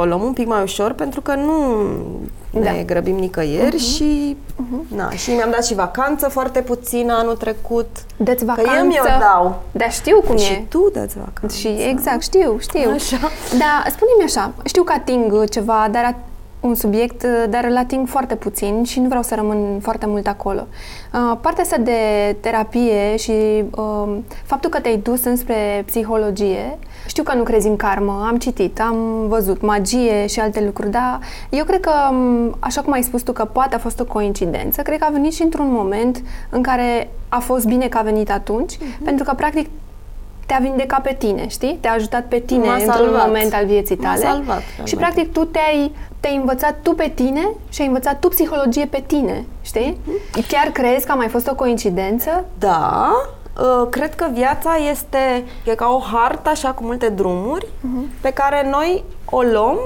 o 0.00 0.04
luăm 0.04 0.22
un 0.22 0.32
pic 0.32 0.46
mai 0.46 0.62
ușor 0.62 0.92
pentru 0.92 1.20
că 1.20 1.34
nu 1.34 1.76
ne 2.50 2.60
Da. 2.76 2.82
grăbim 2.86 3.14
nicăieri 3.16 3.78
și 3.78 4.36
na, 4.88 5.10
și 5.10 5.30
mi-am 5.30 5.50
dat 5.50 5.64
și 5.64 5.74
vacanță 5.74 6.28
foarte 6.28 6.60
puțină 6.60 7.12
anul 7.16 7.36
trecut. 7.36 7.86
Dă-ți 8.16 8.44
Că 8.44 8.52
vacanță. 8.56 8.76
eu 8.78 8.86
mi-o 8.86 9.02
dau. 9.20 9.62
Dar 9.72 9.92
știu 9.92 10.20
cum 10.26 10.36
Și 10.36 10.52
e. 10.52 10.66
tu 10.68 10.90
dă-ți 10.92 11.16
vacanță. 11.18 11.56
Și 11.56 11.68
exact, 11.90 12.22
știu, 12.22 12.56
știu. 12.60 12.90
Așa. 12.90 13.16
Da, 13.58 13.90
spune-mi 13.90 14.24
așa, 14.24 14.52
știu 14.64 14.82
că 14.82 14.92
ating 14.96 15.48
ceva, 15.48 15.88
dar 15.90 16.14
at- 16.14 16.30
un 16.62 16.74
subiect, 16.74 17.26
dar 17.50 17.64
îl 17.64 17.76
ating 17.76 18.06
foarte 18.08 18.34
puțin 18.36 18.84
și 18.84 19.00
nu 19.00 19.06
vreau 19.08 19.22
să 19.22 19.34
rămân 19.34 19.78
foarte 19.80 20.06
mult 20.06 20.26
acolo. 20.26 20.66
Uh, 21.14 21.36
partea 21.40 21.62
asta 21.62 21.76
de 21.76 21.92
terapie 22.40 23.16
și 23.16 23.32
uh, 23.76 24.16
faptul 24.44 24.70
că 24.70 24.80
te-ai 24.80 24.96
dus 24.96 25.24
înspre 25.24 25.82
psihologie, 25.86 26.78
știu 27.06 27.22
că 27.22 27.34
nu 27.34 27.42
crezi 27.42 27.66
în 27.68 27.76
karmă, 27.76 28.24
am 28.28 28.36
citit, 28.38 28.80
am 28.80 28.96
văzut 29.28 29.60
magie 29.62 30.26
și 30.26 30.40
alte 30.40 30.62
lucruri, 30.64 30.90
dar 30.90 31.18
eu 31.50 31.64
cred 31.64 31.80
că, 31.80 31.90
m, 32.12 32.56
așa 32.58 32.80
cum 32.80 32.92
ai 32.92 33.02
spus 33.02 33.22
tu, 33.22 33.32
că 33.32 33.44
poate 33.44 33.74
a 33.74 33.78
fost 33.78 34.00
o 34.00 34.04
coincidență, 34.04 34.82
cred 34.82 34.98
că 34.98 35.04
a 35.08 35.12
venit 35.12 35.32
și 35.32 35.42
într-un 35.42 35.68
moment 35.70 36.22
în 36.50 36.62
care 36.62 37.10
a 37.28 37.38
fost 37.38 37.66
bine 37.66 37.88
că 37.88 37.98
a 37.98 38.02
venit 38.02 38.30
atunci, 38.30 38.78
pentru 39.04 39.24
că, 39.24 39.32
practic, 39.36 39.68
te-a 40.46 40.58
vindecat 40.60 41.02
pe 41.02 41.16
tine, 41.18 41.48
știi? 41.48 41.78
Te-a 41.80 41.92
ajutat 41.92 42.24
pe 42.26 42.38
tine 42.38 42.66
M-a 42.66 42.74
într-un 42.74 42.92
salvat. 42.92 43.26
moment 43.26 43.52
al 43.54 43.66
vieții 43.66 43.96
M-a 43.96 44.08
tale. 44.08 44.20
salvat, 44.20 44.58
și 44.60 44.64
realmente. 44.74 44.96
practic 44.96 45.32
tu 45.32 45.44
te-ai, 45.44 45.92
te-ai 46.22 46.36
învățat 46.36 46.76
tu 46.82 46.92
pe 46.94 47.12
tine 47.14 47.48
și 47.68 47.80
ai 47.80 47.86
învățat 47.86 48.20
tu 48.20 48.28
psihologie 48.28 48.86
pe 48.86 49.02
tine, 49.06 49.44
știi? 49.62 50.00
Mhm. 50.04 50.46
Chiar 50.48 50.66
crezi 50.72 51.06
că 51.06 51.12
a 51.12 51.14
mai 51.14 51.28
fost 51.28 51.48
o 51.48 51.54
coincidență? 51.54 52.44
Da, 52.58 53.10
uh, 53.60 53.88
cred 53.90 54.14
că 54.14 54.26
viața 54.32 54.76
este 54.90 55.44
e 55.64 55.74
ca 55.74 55.88
o 55.88 55.98
hartă 55.98 56.48
așa 56.48 56.72
cu 56.72 56.84
multe 56.84 57.08
drumuri 57.08 57.66
pe 58.20 58.30
care 58.30 58.68
noi 58.70 59.04
o 59.30 59.40
luăm 59.42 59.78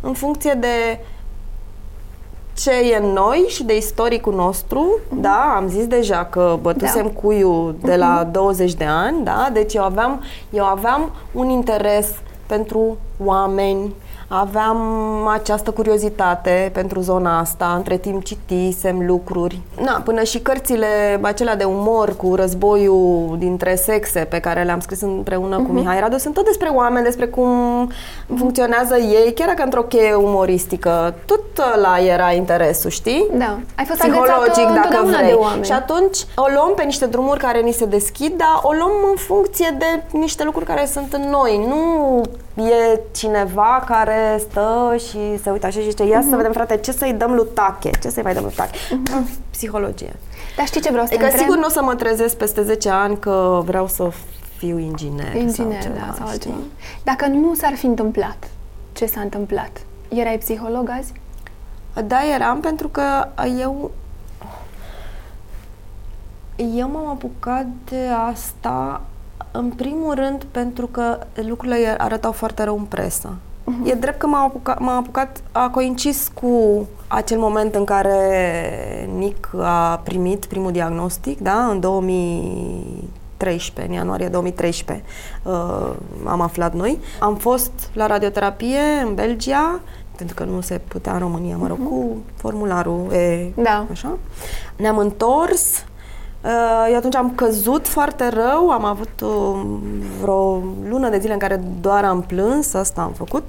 în 0.00 0.12
funcție 0.12 0.52
de 0.60 1.00
ce 2.56 2.70
e 2.70 2.96
în 2.96 3.12
noi 3.12 3.44
și 3.48 3.64
de 3.64 3.76
istoricul 3.76 4.34
nostru, 4.34 4.98
da, 5.12 5.54
am 5.56 5.68
zis 5.68 5.86
deja 5.86 6.24
că 6.24 6.58
bătusem 6.60 7.04
Da. 7.14 7.20
cuiul 7.20 7.74
de 7.82 7.96
la 7.96 8.28
20 8.32 8.74
de 8.74 8.84
ani, 8.84 9.24
da, 9.24 9.48
deci 9.52 9.74
eu 9.74 9.82
aveam, 9.82 10.22
eu 10.50 10.64
aveam 10.64 11.10
un 11.32 11.48
interes 11.48 12.08
pentru 12.46 12.96
oameni, 13.24 13.94
aveam 14.32 14.78
această 15.26 15.70
curiozitate 15.70 16.70
pentru 16.72 17.00
zona 17.00 17.38
asta, 17.38 17.72
între 17.76 17.96
timp 17.96 18.24
citisem 18.24 19.06
lucruri. 19.06 19.60
Na, 19.82 20.02
până 20.04 20.22
și 20.22 20.38
cărțile 20.38 21.18
acelea 21.20 21.56
de 21.56 21.64
umor 21.64 22.16
cu 22.16 22.34
războiul 22.34 23.36
dintre 23.38 23.74
sexe 23.74 24.20
pe 24.20 24.38
care 24.38 24.62
le-am 24.62 24.80
scris 24.80 25.00
împreună 25.00 25.56
uh-huh. 25.56 25.66
cu 25.66 25.72
mhm. 25.72 25.74
Mihai 25.74 26.00
Radu 26.00 26.18
sunt 26.18 26.34
tot 26.34 26.44
despre 26.44 26.68
oameni, 26.68 27.04
despre 27.04 27.26
cum 27.26 27.50
funcționează 28.36 28.96
ei, 28.96 29.32
chiar 29.34 29.48
dacă 29.48 29.62
într-o 29.62 29.82
cheie 29.82 30.14
umoristică. 30.14 31.14
Tot 31.24 31.62
la 31.82 31.98
era 31.98 32.32
interesul, 32.32 32.90
știi? 32.90 33.26
Da. 33.32 33.58
Ai 33.76 33.84
fost 33.84 34.00
Psihologic, 34.00 34.82
dacă 34.82 35.04
vrei. 35.04 35.28
De 35.28 35.32
oameni. 35.32 35.64
Și 35.64 35.72
atunci 35.72 36.18
o 36.36 36.44
luăm 36.54 36.72
pe 36.76 36.82
niște 36.82 37.06
drumuri 37.06 37.40
care 37.40 37.60
ni 37.60 37.72
se 37.72 37.84
deschid, 37.84 38.32
dar 38.36 38.60
o 38.62 38.72
luăm 38.72 38.92
în 39.10 39.16
funcție 39.16 39.76
de 39.78 40.18
niște 40.18 40.44
lucruri 40.44 40.66
care 40.66 40.86
sunt 40.86 41.12
în 41.12 41.30
noi. 41.30 41.66
Nu 41.68 42.22
e 42.68 43.00
cineva 43.14 43.84
care 43.86 44.36
stă 44.38 44.94
și 44.98 45.38
se 45.42 45.50
uită 45.50 45.66
așa 45.66 45.80
și 45.80 45.90
zice, 45.90 46.04
ia 46.04 46.18
uh-huh. 46.18 46.22
să 46.22 46.26
mhm. 46.26 46.36
vedem, 46.36 46.52
frate, 46.52 46.76
ce 46.76 46.92
să-i 46.92 47.12
dăm 47.12 47.32
lui 47.32 47.46
Tache? 47.54 47.90
Ce 48.02 48.08
să-i 48.08 48.22
mai 48.22 48.34
dăm 48.34 48.42
lui 48.42 48.52
Tache? 48.52 48.78
Uh-huh. 48.78 49.50
Psihologie. 49.50 50.12
Dar 50.56 50.66
știi 50.66 50.80
ce 50.80 50.90
vreau 50.90 51.06
să 51.06 51.12
adică 51.12 51.28
întreb? 51.28 51.44
sigur 51.44 51.58
nu 51.58 51.66
o 51.66 51.70
să 51.70 51.82
mă 51.82 51.94
trezesc 51.94 52.36
peste 52.36 52.62
10 52.62 52.88
ani 52.88 53.18
că 53.18 53.62
vreau 53.64 53.86
să 53.86 54.10
fiu 54.56 54.78
inginer, 54.78 55.34
inginer 55.34 55.82
sau 55.82 55.92
ceva, 55.92 56.04
da, 56.06 56.14
sau 56.16 56.26
altceva. 56.26 56.54
Dacă 57.02 57.26
nu 57.26 57.54
s-ar 57.54 57.74
fi 57.74 57.86
întâmplat, 57.86 58.50
ce 58.92 59.06
s-a 59.06 59.20
întâmplat? 59.20 59.80
Erai 60.08 60.38
psiholog 60.38 60.90
azi? 60.98 61.12
Da, 62.04 62.18
eram 62.34 62.60
pentru 62.60 62.88
că 62.88 63.28
eu 63.60 63.90
eu 66.56 66.90
m-am 66.90 67.06
apucat 67.06 67.66
de 67.84 68.06
asta 68.30 69.00
în 69.52 69.70
primul 69.70 70.14
rând 70.14 70.44
pentru 70.50 70.86
că 70.86 71.18
lucrurile 71.34 71.94
arătau 71.98 72.32
foarte 72.32 72.62
rău 72.62 72.76
în 72.76 72.84
presă. 72.84 73.36
Uh-huh. 73.70 73.90
E 73.90 73.94
drept 73.94 74.18
că 74.18 74.26
m-am 74.26 74.44
apucat, 74.44 74.78
m-am 74.78 74.96
apucat, 74.96 75.42
a 75.52 75.68
coincis 75.68 76.30
cu 76.34 76.86
acel 77.06 77.38
moment 77.38 77.74
în 77.74 77.84
care 77.84 79.08
Nic 79.16 79.48
a 79.60 80.00
primit 80.04 80.44
primul 80.44 80.72
diagnostic, 80.72 81.40
da, 81.40 81.66
în 81.66 81.80
2013, 81.80 83.92
în 83.92 83.98
ianuarie 83.98 84.28
2013, 84.28 85.04
uh, 85.42 85.90
am 86.24 86.40
aflat 86.40 86.74
noi. 86.74 86.98
Am 87.20 87.36
fost 87.36 87.72
la 87.92 88.06
radioterapie 88.06 88.80
în 89.04 89.14
Belgia, 89.14 89.80
pentru 90.16 90.34
că 90.34 90.44
nu 90.44 90.60
se 90.60 90.80
putea 90.88 91.12
în 91.12 91.18
România, 91.18 91.56
mă 91.56 91.66
rog, 91.66 91.78
uh-huh. 91.78 91.88
cu 91.88 92.16
formularul 92.34 93.12
E, 93.12 93.52
da. 93.56 93.86
așa. 93.90 94.18
Ne-am 94.76 94.98
întors, 94.98 95.72
Uh, 95.72 95.88
eu 96.88 96.96
atunci 96.96 97.14
am 97.14 97.32
căzut 97.34 97.88
foarte 97.88 98.28
rău, 98.28 98.70
am 98.70 98.84
avut 98.84 99.20
uh, 99.22 99.60
vreo 100.20 100.62
lună 100.88 101.08
de 101.08 101.18
zile 101.18 101.32
în 101.32 101.38
care 101.38 101.60
doar 101.80 102.04
am 102.04 102.20
plâns, 102.22 102.74
asta 102.74 103.00
am 103.00 103.12
făcut. 103.12 103.48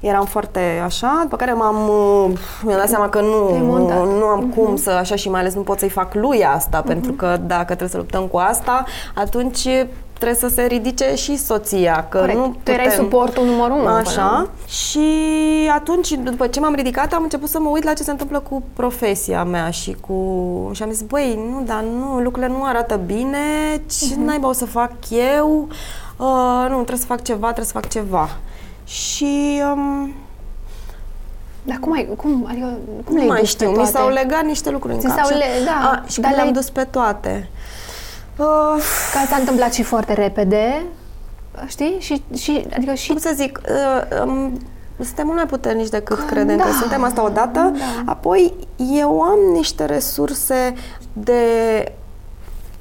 Eram 0.00 0.24
foarte 0.24 0.60
așa, 0.84 1.18
după 1.22 1.36
care 1.36 1.52
m-am, 1.52 1.88
uh, 1.88 2.38
mi-am 2.62 2.78
dat 2.78 2.88
seama 2.88 3.08
că 3.08 3.20
nu, 3.20 3.58
nu, 3.58 3.78
nu 4.18 4.24
am 4.24 4.50
uh-huh. 4.50 4.54
cum 4.54 4.76
să, 4.76 4.90
așa 4.90 5.14
și 5.14 5.30
mai 5.30 5.40
ales 5.40 5.54
nu 5.54 5.60
pot 5.60 5.78
să-i 5.78 5.88
fac 5.88 6.14
lui 6.14 6.44
asta, 6.44 6.82
uh-huh. 6.82 6.86
pentru 6.86 7.12
că 7.12 7.36
dacă 7.46 7.64
trebuie 7.64 7.88
să 7.88 7.96
luptăm 7.96 8.26
cu 8.26 8.36
asta, 8.36 8.84
atunci 9.14 9.68
trebuie 10.18 10.50
să 10.50 10.54
se 10.54 10.62
ridice 10.62 11.14
și 11.14 11.36
soția. 11.36 12.06
Că 12.08 12.18
Corect. 12.18 12.38
nu 12.38 12.42
putem... 12.42 12.60
Tu 12.62 12.70
erai 12.70 12.90
suportul 12.90 13.44
numărul 13.44 13.78
unu. 13.78 13.86
Așa. 13.88 14.50
Și 14.66 15.08
atunci, 15.74 16.10
după 16.10 16.46
ce 16.46 16.60
m-am 16.60 16.74
ridicat, 16.74 17.12
am 17.12 17.22
început 17.22 17.48
să 17.48 17.58
mă 17.60 17.68
uit 17.68 17.84
la 17.84 17.92
ce 17.92 18.02
se 18.02 18.10
întâmplă 18.10 18.40
cu 18.40 18.62
profesia 18.72 19.44
mea 19.44 19.70
și 19.70 19.96
cu... 20.00 20.14
Și 20.74 20.82
am 20.82 20.90
zis, 20.90 21.02
băi, 21.02 21.38
nu, 21.50 21.62
dar 21.66 21.84
nu, 21.98 22.20
lucrurile 22.20 22.52
nu 22.52 22.64
arată 22.64 23.00
bine, 23.06 23.38
ce 23.86 24.12
uh-huh. 24.12 24.24
naiba 24.24 24.48
o 24.48 24.52
să 24.52 24.64
fac 24.64 24.92
eu? 25.36 25.68
Uh, 26.16 26.66
nu, 26.68 26.74
trebuie 26.74 26.98
să 26.98 27.06
fac 27.06 27.22
ceva, 27.22 27.46
trebuie 27.46 27.66
să 27.66 27.72
fac 27.72 27.88
ceva. 27.88 28.28
Și... 28.84 29.62
Um, 29.74 30.14
dar 31.62 31.76
cum 31.80 31.92
ai, 31.92 32.08
cum, 32.16 32.46
adică, 32.48 32.78
cum 33.04 33.16
nu 33.16 33.24
mai 33.24 33.44
știu, 33.44 33.70
mi 33.70 33.86
s-au 33.86 34.08
legat 34.08 34.44
niște 34.44 34.70
lucruri 34.70 34.94
în 34.94 35.00
cap. 35.00 35.24
S-au 35.24 35.36
le, 35.36 35.44
da, 35.64 35.90
a, 35.90 36.04
și 36.08 36.20
dar 36.20 36.34
le-am 36.34 36.52
dus 36.52 36.70
pe 36.70 36.84
toate. 36.84 37.50
Uh, 38.38 38.82
Ca 39.12 39.24
s-a 39.28 39.36
întâmplat 39.38 39.72
și 39.72 39.82
foarte 39.82 40.12
repede, 40.12 40.82
știi? 41.66 41.96
Și, 41.98 42.22
și, 42.36 42.66
adică 42.74 42.94
și... 42.94 43.08
Cum 43.08 43.18
să 43.18 43.32
zic, 43.34 43.60
uh, 43.68 44.22
um, 44.24 44.60
suntem 45.04 45.26
mult 45.26 45.36
mai 45.36 45.46
puternici 45.46 45.88
decât 45.88 46.18
că, 46.18 46.24
credem 46.24 46.56
da. 46.56 46.64
că 46.64 46.70
suntem 46.70 47.04
asta 47.04 47.24
odată. 47.24 47.58
Da. 47.60 48.12
Apoi, 48.12 48.54
eu 48.76 49.20
am 49.20 49.38
niște 49.52 49.84
resurse 49.84 50.74
de 51.12 51.42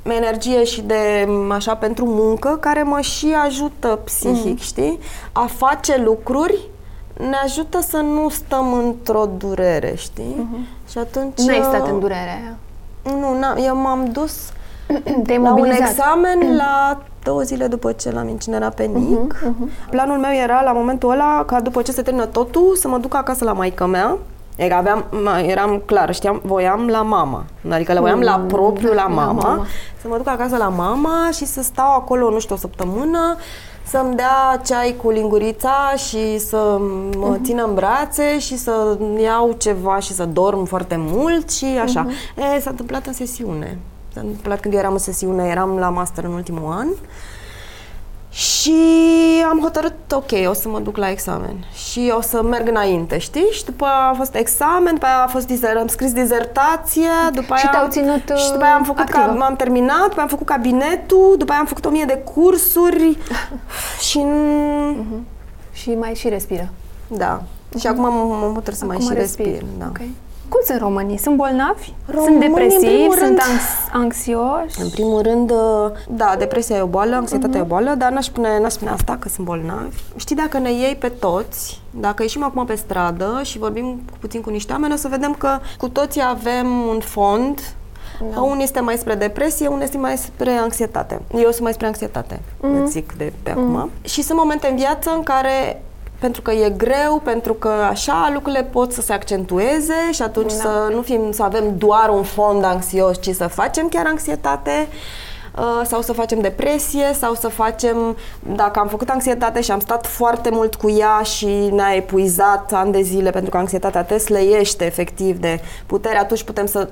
energie 0.04 0.64
și 0.64 0.82
de 0.82 1.28
așa 1.50 1.76
pentru 1.76 2.06
muncă 2.06 2.58
care 2.60 2.84
mă 2.84 3.02
și 3.02 3.36
ajută 3.46 4.00
psihic, 4.04 4.46
mm. 4.46 4.58
știi? 4.58 5.00
A 5.32 5.46
face 5.46 6.02
lucruri 6.02 6.70
ne 7.18 7.36
ajută 7.44 7.82
să 7.82 7.98
nu 7.98 8.30
stăm 8.30 8.74
într-o 8.74 9.30
durere, 9.38 9.94
știi? 9.96 10.36
Mm-hmm. 10.36 10.90
Și 10.90 10.98
atunci... 10.98 11.38
Nu 11.38 11.54
ai 11.54 11.62
stat 11.64 11.88
în 11.88 12.00
durerea 12.00 12.58
Nu, 13.04 13.64
eu 13.64 13.76
m-am 13.76 14.10
dus 14.12 14.52
la 15.44 15.54
un 15.54 15.70
examen 15.70 16.40
mm. 16.42 16.56
la 16.64 17.02
două 17.24 17.42
zile 17.42 17.68
după 17.68 17.92
ce 17.92 18.12
l-am 18.12 18.28
incinerat 18.28 18.74
pe 18.76 18.84
Nic. 18.84 19.34
Uh-huh, 19.34 19.48
uh-huh. 19.48 19.90
Planul 19.90 20.18
meu 20.18 20.32
era 20.44 20.62
la 20.62 20.72
momentul 20.72 21.12
ăla 21.12 21.44
ca 21.46 21.60
după 21.62 21.82
ce 21.82 21.92
se 21.92 22.02
termină 22.02 22.26
totul 22.26 22.76
să 22.76 22.88
mă 22.88 22.98
duc 22.98 23.16
acasă 23.16 23.44
la 23.44 23.54
maică 23.54 23.86
mea. 23.86 24.18
Adică 24.60 24.76
aveam, 24.76 25.06
eram 25.48 25.82
clar, 25.86 26.14
știam, 26.14 26.42
voiam 26.44 26.88
la 26.88 27.02
mama. 27.02 27.46
Adică 27.70 27.94
le 27.94 28.00
voiam 28.00 28.18
mm, 28.18 28.24
la 28.24 28.46
propriu 28.48 28.94
la 28.94 29.06
mama, 29.08 29.42
la 29.42 29.48
mama. 29.48 29.66
Să 30.02 30.08
mă 30.08 30.18
duc 30.18 30.28
acasă 30.28 30.58
la 30.58 30.68
mama 30.68 31.30
și 31.34 31.46
să 31.46 31.62
stau 31.62 31.96
acolo, 31.96 32.30
nu 32.30 32.40
știu, 32.40 32.56
o 32.56 32.58
săptămână, 32.58 33.36
să-mi 33.84 34.16
dea 34.16 34.62
ceai 34.66 34.96
cu 35.02 35.10
lingurița 35.10 35.94
și 35.96 36.40
să 36.40 36.78
mă 37.18 37.36
uh-huh. 37.36 37.44
țină 37.44 37.64
în 37.64 37.74
brațe 37.74 38.40
și 38.40 38.58
să 38.58 38.98
iau 39.22 39.56
ceva 39.58 40.00
și 40.00 40.14
să 40.14 40.26
dorm 40.26 40.64
foarte 40.64 40.96
mult 41.00 41.52
și 41.52 41.66
așa. 41.82 42.06
Uh-huh. 42.06 42.56
E, 42.56 42.60
s-a 42.60 42.70
întâmplat 42.70 43.08
în 43.08 43.14
sesiune. 43.14 43.78
S-a 44.18 44.24
întâmplat 44.24 44.60
când 44.60 44.74
eu 44.74 44.80
eram 44.80 44.92
în 44.94 44.98
sesiune, 44.98 45.48
eram 45.48 45.78
la 45.78 45.90
master 45.90 46.24
în 46.24 46.32
ultimul 46.32 46.72
an 46.72 46.88
și 48.30 48.76
am 49.50 49.60
hotărât, 49.62 50.12
ok, 50.12 50.32
o 50.50 50.54
să 50.54 50.70
mă 50.70 50.80
duc 50.80 50.98
la 50.98 51.10
examen 51.10 51.66
și 51.74 52.14
o 52.18 52.22
să 52.22 52.44
merg 52.44 52.68
înainte, 52.68 53.18
știi? 53.18 53.48
Și 53.52 53.66
după 53.66 53.86
a 53.86 54.14
fost 54.18 54.36
examen, 54.36 54.94
după 54.94 55.06
aia 55.06 55.24
a 55.24 55.28
fost 55.28 55.48
dizer- 55.48 55.78
am 55.78 55.88
scris 55.88 56.14
dizertație, 56.14 57.10
după 57.34 57.54
aia... 57.54 57.62
Și 57.62 57.70
te-au 57.70 57.88
ținut 57.88 58.32
Și 58.36 58.52
după 58.52 58.64
aia 58.64 58.74
am 58.74 58.84
făcut, 58.84 59.10
ca, 59.10 59.38
am 59.40 59.56
terminat, 59.56 60.02
după 60.02 60.14
aia 60.14 60.24
am 60.24 60.28
făcut 60.28 60.46
cabinetul, 60.46 61.36
după 61.38 61.52
aia 61.52 61.60
am 61.60 61.68
făcut 61.68 61.86
o 61.86 61.90
mie 61.90 62.06
de 62.06 62.24
cursuri 62.34 63.18
și... 64.10 64.26
Uh-huh. 64.26 65.22
Și 65.72 65.90
mai 65.90 66.14
și 66.14 66.30
respiră. 66.30 66.70
Da. 67.08 67.42
Uh-huh. 67.42 67.80
Și 67.80 67.88
acum 67.88 68.04
mă 68.40 68.52
hotăr 68.54 68.74
să 68.74 68.84
acum 68.84 68.96
mai 68.96 69.06
și 69.06 69.14
respir. 69.14 69.46
respir 69.46 69.66
da. 69.78 69.86
Okay. 69.90 70.12
Cum 70.50 70.60
sunt 70.66 70.80
românii? 70.80 71.18
Sunt 71.18 71.36
bolnavi? 71.36 71.94
Românii, 72.06 72.28
sunt 72.28 72.40
depresivi? 72.40 73.18
Sunt 73.18 73.40
anx- 73.40 73.90
anxioși? 73.94 74.82
În 74.82 74.90
primul 74.90 75.22
rând, 75.22 75.52
uh, 75.52 75.92
da, 76.10 76.36
depresia 76.38 76.76
e 76.76 76.82
o 76.82 76.86
boală, 76.86 77.16
anxietatea 77.16 77.60
uh-huh. 77.60 77.64
e 77.64 77.66
o 77.66 77.68
boală, 77.68 77.94
dar 77.98 78.12
n-aș 78.12 78.26
spune, 78.26 78.60
n-aș 78.60 78.72
spune 78.72 78.92
asta 78.92 79.18
că 79.20 79.30
sunt 79.30 79.46
bolnavi. 79.46 79.98
Știi, 80.16 80.36
dacă 80.36 80.58
ne 80.58 80.72
iei 80.72 80.96
pe 80.96 81.10
toți, 81.10 81.82
dacă 81.92 82.24
ieșim 82.24 82.44
acum 82.44 82.66
pe 82.66 82.76
stradă 82.76 83.40
și 83.44 83.58
vorbim 83.58 84.02
puțin 84.20 84.42
cu 84.42 84.50
niște 84.50 84.72
oameni, 84.72 84.94
o 84.94 84.98
să 84.98 85.08
vedem 85.08 85.34
că 85.34 85.60
cu 85.78 85.90
toții 85.90 86.22
avem 86.26 86.68
un 86.90 87.00
fond 87.00 87.60
da. 88.34 88.42
Unul 88.42 88.62
este 88.62 88.80
mai 88.80 88.98
spre 88.98 89.16
depresie, 89.16 89.68
unul 89.68 89.82
este 89.82 89.98
mai 89.98 90.18
spre 90.18 90.52
anxietate. 90.52 91.22
Eu 91.34 91.50
sunt 91.50 91.62
mai 91.62 91.74
spre 91.74 91.86
anxietate, 91.86 92.40
mm-hmm. 92.40 92.86
zic 92.86 93.14
de 93.18 93.34
pe 93.44 93.52
mm-hmm. 93.52 93.54
acum. 93.54 93.90
Și 94.02 94.22
sunt 94.22 94.38
momente 94.38 94.68
în 94.68 94.76
viață 94.76 95.14
în 95.16 95.24
care 95.24 95.82
pentru 96.20 96.42
că 96.42 96.52
e 96.52 96.70
greu, 96.70 97.22
pentru 97.24 97.54
că 97.54 97.68
așa 97.68 98.30
lucrurile 98.34 98.64
pot 98.64 98.92
să 98.92 99.02
se 99.02 99.14
accentueze 99.14 100.12
și 100.12 100.22
atunci 100.22 100.54
da. 100.54 100.62
să 100.62 100.90
nu 100.94 101.02
fim, 101.02 101.32
să 101.32 101.44
avem 101.44 101.78
doar 101.78 102.10
un 102.10 102.24
fond 102.24 102.64
anxios, 102.64 103.22
ci 103.22 103.30
să 103.30 103.48
facem 103.48 103.88
chiar 103.88 104.06
anxietate 104.06 104.88
uh, 105.58 105.82
sau 105.86 106.02
să 106.02 106.14
facem 106.14 106.42
depresie 106.42 107.14
sau 107.20 107.34
să 107.34 107.48
facem, 107.48 108.18
dacă 108.56 108.80
am 108.80 108.88
făcut 108.88 109.10
anxietate 109.10 109.62
și 109.62 109.72
am 109.72 109.80
stat 109.80 110.08
foarte 110.08 110.50
mult 110.50 110.76
cu 110.76 110.90
ea 110.90 111.22
și 111.22 111.70
ne-a 111.72 111.96
epuizat 111.96 112.74
ani 112.74 112.92
de 112.92 113.02
zile 113.02 113.30
pentru 113.30 113.50
că 113.50 113.58
anxietatea 113.58 114.04
te 114.04 114.18
slăiește 114.18 114.86
efectiv 114.86 115.38
de 115.38 115.62
putere, 115.86 116.18
atunci 116.18 116.44
putem 116.44 116.66
să 116.66 116.90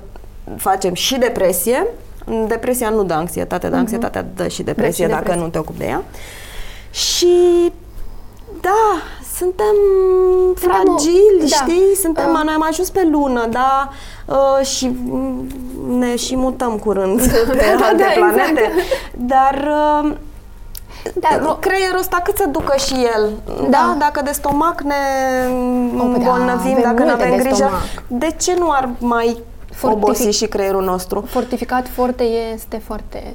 facem 0.56 0.94
și 0.94 1.18
depresie. 1.18 1.86
Depresia 2.46 2.88
nu 2.88 3.04
dă 3.04 3.14
anxietate, 3.14 3.68
dar 3.68 3.76
uh-huh. 3.76 3.80
anxietatea 3.80 4.26
dă 4.34 4.48
și 4.48 4.62
depresie, 4.62 5.06
dă 5.06 5.12
și 5.12 5.18
depresie 5.18 5.34
dacă 5.34 5.44
nu 5.44 5.48
te 5.48 5.58
ocupi 5.58 5.78
de 5.78 5.84
ea. 5.84 6.02
Și 6.90 7.72
da, 8.60 9.02
suntem 9.36 9.74
fragili, 10.54 11.38
da. 11.38 11.46
știi? 11.46 11.96
Suntem, 12.00 12.30
uh. 12.32 12.40
noi 12.44 12.54
am 12.54 12.66
ajuns 12.68 12.90
pe 12.90 13.08
lună, 13.10 13.46
da? 13.50 13.90
Uh, 14.24 14.66
și 14.66 14.96
ne 15.88 16.16
și 16.16 16.36
mutăm 16.36 16.78
curând 16.78 17.20
pe 17.50 17.76
da, 17.78 17.86
alte 17.86 18.02
da, 18.02 18.10
planete. 18.14 18.60
Exact. 18.60 18.74
Dar 19.16 19.68
uh, 20.02 20.14
da, 21.14 21.56
creierul 21.60 21.98
ăsta 21.98 22.20
cât 22.24 22.36
să 22.36 22.46
ducă 22.46 22.76
și 22.76 22.94
el? 23.14 23.30
Da. 23.46 23.68
da? 23.70 23.96
Dacă 23.98 24.22
de 24.22 24.30
stomac 24.32 24.80
ne 24.80 24.94
îmbolnăvim, 25.98 26.78
da, 26.82 26.88
dacă 26.90 27.02
nu 27.02 27.10
avem 27.10 27.36
grijă, 27.36 27.54
stomac. 27.54 27.82
de 28.06 28.34
ce 28.40 28.54
nu 28.58 28.70
ar 28.70 28.88
mai 28.98 29.42
Fortific- 29.74 29.92
obosi 29.92 30.28
și 30.28 30.46
creierul 30.46 30.82
nostru? 30.82 31.24
Fortificat 31.28 31.88
foarte 31.88 32.22
este 32.54 32.82
foarte 32.84 33.34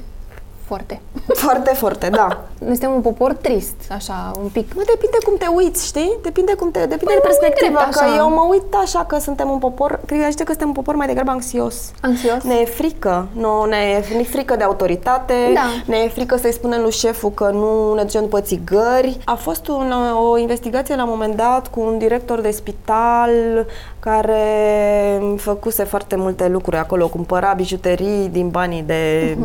foarte. 0.66 1.00
Foarte, 1.34 1.70
foarte, 1.74 2.08
da. 2.08 2.28
Noi 2.66 2.70
suntem 2.70 2.92
un 2.94 3.00
popor 3.00 3.32
trist, 3.32 3.74
așa, 3.90 4.30
un 4.42 4.48
pic. 4.48 4.74
Mă, 4.74 4.82
depinde 4.86 5.16
cum 5.24 5.36
te 5.38 5.46
uiți, 5.46 5.86
știi? 5.86 6.12
Depinde 6.22 6.54
cum 6.54 6.70
te... 6.70 6.78
Depinde 6.78 7.04
Păi, 7.04 7.14
de 7.14 7.20
mă 7.22 7.28
uit 7.28 7.38
perspectiva, 7.38 7.78
drept, 7.78 7.94
că 7.94 8.04
așa. 8.04 8.16
eu 8.16 8.28
mă 8.28 8.46
uit 8.50 8.74
așa 8.82 9.04
că 9.04 9.18
suntem 9.18 9.50
un 9.50 9.58
popor... 9.58 10.00
Cred 10.06 10.34
că 10.34 10.52
suntem 10.52 10.68
un 10.68 10.74
popor 10.74 10.94
mai 10.94 11.06
degrabă 11.06 11.30
anxios. 11.30 11.90
Anxios? 12.00 12.42
Ne 12.42 12.54
e 12.54 12.64
frică. 12.64 13.28
Nu, 13.32 13.64
ne 13.64 13.76
e 13.76 14.16
ne 14.16 14.22
frică 14.22 14.56
de 14.56 14.64
autoritate. 14.64 15.34
Da. 15.54 15.66
Ne 15.86 15.96
e 15.96 16.08
frică 16.08 16.36
să-i 16.36 16.52
spunem 16.52 16.80
lui 16.80 16.90
șeful 16.90 17.30
că 17.30 17.50
nu 17.50 17.94
ne 17.94 18.02
ducem 18.02 18.20
după 18.20 18.40
țigări. 18.40 19.18
A 19.24 19.34
fost 19.34 19.68
un, 19.68 19.92
o 20.30 20.38
investigație 20.38 20.96
la 20.96 21.02
un 21.02 21.08
moment 21.10 21.36
dat 21.36 21.68
cu 21.68 21.80
un 21.80 21.98
director 21.98 22.40
de 22.40 22.50
spital 22.50 23.30
care 24.00 24.42
făcuse 25.36 25.84
foarte 25.84 26.16
multe 26.16 26.48
lucruri 26.48 26.76
acolo, 26.76 27.08
cumpăra 27.08 27.52
bijuterii 27.52 28.28
din 28.28 28.48
banii 28.48 28.82
de 28.82 29.36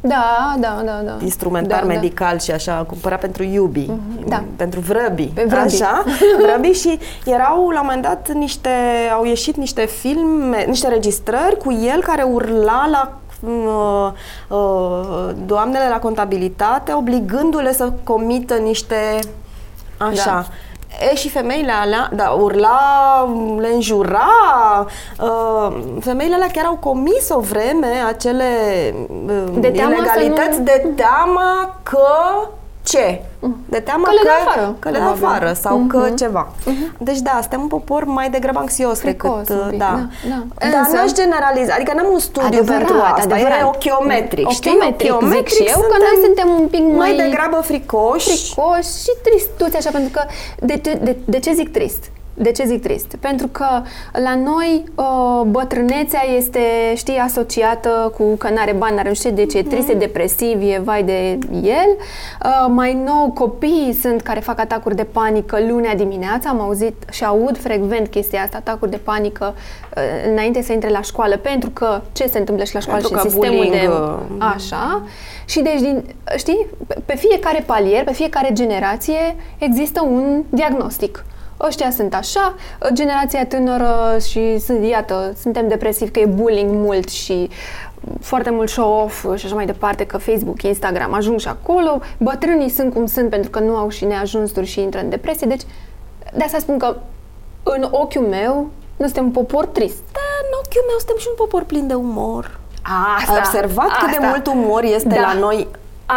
Da, 0.00 0.54
da, 0.58 0.82
da, 0.84 1.00
da. 1.04 1.16
instrumentar 1.22 1.80
da, 1.80 1.86
medical 1.86 2.38
și 2.38 2.50
așa, 2.50 2.84
cumpăra 2.88 3.16
pentru 3.16 3.42
iubi, 3.42 3.90
da. 4.26 4.44
pentru 4.56 4.80
vrăbi, 4.80 5.24
Pe 5.34 5.44
vrăbi. 5.48 5.64
așa, 5.64 6.04
vrăbi 6.44 6.70
și 6.70 6.98
erau 7.24 7.68
la 7.68 7.80
un 7.80 7.86
moment 7.86 8.02
dat 8.02 8.30
niște, 8.32 8.70
au 9.12 9.24
ieșit 9.24 9.56
niște 9.56 9.86
filme, 9.86 10.64
niște 10.68 10.88
registrări 10.88 11.56
cu 11.56 11.72
el 11.72 12.00
care 12.02 12.22
urla 12.22 12.88
la 12.90 13.18
uh, 13.50 14.12
uh, 14.48 15.30
doamnele 15.46 15.88
la 15.88 15.98
contabilitate, 15.98 16.92
obligându-le 16.92 17.72
să 17.72 17.92
comită 18.04 18.54
niște, 18.54 19.18
așa, 19.96 20.24
Da. 20.24 20.46
E, 21.00 21.14
și 21.14 21.28
femeile 21.28 21.72
alea, 21.72 22.10
da, 22.14 22.28
urla, 22.30 23.28
le 23.58 23.68
înjura, 23.74 24.28
uh, 25.20 25.76
femeile 26.00 26.34
alea 26.34 26.50
chiar 26.52 26.64
au 26.64 26.76
comis 26.76 27.28
o 27.30 27.40
vreme 27.40 27.86
acele 28.08 28.44
uh, 29.26 29.42
De 29.54 29.68
teama 29.70 29.94
să 29.94 30.20
ilegalități 30.20 30.58
nu- 30.58 30.64
de 30.64 30.92
teama 30.96 31.76
că 31.82 32.06
ce? 32.90 33.22
De 33.68 33.80
teama 33.80 34.04
Că 34.04 34.10
le 34.12 34.20
dă 34.22 34.30
afară, 34.46 34.76
că 34.78 34.88
le 34.88 34.98
dă 34.98 35.04
probabil. 35.04 35.24
afară 35.24 35.52
sau 35.52 35.76
Mhm. 35.78 35.86
că 35.88 36.08
ceva. 36.18 36.48
Deci 36.98 37.18
da, 37.18 37.38
suntem 37.40 37.60
un 37.60 37.66
popor 37.66 38.04
mai 38.04 38.30
degrabă 38.30 38.58
anxios 38.58 38.98
Fricos 39.00 39.30
decât, 39.46 39.48
un 39.54 39.62
uh, 39.64 39.66
pic, 39.70 39.78
da. 39.78 39.84
da, 39.84 40.38
da. 40.58 40.66
Dar 40.70 40.78
Însă- 40.80 40.96
n-aș 40.96 41.12
generaliza, 41.12 41.74
adică 41.74 41.92
n-am 41.94 42.08
un 42.12 42.18
studiu 42.18 42.46
Adevărat, 42.46 42.78
pentru 42.78 42.96
asta, 43.02 43.34
adevărat. 43.34 43.60
e 43.60 43.64
ochiometric, 43.64 44.48
știi? 44.48 44.70
Ochiometric, 44.70 45.12
zic 45.32 45.46
și 45.48 45.62
eu, 45.74 45.80
că 45.80 45.96
noi 46.06 46.16
suntem 46.24 46.48
un 46.60 46.66
pic 46.68 46.80
mai 46.84 46.94
mai- 46.96 47.16
degrabă 47.16 47.56
fricoși. 47.62 48.28
fricoși 48.28 48.90
și 49.04 49.12
tristuți 49.22 49.76
așa, 49.76 49.90
pentru 49.90 50.10
că 50.12 50.22
de 50.58 50.76
ce, 50.84 50.98
de, 51.02 51.16
de 51.24 51.38
ce 51.38 51.52
zic 51.52 51.72
trist? 51.72 52.02
De 52.34 52.50
ce 52.50 52.64
zic 52.64 52.82
trist? 52.82 53.16
Pentru 53.20 53.46
că 53.46 53.66
la 54.12 54.34
noi 54.34 54.84
uh, 54.94 55.42
bătrânețea 55.46 56.20
este, 56.36 56.60
știi, 56.96 57.16
asociată 57.16 58.12
cu 58.18 58.36
că 58.36 58.48
n-are 58.50 58.72
bani, 58.72 58.94
n-are 58.96 59.08
nu 59.08 59.14
știu 59.14 59.28
ce, 59.28 59.34
deci 59.34 59.54
e 59.54 59.62
trist, 59.62 59.88
e 59.88 59.94
depresiv, 59.94 60.60
e 60.62 60.80
vai 60.84 61.02
de 61.02 61.38
el. 61.62 61.90
Uh, 62.44 62.66
mai 62.68 62.94
nou, 63.04 63.30
copiii 63.34 63.98
sunt 64.02 64.20
care 64.20 64.40
fac 64.40 64.60
atacuri 64.60 64.96
de 64.96 65.04
panică 65.04 65.58
lunea 65.68 65.94
dimineața, 65.94 66.48
am 66.48 66.60
auzit 66.60 66.94
și 67.10 67.24
aud 67.24 67.58
frecvent 67.58 68.08
chestia 68.08 68.42
asta, 68.42 68.56
atacuri 68.56 68.90
de 68.90 68.96
panică 68.96 69.54
uh, 69.96 70.02
înainte 70.30 70.62
să 70.62 70.72
intre 70.72 70.88
la 70.88 71.02
școală, 71.02 71.36
pentru 71.36 71.70
că 71.70 72.00
ce 72.12 72.26
se 72.26 72.38
întâmplă 72.38 72.64
și 72.64 72.74
la 72.74 72.80
școală 72.80 73.00
Pentru 73.00 73.18
și 73.18 73.24
în 73.24 73.30
că 73.30 73.36
sistemul 73.36 73.64
bullying, 73.64 73.82
de... 73.82 73.88
uh, 74.38 74.52
Așa. 74.54 75.02
Și 75.44 75.60
deci, 75.60 75.80
din, 75.80 76.04
știi, 76.36 76.66
pe- 76.86 77.00
pe 77.04 77.16
fiecare 77.16 77.62
palier, 77.66 78.04
pe 78.04 78.12
fiecare 78.12 78.50
generație 78.52 79.36
există 79.58 80.02
un 80.02 80.42
diagnostic. 80.48 81.24
Ăștia 81.66 81.90
sunt 81.90 82.14
așa, 82.14 82.54
generația 82.92 83.46
tânără 83.46 84.16
și 84.28 84.58
sunt, 84.58 84.84
iată, 84.84 85.32
suntem 85.40 85.68
depresivi 85.68 86.10
că 86.10 86.20
e 86.20 86.26
bullying 86.26 86.70
mult 86.72 87.08
și 87.08 87.50
foarte 88.20 88.50
mult 88.50 88.68
show-off 88.68 89.36
și 89.36 89.46
așa 89.46 89.54
mai 89.54 89.66
departe, 89.66 90.06
că 90.06 90.18
Facebook, 90.18 90.62
Instagram 90.62 91.12
ajung 91.14 91.40
și 91.40 91.48
acolo, 91.48 92.00
bătrânii 92.18 92.68
sunt 92.68 92.92
cum 92.94 93.06
sunt 93.06 93.30
pentru 93.30 93.50
că 93.50 93.58
nu 93.58 93.76
au 93.76 93.88
și 93.88 94.04
neajunsuri 94.04 94.66
și 94.66 94.80
intră 94.80 95.00
în 95.00 95.08
depresie, 95.08 95.46
deci 95.46 95.62
de 96.36 96.44
asta 96.44 96.58
spun 96.58 96.78
că 96.78 96.96
în 97.62 97.88
ochiul 97.90 98.26
meu 98.26 98.54
noi 98.96 99.08
suntem 99.08 99.24
un 99.24 99.30
popor 99.30 99.66
trist. 99.66 100.02
Da, 100.12 100.20
în 100.42 100.58
ochiul 100.64 100.84
meu 100.86 100.96
suntem 100.98 101.16
și 101.18 101.26
un 101.28 101.34
popor 101.36 101.64
plin 101.64 101.86
de 101.86 101.94
umor. 101.94 102.58
Asta, 103.18 103.32
Ai 103.32 103.38
observat 103.38 103.88
cât 103.98 104.10
de 104.10 104.16
asta. 104.16 104.26
mult 104.28 104.46
umor 104.46 104.82
este 104.82 105.08
Da. 105.08 105.20
la 105.20 105.32
noi 105.32 105.66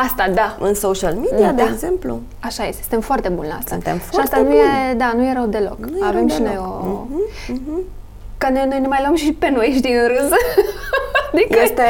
Asta, 0.03 0.25
da. 0.33 0.55
în 0.59 0.73
social 0.75 1.13
media, 1.13 1.51
de 1.51 1.61
Da. 1.63 1.69
exemplu? 1.71 2.21
Așa 2.39 2.63
este, 2.67 2.81
suntem 2.81 2.99
foarte 3.01 3.29
buni 3.29 3.47
la 3.47 3.53
asta. 3.53 3.69
Suntem 3.71 3.97
și 3.97 4.03
foarte 4.03 4.21
asta 4.35 4.37
nu 4.37 4.43
buni. 4.43 4.59
e, 4.91 4.93
da, 4.93 5.13
nu 5.15 5.23
e 5.23 5.33
rău 5.33 5.45
deloc. 5.45 5.77
Nu 5.79 5.97
e 5.97 6.05
Avem 6.07 6.17
rău 6.17 6.27
și 6.27 6.37
deloc. 6.41 6.53
noi 6.55 6.57
o... 6.65 7.05
Mhm, 7.53 7.81
Că 8.37 8.47
noi, 8.51 8.65
noi 8.69 8.79
ne 8.79 8.87
mai 8.87 8.99
luăm 9.01 9.15
și 9.15 9.33
pe 9.33 9.49
noi, 9.49 9.73
știi, 9.77 9.93
în 9.93 10.07
râs. 10.07 10.29
adică... 11.33 11.59
Este 11.63 11.83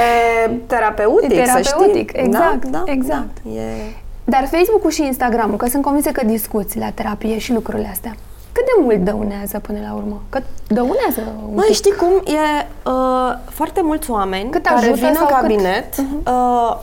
terapeutic, 0.67 1.31
E 1.31 1.45
să 1.45 1.59
terapeutic, 1.61 2.09
știi. 2.09 2.23
exact, 2.25 2.65
da, 2.65 2.83
da, 2.85 2.91
exact. 2.91 3.37
Da, 3.43 3.51
e... 3.51 3.63
Dar 4.23 4.47
Facebook-ul 4.51 4.91
și 4.91 5.03
Instagram-ul, 5.05 5.57
că 5.57 5.67
sunt 5.67 5.83
convinsă 5.83 6.09
că 6.09 6.25
discuți 6.25 6.77
la 6.77 6.89
terapie 6.93 7.37
și 7.37 7.53
lucrurile 7.53 7.87
astea, 7.91 8.15
cât 8.51 8.65
de 8.65 8.71
mult 8.83 8.97
dăunează 8.97 9.59
până 9.59 9.77
la 9.87 9.93
urmă? 9.95 10.21
Că 10.29 10.39
dăunează 10.67 11.21
un 11.47 11.53
Măi, 11.53 11.65
pic. 11.65 11.75
știi 11.75 11.91
cum? 11.93 12.09
E 12.33 12.67
uh, 12.85 13.33
foarte 13.49 13.81
mulți 13.83 14.11
oameni 14.11 14.49
Cât 14.49 14.63
care 14.65 14.77
ajută 14.79 14.95
vin 14.95 15.05
în 15.07 15.13
sau 15.13 15.25
cât? 15.25 15.35
Mhm. 15.35 15.41
cabinet 15.41 15.95
uh, 16.27 16.77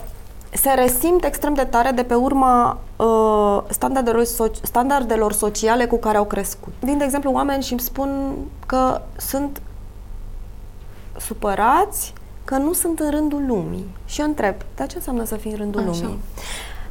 se 0.51 0.70
resimt 0.70 1.24
extrem 1.24 1.55
de 1.55 1.64
tare 1.64 1.90
de 1.90 2.03
pe 2.03 2.14
urma 2.14 2.78
uh, 2.96 3.62
standardelor, 3.68 4.24
so- 4.24 4.62
standardelor 4.62 5.32
sociale 5.32 5.86
cu 5.86 5.96
care 5.98 6.16
au 6.16 6.24
crescut. 6.24 6.72
Vin, 6.80 6.98
de 6.98 7.05
exemplu, 7.05 7.30
oameni 7.30 7.62
și 7.62 7.72
îmi 7.72 7.80
spun 7.80 8.34
că 8.66 9.01
sunt 9.16 9.62
supărați 11.16 12.12
că 12.44 12.57
nu 12.57 12.72
sunt 12.72 13.01
în 13.01 13.11
rândul 13.11 13.44
lumii. 13.46 13.86
Și 14.05 14.20
eu 14.20 14.26
întreb, 14.26 14.55
dar 14.76 14.86
ce 14.86 14.96
înseamnă 14.96 15.24
să 15.24 15.36
fii 15.36 15.51
în 15.51 15.57
rândul 15.57 15.80
Așa. 15.80 16.01
lumii? 16.03 16.18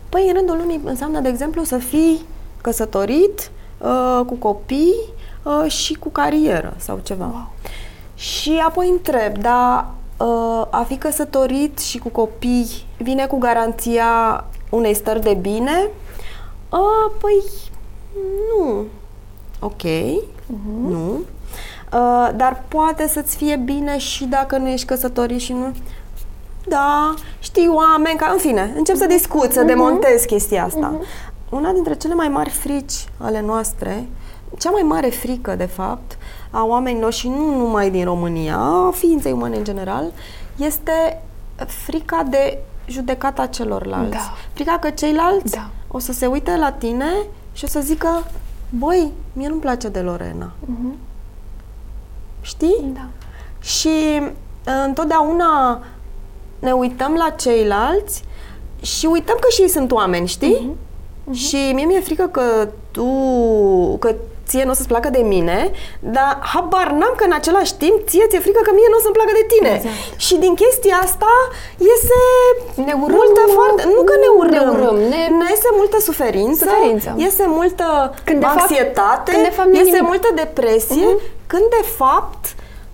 Păi, 0.09 0.27
în 0.27 0.33
rândul 0.33 0.57
lumii 0.57 0.81
înseamnă, 0.83 1.19
de 1.19 1.29
exemplu, 1.29 1.63
să 1.63 1.77
fii 1.77 2.25
căsătorit, 2.61 3.51
uh, 3.77 4.21
cu 4.25 4.35
copii 4.35 4.95
uh, 5.43 5.71
și 5.71 5.93
cu 5.93 6.09
carieră 6.09 6.73
sau 6.77 6.99
ceva. 7.03 7.25
Wow. 7.25 7.51
Și 8.15 8.61
apoi 8.65 8.89
întreb, 8.89 9.37
dar 9.37 9.77
uh, 9.79 9.98
a 10.69 10.85
fi 10.87 10.97
căsătorit 10.97 11.79
și 11.79 11.97
cu 11.97 12.09
copii 12.09 12.85
vine 12.97 13.27
cu 13.27 13.37
garanția 13.37 14.43
unei 14.69 14.93
stări 14.93 15.21
de 15.21 15.33
bine? 15.41 15.89
Uh, 16.69 17.11
păi, 17.21 17.43
nu. 18.49 18.83
Ok, 19.59 19.81
nu. 20.87 21.19
Uh, 21.93 22.29
dar 22.35 22.63
poate 22.67 23.07
să-ți 23.07 23.35
fie 23.35 23.55
bine 23.55 23.97
și 23.97 24.25
dacă 24.25 24.57
nu 24.57 24.67
ești 24.67 24.85
căsătorit 24.85 25.39
și 25.39 25.53
nu... 25.53 25.75
Da, 26.67 27.13
știi 27.39 27.67
oameni 27.67 28.17
ca... 28.17 28.29
În 28.31 28.37
fine, 28.37 28.73
încep 28.77 28.95
să 28.95 29.05
discut, 29.05 29.51
să 29.51 29.63
demontez 29.63 30.23
chestia 30.23 30.63
asta. 30.63 30.99
Una 31.49 31.71
dintre 31.71 31.95
cele 31.95 32.13
mai 32.13 32.27
mari 32.27 32.49
frici 32.49 33.05
ale 33.17 33.41
noastre, 33.41 34.07
cea 34.59 34.69
mai 34.69 34.81
mare 34.81 35.09
frică, 35.09 35.55
de 35.55 35.65
fapt, 35.65 36.17
a 36.51 36.63
oamenilor 36.65 37.13
și 37.13 37.27
nu 37.27 37.57
numai 37.57 37.91
din 37.91 38.03
România, 38.03 38.57
a 38.57 38.91
ființei 38.95 39.31
umane 39.31 39.57
în 39.57 39.63
general, 39.63 40.11
este 40.55 41.21
frica 41.65 42.23
de 42.29 42.57
judecata 42.87 43.45
celorlalți. 43.45 44.11
Da. 44.11 44.33
Frica 44.53 44.77
că 44.81 44.89
ceilalți 44.89 45.51
Da. 45.55 45.69
o 45.87 45.99
să 45.99 46.11
se 46.11 46.25
uite 46.25 46.57
la 46.57 46.71
tine 46.71 47.11
și 47.53 47.63
o 47.63 47.67
să 47.67 47.79
zică, 47.79 48.27
băi, 48.69 49.11
mie 49.33 49.47
nu-mi 49.47 49.61
place 49.61 49.87
de 49.87 49.99
Lorena. 49.99 50.51
Știi? 52.41 52.91
Da. 52.93 53.07
Și 53.61 54.19
uh, 54.21 54.83
întotdeauna 54.85 55.81
ne 56.59 56.71
uităm 56.71 57.13
la 57.13 57.29
ceilalți 57.29 58.23
și 58.81 59.05
uităm 59.05 59.37
că 59.39 59.47
și 59.51 59.61
ei 59.61 59.69
sunt 59.69 59.91
oameni, 59.91 60.27
știi? 60.27 60.69
Și 61.31 61.71
mie 61.73 61.85
mi-e 61.85 61.99
frică 61.99 62.23
că 62.27 62.69
tu, 62.91 63.05
că 63.99 64.15
ție 64.49 64.63
nu 64.63 64.71
o 64.71 64.77
să-ți 64.79 64.87
placă 64.93 65.09
de 65.17 65.23
mine, 65.33 65.71
dar 66.15 66.31
habar 66.53 66.87
n-am 66.99 67.13
că 67.19 67.23
în 67.29 67.35
același 67.39 67.73
timp 67.83 67.97
ție 68.09 68.25
ți-e 68.29 68.39
frică 68.45 68.61
că 68.63 68.71
mie 68.73 68.87
nu 68.91 68.97
o 68.99 69.01
să-mi 69.05 69.17
placă 69.19 69.33
de 69.41 69.45
tine. 69.53 69.71
Exact. 69.75 70.19
Și 70.25 70.35
din 70.43 70.53
chestia 70.61 70.95
asta 71.07 71.31
iese 71.89 72.19
Ne 72.87 72.93
urâm, 73.03 73.15
multă 73.19 73.41
nu- 73.47 73.53
foarte... 73.57 73.81
Nu 73.95 74.01
că 74.09 74.15
ne 74.23 74.29
urâm, 74.41 74.67
ne 74.67 74.77
urâm, 74.77 74.97
ne- 75.13 75.29
ne 75.39 75.45
iese 75.53 75.69
multă 75.81 75.97
suferință, 76.09 76.63
Suferință. 76.65 77.09
iese 77.25 77.43
multă 77.59 77.87
Când 78.27 78.39
de 78.39 78.45
fapt- 78.45 78.59
anxietate, 78.61 79.31
când 79.31 79.43
de 79.49 79.53
fapt 79.57 79.67
nu 79.69 79.75
e 79.75 79.77
iese 79.83 79.91
nimic. 79.99 80.07
multă 80.11 80.29
depresie, 80.43 81.07
când 81.51 81.65
de 81.79 81.83
fapt 82.01 82.43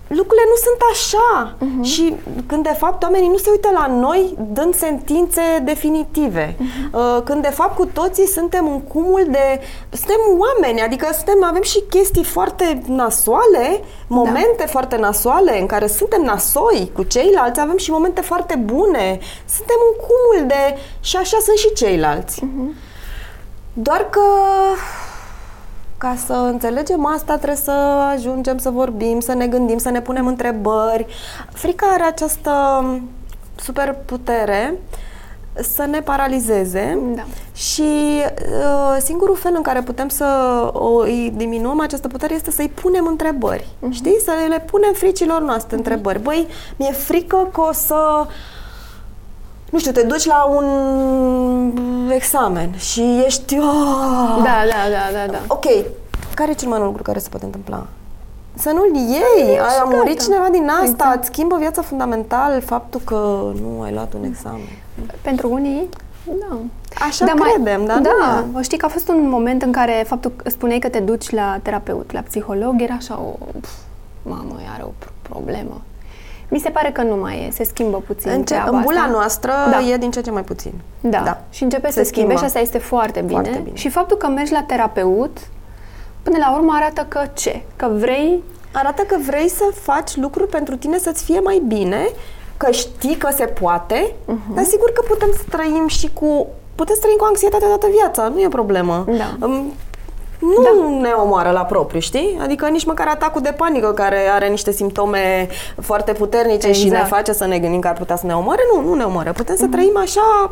lucrurile 0.08 0.46
nu 0.48 0.54
sunt 0.66 0.80
așa 0.92 1.54
Mhm. 1.58 1.82
și 1.82 2.14
când 2.46 2.62
de 2.62 2.74
fapt 2.78 3.02
oamenii 3.02 3.28
nu 3.28 3.36
se 3.36 3.50
uită 3.50 3.68
la 3.72 3.86
noi 3.86 4.34
dând 4.52 4.74
sentințe 4.74 5.40
definitive. 5.64 6.56
Mhm. 6.58 6.94
Uh, 6.98 7.22
Când 7.24 7.42
de 7.42 7.48
fapt 7.50 7.76
cu 7.76 7.86
toții 7.86 8.26
suntem 8.26 8.66
un 8.66 8.80
cumul 8.82 9.26
de... 9.30 9.60
Suntem 9.90 10.16
oameni, 10.38 10.80
adică 10.82 11.08
suntem, 11.12 11.44
avem 11.44 11.62
și 11.62 11.82
chestii 11.90 12.24
foarte 12.24 12.82
nasoale, 12.86 13.80
momente 14.06 14.54
Da. 14.64 14.66
foarte 14.66 14.96
nasoale 14.96 15.60
în 15.60 15.66
care 15.66 15.86
suntem 15.86 16.22
nasoi 16.22 16.90
cu 16.94 17.02
ceilalți, 17.02 17.60
avem 17.60 17.76
și 17.76 17.90
momente 17.90 18.20
foarte 18.20 18.54
bune. 18.64 19.18
Suntem 19.56 19.76
un 19.90 20.06
cumul 20.06 20.48
de... 20.48 20.78
și 21.00 21.16
așa 21.16 21.38
sunt 21.42 21.56
și 21.56 21.72
ceilalți. 21.72 22.44
Mhm. 22.44 22.74
Doar 23.72 24.06
că 24.10 24.20
ca 25.98 26.16
să 26.26 26.32
înțelegem 26.32 27.06
asta 27.06 27.34
trebuie 27.36 27.56
să 27.56 27.70
ajungem 28.14 28.58
să 28.58 28.70
vorbim, 28.70 29.20
să 29.20 29.34
ne 29.34 29.46
gândim, 29.46 29.78
să 29.78 29.90
ne 29.90 30.00
punem 30.00 30.26
întrebări. 30.26 31.06
Frica 31.52 31.86
are 31.86 32.02
această 32.02 32.84
superputere 33.56 34.74
să 35.60 35.84
ne 35.84 36.00
paralizeze 36.00 36.98
Da. 37.14 37.22
și 37.54 37.82
uh, 37.82 38.96
singurul 39.02 39.36
fel 39.36 39.52
în 39.56 39.62
care 39.62 39.82
putem 39.82 40.08
să 40.08 40.24
o, 40.72 40.98
îi 40.98 41.32
diminuăm 41.36 41.80
această 41.80 42.08
putere 42.08 42.34
este 42.34 42.50
să-i 42.50 42.68
punem 42.68 43.06
întrebări. 43.06 43.68
Mhm. 43.78 43.92
Știi? 43.92 44.20
Să 44.24 44.30
le 44.48 44.60
punem 44.60 44.92
fricilor 44.92 45.40
noastre 45.42 45.76
întrebări. 45.76 46.22
Băi, 46.22 46.46
mi-e 46.76 46.92
frică 46.92 47.48
că 47.52 47.60
o 47.60 47.72
să 47.72 48.26
nu 49.70 49.78
știu, 49.78 49.92
te 49.92 50.02
duci 50.02 50.24
la 50.24 50.44
un 50.44 50.66
examen 52.10 52.76
și 52.76 53.22
ești... 53.26 53.58
Oh, 53.58 54.36
Da, 54.42 54.56
da, 54.70 54.90
da, 54.90 55.26
da, 55.26 55.32
da. 55.32 55.38
Ok, 55.46 55.64
care 56.34 56.50
e 56.50 56.54
cel 56.54 56.68
mai 56.68 56.76
mare 56.78 56.88
lucru 56.90 57.02
care 57.02 57.18
se 57.18 57.28
poate 57.28 57.44
întâmpla? 57.44 57.86
Să 58.54 58.70
nu-l 58.74 58.94
iei. 58.94 59.58
A 59.58 59.68
și 59.68 59.80
murit 59.84 60.06
gata. 60.16 60.22
cineva 60.22 60.48
din 60.52 60.68
asta. 60.68 60.84
Exact. 60.86 61.16
Îți 61.18 61.26
schimbă 61.26 61.56
viața 61.58 61.82
fundamental 61.82 62.60
faptul 62.60 63.00
că 63.04 63.14
nu 63.62 63.82
ai 63.82 63.92
luat 63.92 64.12
un 64.14 64.24
examen. 64.24 64.60
Pentru 65.22 65.52
unii, 65.52 65.88
da. 66.24 66.56
Așa 67.06 67.24
Dar 67.24 67.34
mai- 67.34 67.52
credem, 67.54 67.84
dar 67.84 67.98
Da, 68.00 68.44
nu. 68.52 68.62
știi 68.62 68.78
că 68.78 68.84
a 68.86 68.88
fost 68.88 69.08
un 69.08 69.28
moment 69.28 69.62
în 69.62 69.72
care 69.72 70.04
faptul 70.06 70.32
că 70.36 70.50
spuneai 70.50 70.78
că 70.78 70.88
te 70.88 70.98
duci 71.00 71.30
la 71.30 71.58
terapeut, 71.62 72.12
la 72.12 72.20
psiholog, 72.20 72.80
era 72.82 72.94
așa 72.94 73.14
o... 73.20 73.46
Pf, 73.60 73.70
mamă, 74.22 74.54
are 74.74 74.82
o 74.82 74.90
pro- 74.98 75.10
problemă. 75.22 75.80
Mi 76.48 76.58
se 76.58 76.70
pare 76.70 76.90
că 76.90 77.02
nu 77.02 77.16
mai 77.16 77.46
e, 77.46 77.50
se 77.52 77.64
schimbă 77.64 78.02
puțin 78.06 78.30
În, 78.30 78.38
ce, 78.44 78.54
treaba 78.54 78.76
în 78.76 78.82
bula 78.82 78.98
asta. 79.00 79.10
noastră 79.10 79.52
Da. 79.70 79.80
e 79.80 79.96
din 79.96 80.10
ce 80.10 80.18
în 80.18 80.24
ce 80.24 80.30
mai 80.30 80.44
puțin. 80.44 80.72
Da. 81.00 81.18
da. 81.24 81.40
Și 81.50 81.62
începe 81.62 81.86
Se 81.90 81.92
să 81.92 82.04
schimbe 82.04 82.08
schimbă. 82.34 82.38
și 82.38 82.44
asta 82.44 82.58
este 82.58 82.78
foarte 82.78 83.20
bine. 83.20 83.40
Foarte 83.40 83.60
bine. 83.64 83.76
Și 83.76 83.88
faptul 83.88 84.16
că 84.16 84.26
mergi 84.26 84.52
la 84.52 84.62
terapeut, 84.62 85.38
până 86.22 86.36
la 86.38 86.54
urmă 86.54 86.72
arată 86.76 87.04
că 87.08 87.20
ce? 87.34 87.62
Că 87.76 87.88
vrei 87.92 88.42
Arată 88.72 89.02
că 89.02 89.16
vrei 89.26 89.48
să 89.48 89.64
faci 89.74 90.16
lucruri 90.16 90.48
pentru 90.50 90.76
tine 90.76 90.98
să-ți 90.98 91.24
fie 91.24 91.40
mai 91.40 91.62
bine, 91.66 92.08
că 92.56 92.70
știi 92.70 93.14
că 93.16 93.28
se 93.32 93.44
poate, 93.44 94.14
Mhm. 94.24 94.54
dar 94.54 94.64
sigur 94.64 94.92
că 94.92 95.02
putem 95.08 95.28
să 95.36 95.42
trăim 95.50 95.86
și 95.88 96.10
cu... 96.12 96.46
Putem 96.74 96.94
să 96.94 97.00
trăim 97.00 97.16
cu 97.18 97.24
anxietate 97.24 97.64
toată 97.64 97.86
viața, 97.98 98.28
nu 98.28 98.40
e 98.40 98.46
o 98.46 98.48
problemă. 98.48 99.04
Da. 99.16 99.46
Um, 100.40 100.92
nu 100.92 101.00
ne 101.00 101.08
omoară 101.22 101.50
la 101.50 101.60
propriu, 101.64 102.00
știi? 102.00 102.38
Adică 102.42 102.68
nici 102.68 102.84
măcar 102.84 103.06
atacul 103.08 103.40
de 103.40 103.54
panică 103.56 103.92
care 103.92 104.16
are 104.32 104.48
niște 104.48 104.72
simptome 104.72 105.48
foarte 105.80 106.12
puternice 106.12 106.72
și 106.72 106.82
ne 106.88 106.90
Exact. 106.90 107.08
face 107.08 107.32
să 107.32 107.46
ne 107.46 107.58
gândim 107.58 107.80
că 107.80 107.88
ar 107.88 107.94
putea 107.94 108.16
să 108.16 108.26
ne 108.26 108.34
omoare, 108.34 108.60
nu, 108.74 108.88
nu 108.88 108.94
ne 108.94 109.04
omoară. 109.04 109.32
Putem 109.32 109.56
să 109.56 109.66
trăim 109.66 109.96
așa, 110.02 110.50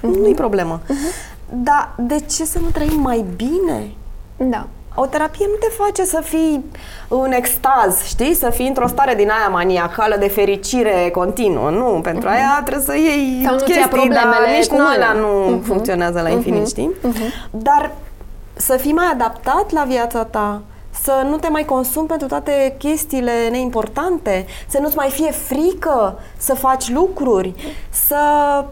nu-i 0.00 0.34
problemă. 0.34 0.80
Dar 1.52 1.92
de 1.98 2.16
ce 2.20 2.44
să 2.44 2.58
nu 2.58 2.68
trăim 2.72 3.00
mai 3.00 3.24
bine? 3.36 3.90
Da. 4.36 4.66
O 4.94 5.06
terapie 5.06 5.46
nu 5.48 5.54
te 5.54 5.66
face 5.82 6.04
să 6.04 6.20
fii 6.24 6.64
în 7.08 7.32
extaz, 7.32 8.02
știi? 8.04 8.34
Să 8.34 8.50
fii 8.50 8.66
într-o 8.66 8.86
stare 8.86 9.14
din 9.14 9.28
aia 9.30 9.48
maniacală 9.48 10.16
de 10.18 10.28
fericire 10.28 11.10
continuă. 11.12 11.70
Nu, 11.70 12.00
pentru 12.02 12.28
aia 12.28 12.60
trebuie 12.64 12.84
să 12.84 12.94
iei 12.96 13.40
Sau 13.44 13.52
nu-ți 13.52 13.68
ia 13.70 13.74
chestii, 13.74 13.88
problemele 13.98 14.44
dar 14.46 14.54
nici 14.56 14.66
cu 14.66 14.76
nu 14.76 14.82
mâna. 14.82 14.94
alea 14.94 15.12
nu 15.12 15.28
Mhm. 15.50 15.62
funcționează 15.62 16.20
la 16.20 16.28
infinit, 16.28 16.68
știi? 16.68 16.90
Dar 17.50 17.90
să 18.60 18.76
fii 18.76 18.92
mai 18.92 19.06
adaptat 19.12 19.70
la 19.70 19.84
viața 19.84 20.24
ta, 20.24 20.62
să 21.02 21.26
nu 21.28 21.36
te 21.36 21.48
mai 21.48 21.64
consumi 21.64 22.06
pentru 22.06 22.26
toate 22.26 22.74
chestiile 22.78 23.48
neimportante, 23.50 24.46
să 24.68 24.78
nu-ți 24.78 24.96
mai 24.96 25.10
fie 25.10 25.30
frică 25.30 26.18
să 26.36 26.54
faci 26.54 26.90
lucruri, 26.90 27.54
să 27.90 28.64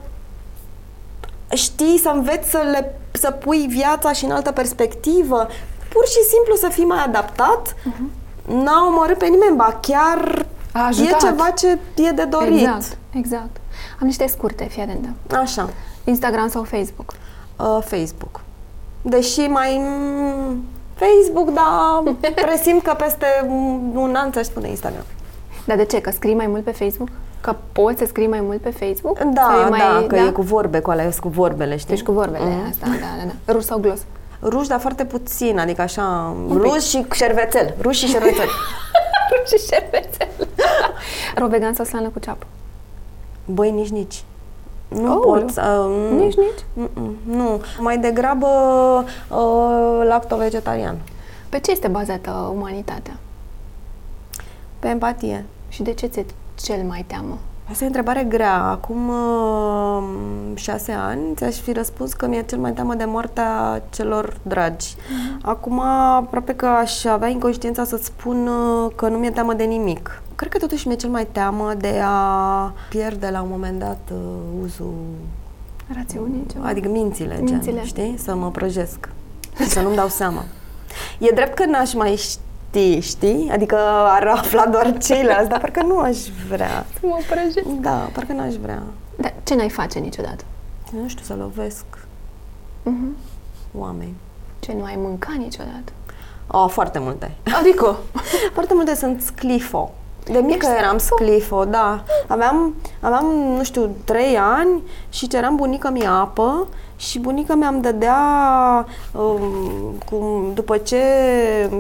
știi, 1.55 1.99
să 1.99 2.09
înveți 2.09 2.51
să, 2.51 2.59
le, 2.71 2.99
să 3.13 3.31
pui 3.31 3.67
viața 3.69 4.13
și 4.13 4.25
în 4.25 4.31
altă 4.31 4.53
perspectivă, 4.53 5.47
pur 5.89 6.07
și 6.07 6.23
simplu 6.31 6.55
să 6.55 6.69
fii 6.69 6.85
mai 6.85 7.05
adaptat, 7.05 7.75
n-a 8.47 8.87
omorât 8.87 9.19
pe 9.19 9.27
nimeni, 9.27 9.57
ba 9.57 9.79
chiar 9.81 10.47
A 10.73 10.79
e 10.79 10.83
ajutat. 10.83 11.21
ceva 11.21 11.51
ce 11.51 11.79
e 11.97 12.11
de 12.11 12.25
dorit. 12.25 12.61
Exact, 12.61 12.97
exact. 13.13 13.57
Am 14.01 14.07
niște 14.07 14.27
scurte, 14.27 14.65
fii 14.65 14.83
atentă. 14.83 15.09
Așa. 15.35 15.69
Instagram 16.05 16.49
sau 16.49 16.63
Facebook? 16.63 17.13
Uh, 17.57 17.79
Facebook. 17.85 18.41
Deși 19.09 19.41
mai... 19.41 19.81
mm, 19.83 20.65
Facebook, 20.95 21.51
dar 21.55 22.15
presimt 22.47 22.83
că 22.83 22.95
peste 22.95 23.27
un- 23.49 23.93
un 23.97 24.15
an 24.15 24.33
ți-aș 24.33 24.45
spune 24.45 24.69
Instagram. 24.69 25.05
Dar 25.65 25.77
de 25.77 25.85
ce? 25.85 26.01
Că 26.01 26.11
scrii 26.11 26.35
mai 26.35 26.47
mult 26.47 26.65
pe 26.65 26.71
Facebook? 26.71 27.09
Că 27.41 27.57
poți 27.73 27.99
să 27.99 28.05
scrii 28.05 28.27
mai 28.27 28.41
mult 28.41 28.61
pe 28.61 28.71
Facebook? 28.71 29.19
Sau 29.19 29.31
Da, 29.35 29.65
e 29.67 29.69
mai, 29.69 29.79
da, 29.79 30.05
că 30.09 30.17
e 30.17 30.31
cu 30.31 30.43
vorbe, 30.43 30.81
cu 30.81 30.91
alea, 30.91 31.11
cu 31.21 31.29
vorbele, 31.29 31.77
știi? 31.77 31.95
Deci 31.95 32.05
cu 32.05 32.13
vorbele 32.13 32.45
Mhm. 32.45 32.69
asta, 32.71 32.87
da, 32.87 32.93
da, 33.25 33.33
da. 33.47 33.53
Ruș 33.53 33.65
sau 33.65 33.79
glos? 33.79 34.01
Ruș, 34.43 34.67
dar 34.67 34.81
foarte 34.81 35.05
puțin, 35.05 35.59
adică 35.59 35.83
așa, 35.83 36.35
pic. 36.49 36.57
ruș 36.63 36.83
și 36.85 37.05
șervețel. 37.13 37.75
Ruș 37.83 37.97
și 37.99 38.07
șervețel. 38.07 38.49
Ruș 39.39 39.61
și 39.61 39.67
șervețel. 39.67 40.29
Rovegan 41.37 41.75
sau 41.75 41.85
slană 41.85 42.09
cu 42.09 42.19
ceapă? 42.19 42.47
Băi, 43.45 43.71
nici, 43.71 43.89
nici. 43.89 44.23
Nu 44.89 45.13
Oh, 45.15 45.21
pot. 45.23 45.51
Uh, 45.57 46.11
Nici, 46.19 46.35
nici? 46.37 46.65
Mm-mm, 46.73 47.17
Nu. 47.27 47.61
Mai 47.79 47.99
degrabă 47.99 48.47
uh, 49.29 50.07
lacto-vegetarian. 50.09 50.97
Pe 51.49 51.59
ce 51.59 51.71
este 51.71 51.89
bazată 51.89 52.31
umanitatea? 52.55 53.17
Pe 54.79 54.89
empatie. 54.89 55.45
Și 55.69 55.83
de 55.83 55.93
ce 55.95 56.07
ți-e 56.07 56.27
cel 56.63 56.83
mai 56.83 57.05
teamă? 57.07 57.39
Asta 57.71 57.85
e 57.85 57.87
o 57.87 57.97
întrebare 57.97 58.25
grea. 58.25 58.63
Acum 58.63 59.09
uh, 59.09 60.03
șase 60.55 60.93
ani 60.93 61.35
ți-aș 61.35 61.57
fi 61.57 61.73
răspuns 61.73 62.13
că 62.13 62.27
mi-e 62.27 62.43
cel 62.49 62.59
mai 62.59 62.73
teamă 62.73 62.95
de 62.95 63.05
moartea 63.05 63.83
celor 63.91 64.37
dragi. 64.43 64.95
Acum 65.43 65.81
aproape 65.81 66.55
că 66.55 66.67
aș 66.67 67.05
avea 67.05 67.29
inconștiența 67.29 67.85
să-ți 67.85 68.05
spun 68.05 68.47
uh, 68.47 68.91
că 68.95 69.09
nu 69.09 69.19
mi-e 69.19 69.31
teamă 69.31 69.53
de 69.55 69.65
nimic. 69.65 70.23
Cred 70.35 70.51
că 70.51 70.59
totuși 70.59 70.87
mi-e 70.87 70.97
cel 70.97 71.11
mai 71.11 71.27
teamă 71.33 71.73
de 71.79 72.01
a 72.05 72.73
pierde 72.89 73.29
la 73.33 73.43
un 73.43 73.49
moment 73.51 73.79
dat 73.79 74.01
uh, 74.13 74.19
uzul, 74.63 74.95
Rațiunii, 75.95 76.47
ceva? 76.53 76.67
adică 76.67 76.89
mințile, 76.89 77.39
Mințile. 77.43 77.75
Gen, 77.75 77.85
știi? 77.85 78.15
Să 78.19 78.35
mă 78.35 78.51
prăjesc 78.51 79.09
și 79.61 79.69
să 79.69 79.81
nu-mi 79.81 79.97
dau 79.97 80.09
seama. 80.09 80.45
E 81.19 81.31
drept 81.35 81.55
că 81.55 81.65
n-aș 81.67 81.95
mai 81.95 82.17
ști, 82.17 82.39
știi? 83.01 83.51
Adică 83.53 83.77
ar 84.07 84.27
afla 84.27 84.67
doar 84.67 84.99
ceilalți, 84.99 85.49
dar 85.49 85.61
parcă 85.61 85.83
nu 85.83 85.99
aș 85.99 86.19
vrea. 86.49 86.87
Să 87.01 87.07
mă 87.07 87.19
prăjesc. 87.31 87.67
Da, 87.81 88.09
parcă 88.13 88.33
n-aș 88.33 88.55
vrea. 88.55 88.83
Dar 89.17 89.35
ce 89.45 89.55
n-ai 89.55 89.69
face 89.71 89.99
niciodată? 89.99 90.45
Nu 91.03 91.09
știu, 91.09 91.25
să 91.25 91.35
lovesc 91.35 91.85
Mhm. 92.83 93.17
oameni. 93.79 94.15
Ce 94.59 94.73
nu 94.79 94.85
ai 94.85 94.95
mânca 94.99 95.33
niciodată? 95.39 95.93
Oh, 96.47 96.67
foarte 96.71 96.99
multe. 96.99 97.31
Adică? 97.59 97.97
Foarte 98.55 98.75
multe 98.75 98.95
sunt 98.95 99.23
sclifo. 99.23 99.91
De 100.25 100.39
mică 100.39 100.67
Ești 100.67 100.79
eram 100.83 100.99
sclifo, 100.99 101.65
da. 101.65 102.03
Aveam, 102.29 102.75
aveam, 103.01 103.27
nu 103.27 103.63
știu, 103.65 103.91
trei 104.05 104.37
ani 104.39 104.83
și 105.09 105.27
ceram 105.29 105.57
bunica 105.57 105.91
mi 105.91 106.07
apă 106.07 106.67
și 107.01 107.19
bunica 107.19 107.55
mea 107.55 107.69
îmi 107.69 107.83
dădea, 107.83 108.17
um, 109.13 109.41
cum, 110.11 110.51
după 110.55 110.77
ce 110.77 110.97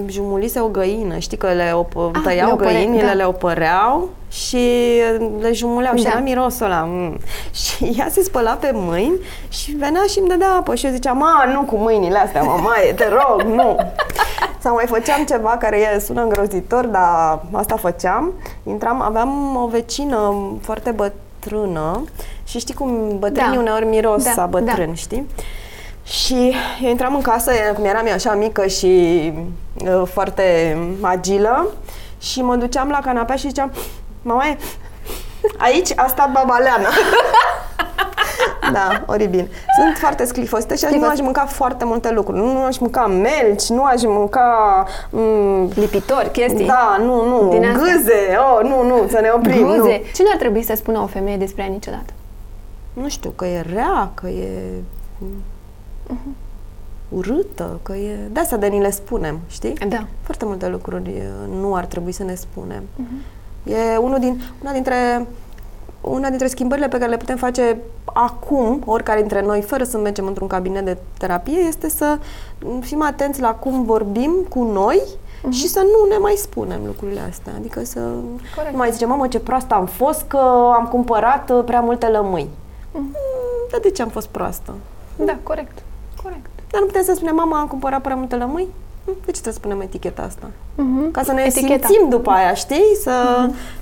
jumulise 0.06 0.60
o 0.60 0.66
găină, 0.68 1.18
știi 1.18 1.36
că 1.36 1.46
le 1.46 1.72
op- 1.84 2.12
Ah, 2.14 2.20
tăiau 2.24 2.46
le 2.46 2.52
opăre- 2.52 2.72
găinile, 2.72 3.06
da. 3.06 3.12
le 3.12 3.24
opăreau 3.24 4.08
și 4.30 4.58
le 5.40 5.52
jumuleau 5.52 5.96
și 5.96 6.02
Da. 6.02 6.08
era 6.10 6.18
mirosul 6.18 6.66
ăla. 6.66 6.84
Mm. 6.88 7.18
Și 7.52 7.94
ea 7.98 8.08
se 8.10 8.22
spăla 8.22 8.52
pe 8.52 8.70
mâini 8.74 9.18
și 9.48 9.70
venea 9.72 10.02
și 10.08 10.18
îmi 10.18 10.28
dădea 10.28 10.50
apă 10.58 10.74
și 10.74 10.86
eu 10.86 10.92
ziceam, 10.92 11.16
ma, 11.16 11.44
nu 11.54 11.62
cu 11.62 11.76
mâinile 11.76 12.18
astea, 12.18 12.42
mamaie, 12.42 12.92
te 12.92 13.08
rog, 13.08 13.42
nu. 13.42 13.76
Sau 14.62 14.74
mai 14.74 14.86
făceam 14.86 15.24
ceva 15.24 15.48
care 15.60 15.78
e, 15.94 15.98
sună 15.98 16.22
îngrozitor, 16.22 16.86
dar 16.86 17.42
asta 17.52 17.76
făceam. 17.76 18.32
Intram, 18.66 19.00
aveam 19.02 19.56
o 19.56 19.66
vecină 19.66 20.34
foarte 20.60 20.90
bătrână 20.90 22.04
și 22.48 22.58
știi 22.58 22.74
cum 22.74 23.18
bătrânii 23.18 23.52
Da. 23.54 23.58
uneori 23.60 23.84
miros 23.84 24.34
Da, 24.34 24.42
a 24.42 24.46
bătrân, 24.46 24.86
da. 24.86 24.94
știi? 24.94 25.26
Și 26.04 26.52
eu 26.82 26.88
intram 26.90 27.14
în 27.14 27.20
casă, 27.20 27.52
cum 27.74 27.84
eram 27.84 28.06
eu 28.06 28.12
așa 28.12 28.34
mică 28.34 28.66
și 28.66 29.32
uh, 29.84 30.02
foarte 30.12 30.76
agilă 31.00 31.66
și 32.20 32.42
mă 32.42 32.56
duceam 32.56 32.88
la 32.88 32.98
canapea 33.04 33.36
și 33.36 33.46
ziceam, 33.48 33.72
mamaie, 34.22 34.56
aici 35.58 35.92
a 35.96 36.06
stat 36.06 36.32
babaleana. 36.32 36.88
Da, 38.72 39.02
oribil. 39.06 39.48
Sunt 39.82 39.96
foarte 39.96 40.24
sclifosită 40.24 40.74
și 40.74 40.84
nu 40.90 41.08
aș 41.08 41.18
mânca 41.20 41.44
foarte 41.46 41.84
multe 41.84 42.10
lucruri. 42.10 42.38
Nu 42.38 42.64
aș 42.64 42.78
mânca 42.78 43.06
melci, 43.06 43.68
nu 43.68 43.82
aș 43.82 44.02
mânca... 44.02 44.84
M- 45.10 45.74
Lipitori, 45.74 46.30
chestii? 46.30 46.66
da, 46.66 46.96
nu, 47.00 47.26
nu, 47.28 47.48
Din 47.50 47.64
astea. 47.66 47.82
gâze, 47.82 48.36
oh, 48.52 48.68
nu, 48.68 48.82
nu, 48.82 49.06
să 49.10 49.18
ne 49.20 49.30
oprim, 49.34 49.62
Guze. 49.66 49.76
nu. 49.78 49.88
Ce 50.14 50.22
n-ar 50.22 50.36
trebui 50.38 50.62
să 50.62 50.72
spună 50.76 50.98
o 50.98 51.06
femeie 51.06 51.36
despre 51.36 51.62
ea 51.62 51.68
niciodată? 51.68 52.12
Nu 53.00 53.08
știu, 53.08 53.30
că 53.30 53.46
e 53.46 53.60
rea, 53.60 54.10
că 54.14 54.28
e 54.28 54.82
urâtă, 57.08 57.78
că 57.82 57.92
e... 57.92 58.16
De 58.32 58.40
asta 58.40 58.56
de 58.56 58.66
ni 58.66 58.80
le 58.80 58.90
spunem, 58.90 59.40
știi? 59.46 59.72
Da. 59.72 60.06
Foarte 60.20 60.44
multe 60.44 60.68
lucruri 60.68 61.10
e, 61.10 61.28
nu 61.60 61.74
ar 61.74 61.84
trebui 61.84 62.12
să 62.12 62.24
ne 62.24 62.34
spunem. 62.34 62.82
E 63.64 63.96
unul 63.96 64.18
din, 64.18 64.40
una 64.62 64.72
dintre 64.72 65.26
una 66.00 66.28
dintre 66.28 66.46
schimbările 66.46 66.88
pe 66.88 66.98
care 66.98 67.10
le 67.10 67.16
putem 67.16 67.36
face 67.36 67.78
acum, 68.04 68.82
oricare 68.84 69.18
dintre 69.20 69.42
noi, 69.42 69.62
fără 69.62 69.84
să 69.84 69.98
mergem 69.98 70.26
într-un 70.26 70.46
cabinet 70.46 70.84
de 70.84 70.96
terapie, 71.18 71.58
este 71.58 71.88
să 71.88 72.18
fim 72.80 73.02
atenți 73.02 73.40
la 73.40 73.54
cum 73.54 73.84
vorbim 73.84 74.32
cu 74.48 74.62
noi 74.62 75.02
și 75.50 75.68
să 75.68 75.78
nu 75.78 76.08
ne 76.08 76.16
mai 76.16 76.34
spunem 76.36 76.80
lucrurile 76.86 77.20
astea. 77.30 77.52
Adică 77.56 77.84
să 77.84 78.00
Corect. 78.54 78.72
nu 78.72 78.76
mai 78.76 78.90
zicem, 78.92 79.08
mamă, 79.08 79.28
ce 79.28 79.38
proastă 79.38 79.74
am 79.74 79.86
fost 79.86 80.24
că 80.26 80.38
am 80.74 80.86
cumpărat 80.90 81.50
uh, 81.50 81.62
prea 81.64 81.80
multe 81.80 82.06
lămâi. 82.06 82.48
Mm, 82.92 83.14
dar 83.70 83.80
de 83.80 83.90
ce 83.90 84.02
am 84.02 84.08
fost 84.08 84.26
proastă? 84.26 84.74
Da, 85.16 85.36
corect. 85.42 85.78
Corect. 86.22 86.46
Dar 86.70 86.80
nu 86.80 86.86
putem 86.86 87.02
să 87.02 87.12
spunem, 87.14 87.34
mama, 87.34 87.60
am 87.60 87.66
cumpărat 87.66 88.00
prea 88.00 88.14
multe 88.16 88.36
lămâi? 88.36 88.68
Hm, 89.04 89.10
De 89.24 89.30
ce 89.32 89.40
trebuie 89.40 89.52
să 89.52 89.58
spunem 89.58 89.80
eticheta 89.80 90.22
asta? 90.22 90.46
Mhm. 90.74 91.10
Ca 91.10 91.22
să 91.22 91.32
ne 91.32 91.42
Eticheta. 91.42 91.86
simțim 91.86 92.08
după 92.08 92.30
aia, 92.30 92.54
știi? 92.54 92.96
Să, 93.02 93.12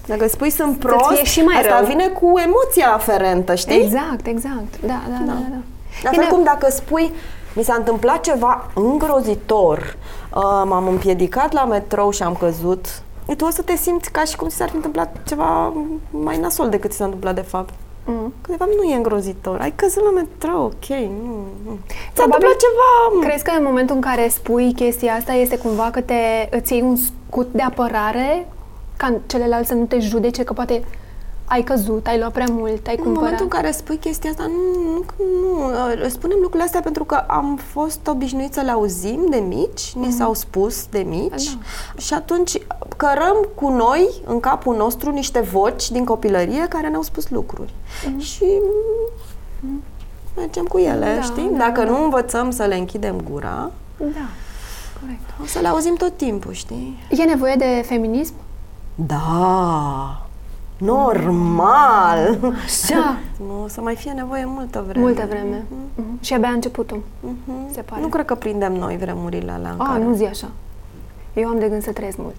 Dacă 0.07 0.28
spui 0.28 0.50
sunt 0.50 0.78
prost, 0.78 1.04
fie 1.11 1.24
și 1.24 1.40
mai 1.40 1.57
asta 1.61 1.78
rău. 1.78 1.86
vine 1.86 2.09
cu 2.09 2.26
emoția 2.38 2.92
aferentă, 2.94 3.54
știi? 3.54 3.82
Exact, 3.82 4.26
exact. 4.26 4.80
Da, 4.80 5.00
da, 5.09 5.16
da. 5.18 5.24
da, 5.24 5.32
da. 5.50 5.57
La 6.02 6.11
Bine, 6.11 6.22
fel 6.22 6.32
cum 6.34 6.44
dacă 6.44 6.70
spui, 6.70 7.12
mi 7.54 7.62
s-a 7.64 7.74
întâmplat 7.74 8.20
ceva 8.20 8.66
îngrozitor, 8.74 9.78
uh, 10.34 10.42
m-am 10.42 10.86
împiedicat 10.88 11.52
la 11.52 11.64
metrou 11.64 12.11
și 12.11 12.22
am 12.22 12.34
căzut, 12.34 13.02
tu 13.36 13.44
o 13.44 13.50
să 13.50 13.62
te 13.62 13.76
simți 13.76 14.11
ca 14.11 14.24
și 14.24 14.36
cum 14.36 14.48
ți 14.48 14.57
s-ar 14.57 14.68
fi 14.68 14.74
întâmplat 14.76 15.16
ceva 15.26 15.72
mai 16.11 16.36
nasol 16.38 16.68
decât 16.68 16.90
ți 16.90 16.96
s-a 16.96 17.04
întâmplat 17.04 17.34
de 17.34 17.40
fapt. 17.40 17.72
Mm. 18.07 18.32
Că 18.40 18.50
de 18.50 18.57
fapt 18.59 18.70
nu 18.76 18.82
e 18.82 18.94
îngrozitor. 18.94 19.61
Ai 19.61 19.72
căzut 19.76 20.02
la 20.04 20.11
metrou, 20.11 20.64
ok, 20.64 20.86
nu, 20.98 21.36
nu. 21.64 21.78
Ți-a 21.88 22.12
Probabil- 22.14 22.46
întâmplat 22.48 22.57
ceva... 22.57 23.26
Crezi 23.26 23.44
că 23.44 23.50
în 23.59 23.64
momentul 23.64 23.94
în 23.94 24.00
care 24.00 24.28
spui 24.28 24.72
chestia 24.74 25.12
asta 25.14 25.32
este 25.32 25.59
cumva 25.59 25.90
că 25.92 26.00
te, 26.00 26.14
îți 26.50 26.72
iei 26.72 26.82
un 26.82 26.96
scut 26.96 27.48
de 27.52 27.62
apărare 27.62 28.48
ca 28.96 29.14
celălalt 29.26 29.66
să 29.66 29.74
nu 29.74 29.84
te 29.84 29.98
judece 29.98 30.42
că 30.44 30.52
poate 30.52 30.82
ai 31.49 31.62
căzut, 31.62 32.07
ai 32.07 32.18
luat 32.18 32.32
prea 32.32 32.47
mult, 32.51 32.86
ai 32.86 32.94
În 32.97 33.03
cumpărat. 33.03 33.14
momentul 33.16 33.44
în 33.44 33.49
care 33.51 33.70
spui 33.70 33.97
chestia 33.97 34.30
asta, 34.30 34.42
nu, 34.47 34.53
nu, 34.82 35.05
nu, 35.40 35.66
uh, 35.66 36.07
spunem 36.09 36.36
lucrurile 36.36 36.62
astea 36.64 36.80
pentru 36.80 37.05
că 37.05 37.14
am 37.14 37.59
fost 37.72 38.07
obișnuiți 38.07 38.55
să 38.55 38.61
le 38.61 38.70
auzim 38.70 39.26
de 39.30 39.36
mici, 39.36 39.92
ni 39.94 40.12
s-au 40.12 40.34
spus 40.34 40.86
de 40.86 40.99
mici 40.99 41.51
Da. 41.53 41.61
și 42.01 42.14
atunci 42.14 42.59
cărăm 42.97 43.49
cu 43.55 43.68
noi, 43.68 44.09
în 44.24 44.40
capul 44.40 44.76
nostru, 44.76 45.11
niște 45.11 45.40
voci 45.40 45.90
din 45.90 46.05
copilărie 46.05 46.66
care 46.68 46.88
ne-au 46.88 47.03
spus 47.03 47.28
lucruri. 47.30 47.74
Și 48.18 48.44
mm, 49.61 49.82
mergem 50.36 50.64
cu 50.64 50.78
ele, 50.78 51.14
Da, 51.16 51.22
știi? 51.22 51.49
da, 51.53 51.57
Dacă 51.59 51.82
da. 51.84 51.90
nu 51.90 52.03
învățăm 52.05 52.51
să 52.51 52.64
le 52.64 52.74
închidem 52.76 53.20
gura, 53.30 53.70
Da, 53.97 54.07
corect. 55.01 55.20
o 55.42 55.47
să 55.47 55.59
le 55.61 55.68
auzim 55.68 55.94
tot 55.94 56.16
timpul, 56.16 56.53
știi? 56.53 56.99
E 57.11 57.22
nevoie 57.24 57.55
de 57.55 57.82
feminism? 57.86 58.34
Da! 58.94 60.20
Normal! 60.78 62.38
Așa. 62.64 63.16
Nu, 63.46 63.62
o 63.64 63.68
să 63.68 63.80
mai 63.80 63.94
fie 63.96 64.10
nevoie 64.10 64.44
multă 64.46 64.84
vreme. 64.88 65.04
Multă 65.04 65.24
vreme. 65.28 65.64
Mhm. 65.94 66.18
Și 66.20 66.34
abia 66.34 66.48
a 66.48 66.52
începutul, 66.52 67.02
Mhm. 67.20 67.72
se 67.74 67.80
pare. 67.80 68.00
Nu 68.00 68.06
cred 68.08 68.24
că 68.24 68.34
prindem 68.34 68.72
noi 68.72 68.96
vremurile 68.96 69.50
alea 69.50 69.70
în 69.70 69.80
A, 69.80 69.84
care... 69.92 70.02
nu 70.04 70.14
zi 70.14 70.24
așa. 70.24 70.48
Eu 71.34 71.48
am 71.48 71.58
de 71.58 71.68
gând 71.68 71.82
să 71.82 71.92
trăiesc 71.92 72.16
mult. 72.16 72.34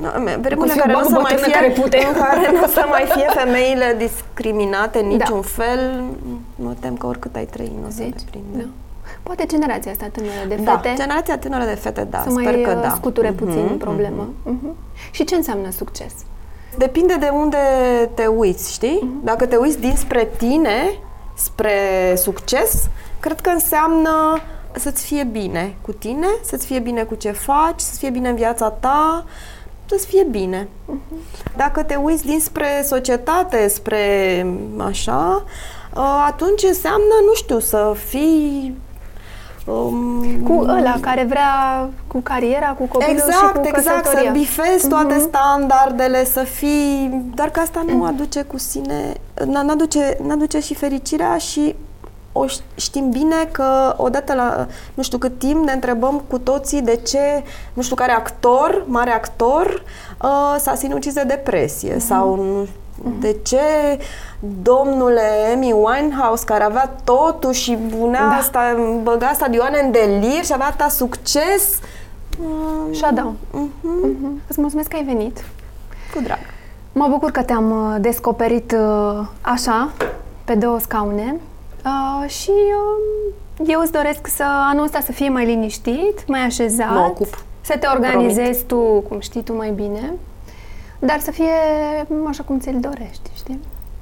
Nu, 0.00 0.22
me- 0.22 0.36
vremurile 0.40 0.72
fiu 0.72 0.80
care 0.82 0.92
nu 0.92 0.98
babă 0.98 1.08
să 1.08 1.20
mai 1.20 1.22
bătrână 1.34 1.44
fie, 1.44 1.52
care 1.52 1.68
pute. 1.80 1.98
în 2.12 2.20
care 2.20 2.50
nu 2.60 2.66
să 2.66 2.84
mai 2.88 3.04
fie 3.14 3.26
femeile 3.34 3.94
discriminate 3.98 4.98
în 5.02 5.08
Da. 5.08 5.14
niciun 5.14 5.40
fel, 5.42 6.02
mă 6.56 6.74
tem 6.80 6.96
că 6.96 7.06
oricât 7.06 7.36
ai 7.36 7.44
trăi 7.44 7.72
nu 7.80 7.86
o 7.86 7.90
să 7.90 8.00
le 8.02 8.12
Zici? 8.16 8.28
prindem. 8.30 8.58
Da. 8.60 8.64
Poate 9.22 9.44
generația 9.46 9.90
asta 9.90 10.06
tânără 10.12 10.32
de 10.48 10.54
Da, 10.54 10.78
fete 10.78 10.94
generația 10.96 11.38
tânără 11.38 11.64
de 11.64 11.74
fete, 11.74 12.06
da, 12.10 12.18
să 12.18 12.30
sper 12.30 12.42
mai 12.42 12.62
că 12.62 12.70
uh, 12.76 12.82
da. 12.82 12.88
scuture 12.88 13.32
puțin 13.32 13.64
Mhm, 13.64 13.76
problema. 13.76 14.28
Mhm. 14.44 14.74
Și 15.10 15.24
ce 15.24 15.34
înseamnă 15.34 15.70
succes? 15.70 16.12
Depinde 16.80 17.14
de 17.14 17.28
unde 17.32 17.56
te 18.14 18.26
uiți, 18.26 18.72
știi? 18.72 18.98
Mhm. 19.02 19.24
Dacă 19.24 19.46
te 19.46 19.56
uiți 19.56 19.78
dinspre 19.78 20.28
tine, 20.36 20.98
spre 21.36 22.14
succes, 22.16 22.88
cred 23.20 23.40
că 23.40 23.50
înseamnă 23.50 24.40
să-ți 24.72 25.04
fie 25.04 25.24
bine 25.24 25.76
cu 25.80 25.92
tine, 25.92 26.26
să-ți 26.42 26.66
fie 26.66 26.78
bine 26.78 27.02
cu 27.02 27.14
ce 27.14 27.30
faci, 27.30 27.80
să-ți 27.80 27.98
fie 27.98 28.10
bine 28.10 28.28
în 28.28 28.34
viața 28.34 28.70
ta, 28.70 29.24
să-ți 29.86 30.06
fie 30.06 30.26
bine. 30.30 30.68
Mhm. 30.84 31.00
Dacă 31.56 31.82
te 31.82 31.94
uiți 31.94 32.26
dinspre 32.26 32.84
societate, 32.86 33.68
spre 33.68 34.46
așa, 34.78 35.44
ă, 35.96 36.00
atunci 36.26 36.62
înseamnă, 36.62 37.14
nu 37.26 37.34
știu, 37.34 37.58
să 37.58 37.94
fii 38.06 38.76
um, 39.66 40.24
Cu 40.44 40.64
ăla 40.68 40.94
care 41.00 41.24
vrea 41.28 41.88
cu 42.06 42.18
cariera, 42.20 42.66
cu 42.78 42.84
copilul 42.84 43.16
și 43.16 43.22
Exact, 43.26 43.56
cu 43.56 43.60
exact, 43.64 44.04
să 44.04 44.10
căsătoria. 44.10 44.30
bifezi 44.30 44.88
toate 44.88 45.18
standardele, 45.18 46.24
să 46.24 46.40
fii... 46.42 47.22
Dar 47.34 47.48
că 47.50 47.60
asta 47.60 47.84
nu 47.86 48.04
aduce 48.04 48.42
cu 48.42 48.58
sine... 48.58 49.12
n- 49.40 49.62
N-aduce, 49.62 50.18
n-aduce 50.26 50.60
și 50.60 50.74
fericirea 50.74 51.36
și 51.36 51.74
o 52.32 52.44
ș- 52.46 52.74
știm 52.74 53.10
bine 53.10 53.48
că 53.50 53.94
odată 53.96 54.34
la 54.34 54.66
nu 54.94 55.02
știu 55.02 55.18
cât 55.18 55.38
timp 55.38 55.64
ne 55.64 55.72
întrebăm 55.72 56.22
cu 56.28 56.38
toții 56.38 56.82
de 56.82 56.96
ce 56.96 57.42
nu 57.72 57.82
știu 57.82 57.94
care 57.96 58.12
actor, 58.12 58.84
mare 58.86 59.10
actor, 59.10 59.82
uh, 60.22 60.56
s-a 60.58 60.74
sinucis 60.74 61.12
de 61.12 61.22
depresie 61.26 61.98
sau 61.98 62.34
nu, 62.36 62.66
de 63.20 63.36
ce 63.42 63.58
domnule 64.62 65.20
Amy 65.54 65.72
Winehouse 65.72 66.44
care 66.44 66.64
avea 66.64 66.94
totul 67.04 67.52
și 67.52 67.78
punea 67.98 68.28
Da. 68.28 68.34
asta, 68.34 68.60
băga 69.02 69.30
stadioane 69.34 69.80
în 69.84 69.90
delir 69.90 70.44
și 70.44 70.52
avea 70.52 70.66
atâta 70.66 70.88
succes 70.88 71.78
mm, 72.38 72.92
Shutdown. 72.92 73.36
mhm, 73.50 73.70
Mhm. 73.82 74.40
Îți 74.48 74.60
mulțumesc 74.60 74.88
că 74.88 74.96
ai 74.96 75.04
venit. 75.04 75.44
cu 76.14 76.20
drag. 76.22 76.38
Mă 76.92 77.06
bucur 77.10 77.30
că 77.30 77.42
te-am 77.42 77.70
uh, 77.70 77.96
descoperit 78.00 78.72
uh, 78.72 79.26
așa, 79.40 79.90
pe 80.44 80.54
două 80.54 80.78
scaune. 80.78 81.36
Uh, 81.84 82.28
și 82.30 82.50
uh, 82.50 83.66
eu 83.66 83.80
îți 83.80 83.92
doresc 83.92 84.26
să 84.26 84.44
anul 84.70 84.84
ăsta 84.84 85.00
să 85.00 85.12
fie 85.12 85.28
mai 85.28 85.44
liniștit, 85.46 86.26
mai 86.28 86.40
așezat. 86.40 86.90
Mă 86.92 86.98
ocup. 87.08 87.44
Să 87.60 87.76
te 87.80 87.86
organizezi 87.94 88.64
tu, 88.64 88.78
cum 89.08 89.20
știi 89.20 89.42
tu 89.42 89.56
mai 89.56 89.70
bine. 89.70 90.12
Dar 90.98 91.20
să 91.20 91.30
fie 91.30 91.52
așa 92.28 92.42
cum 92.42 92.58
ți-l 92.58 92.76
dorești, 92.80 93.30
știi? 93.36 93.60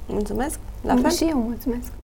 Mulțumesc. 0.08 0.58
La 0.82 0.96
fel? 0.96 1.10
Și 1.10 1.24
eu 1.24 1.38
mulțumesc. 1.38 1.92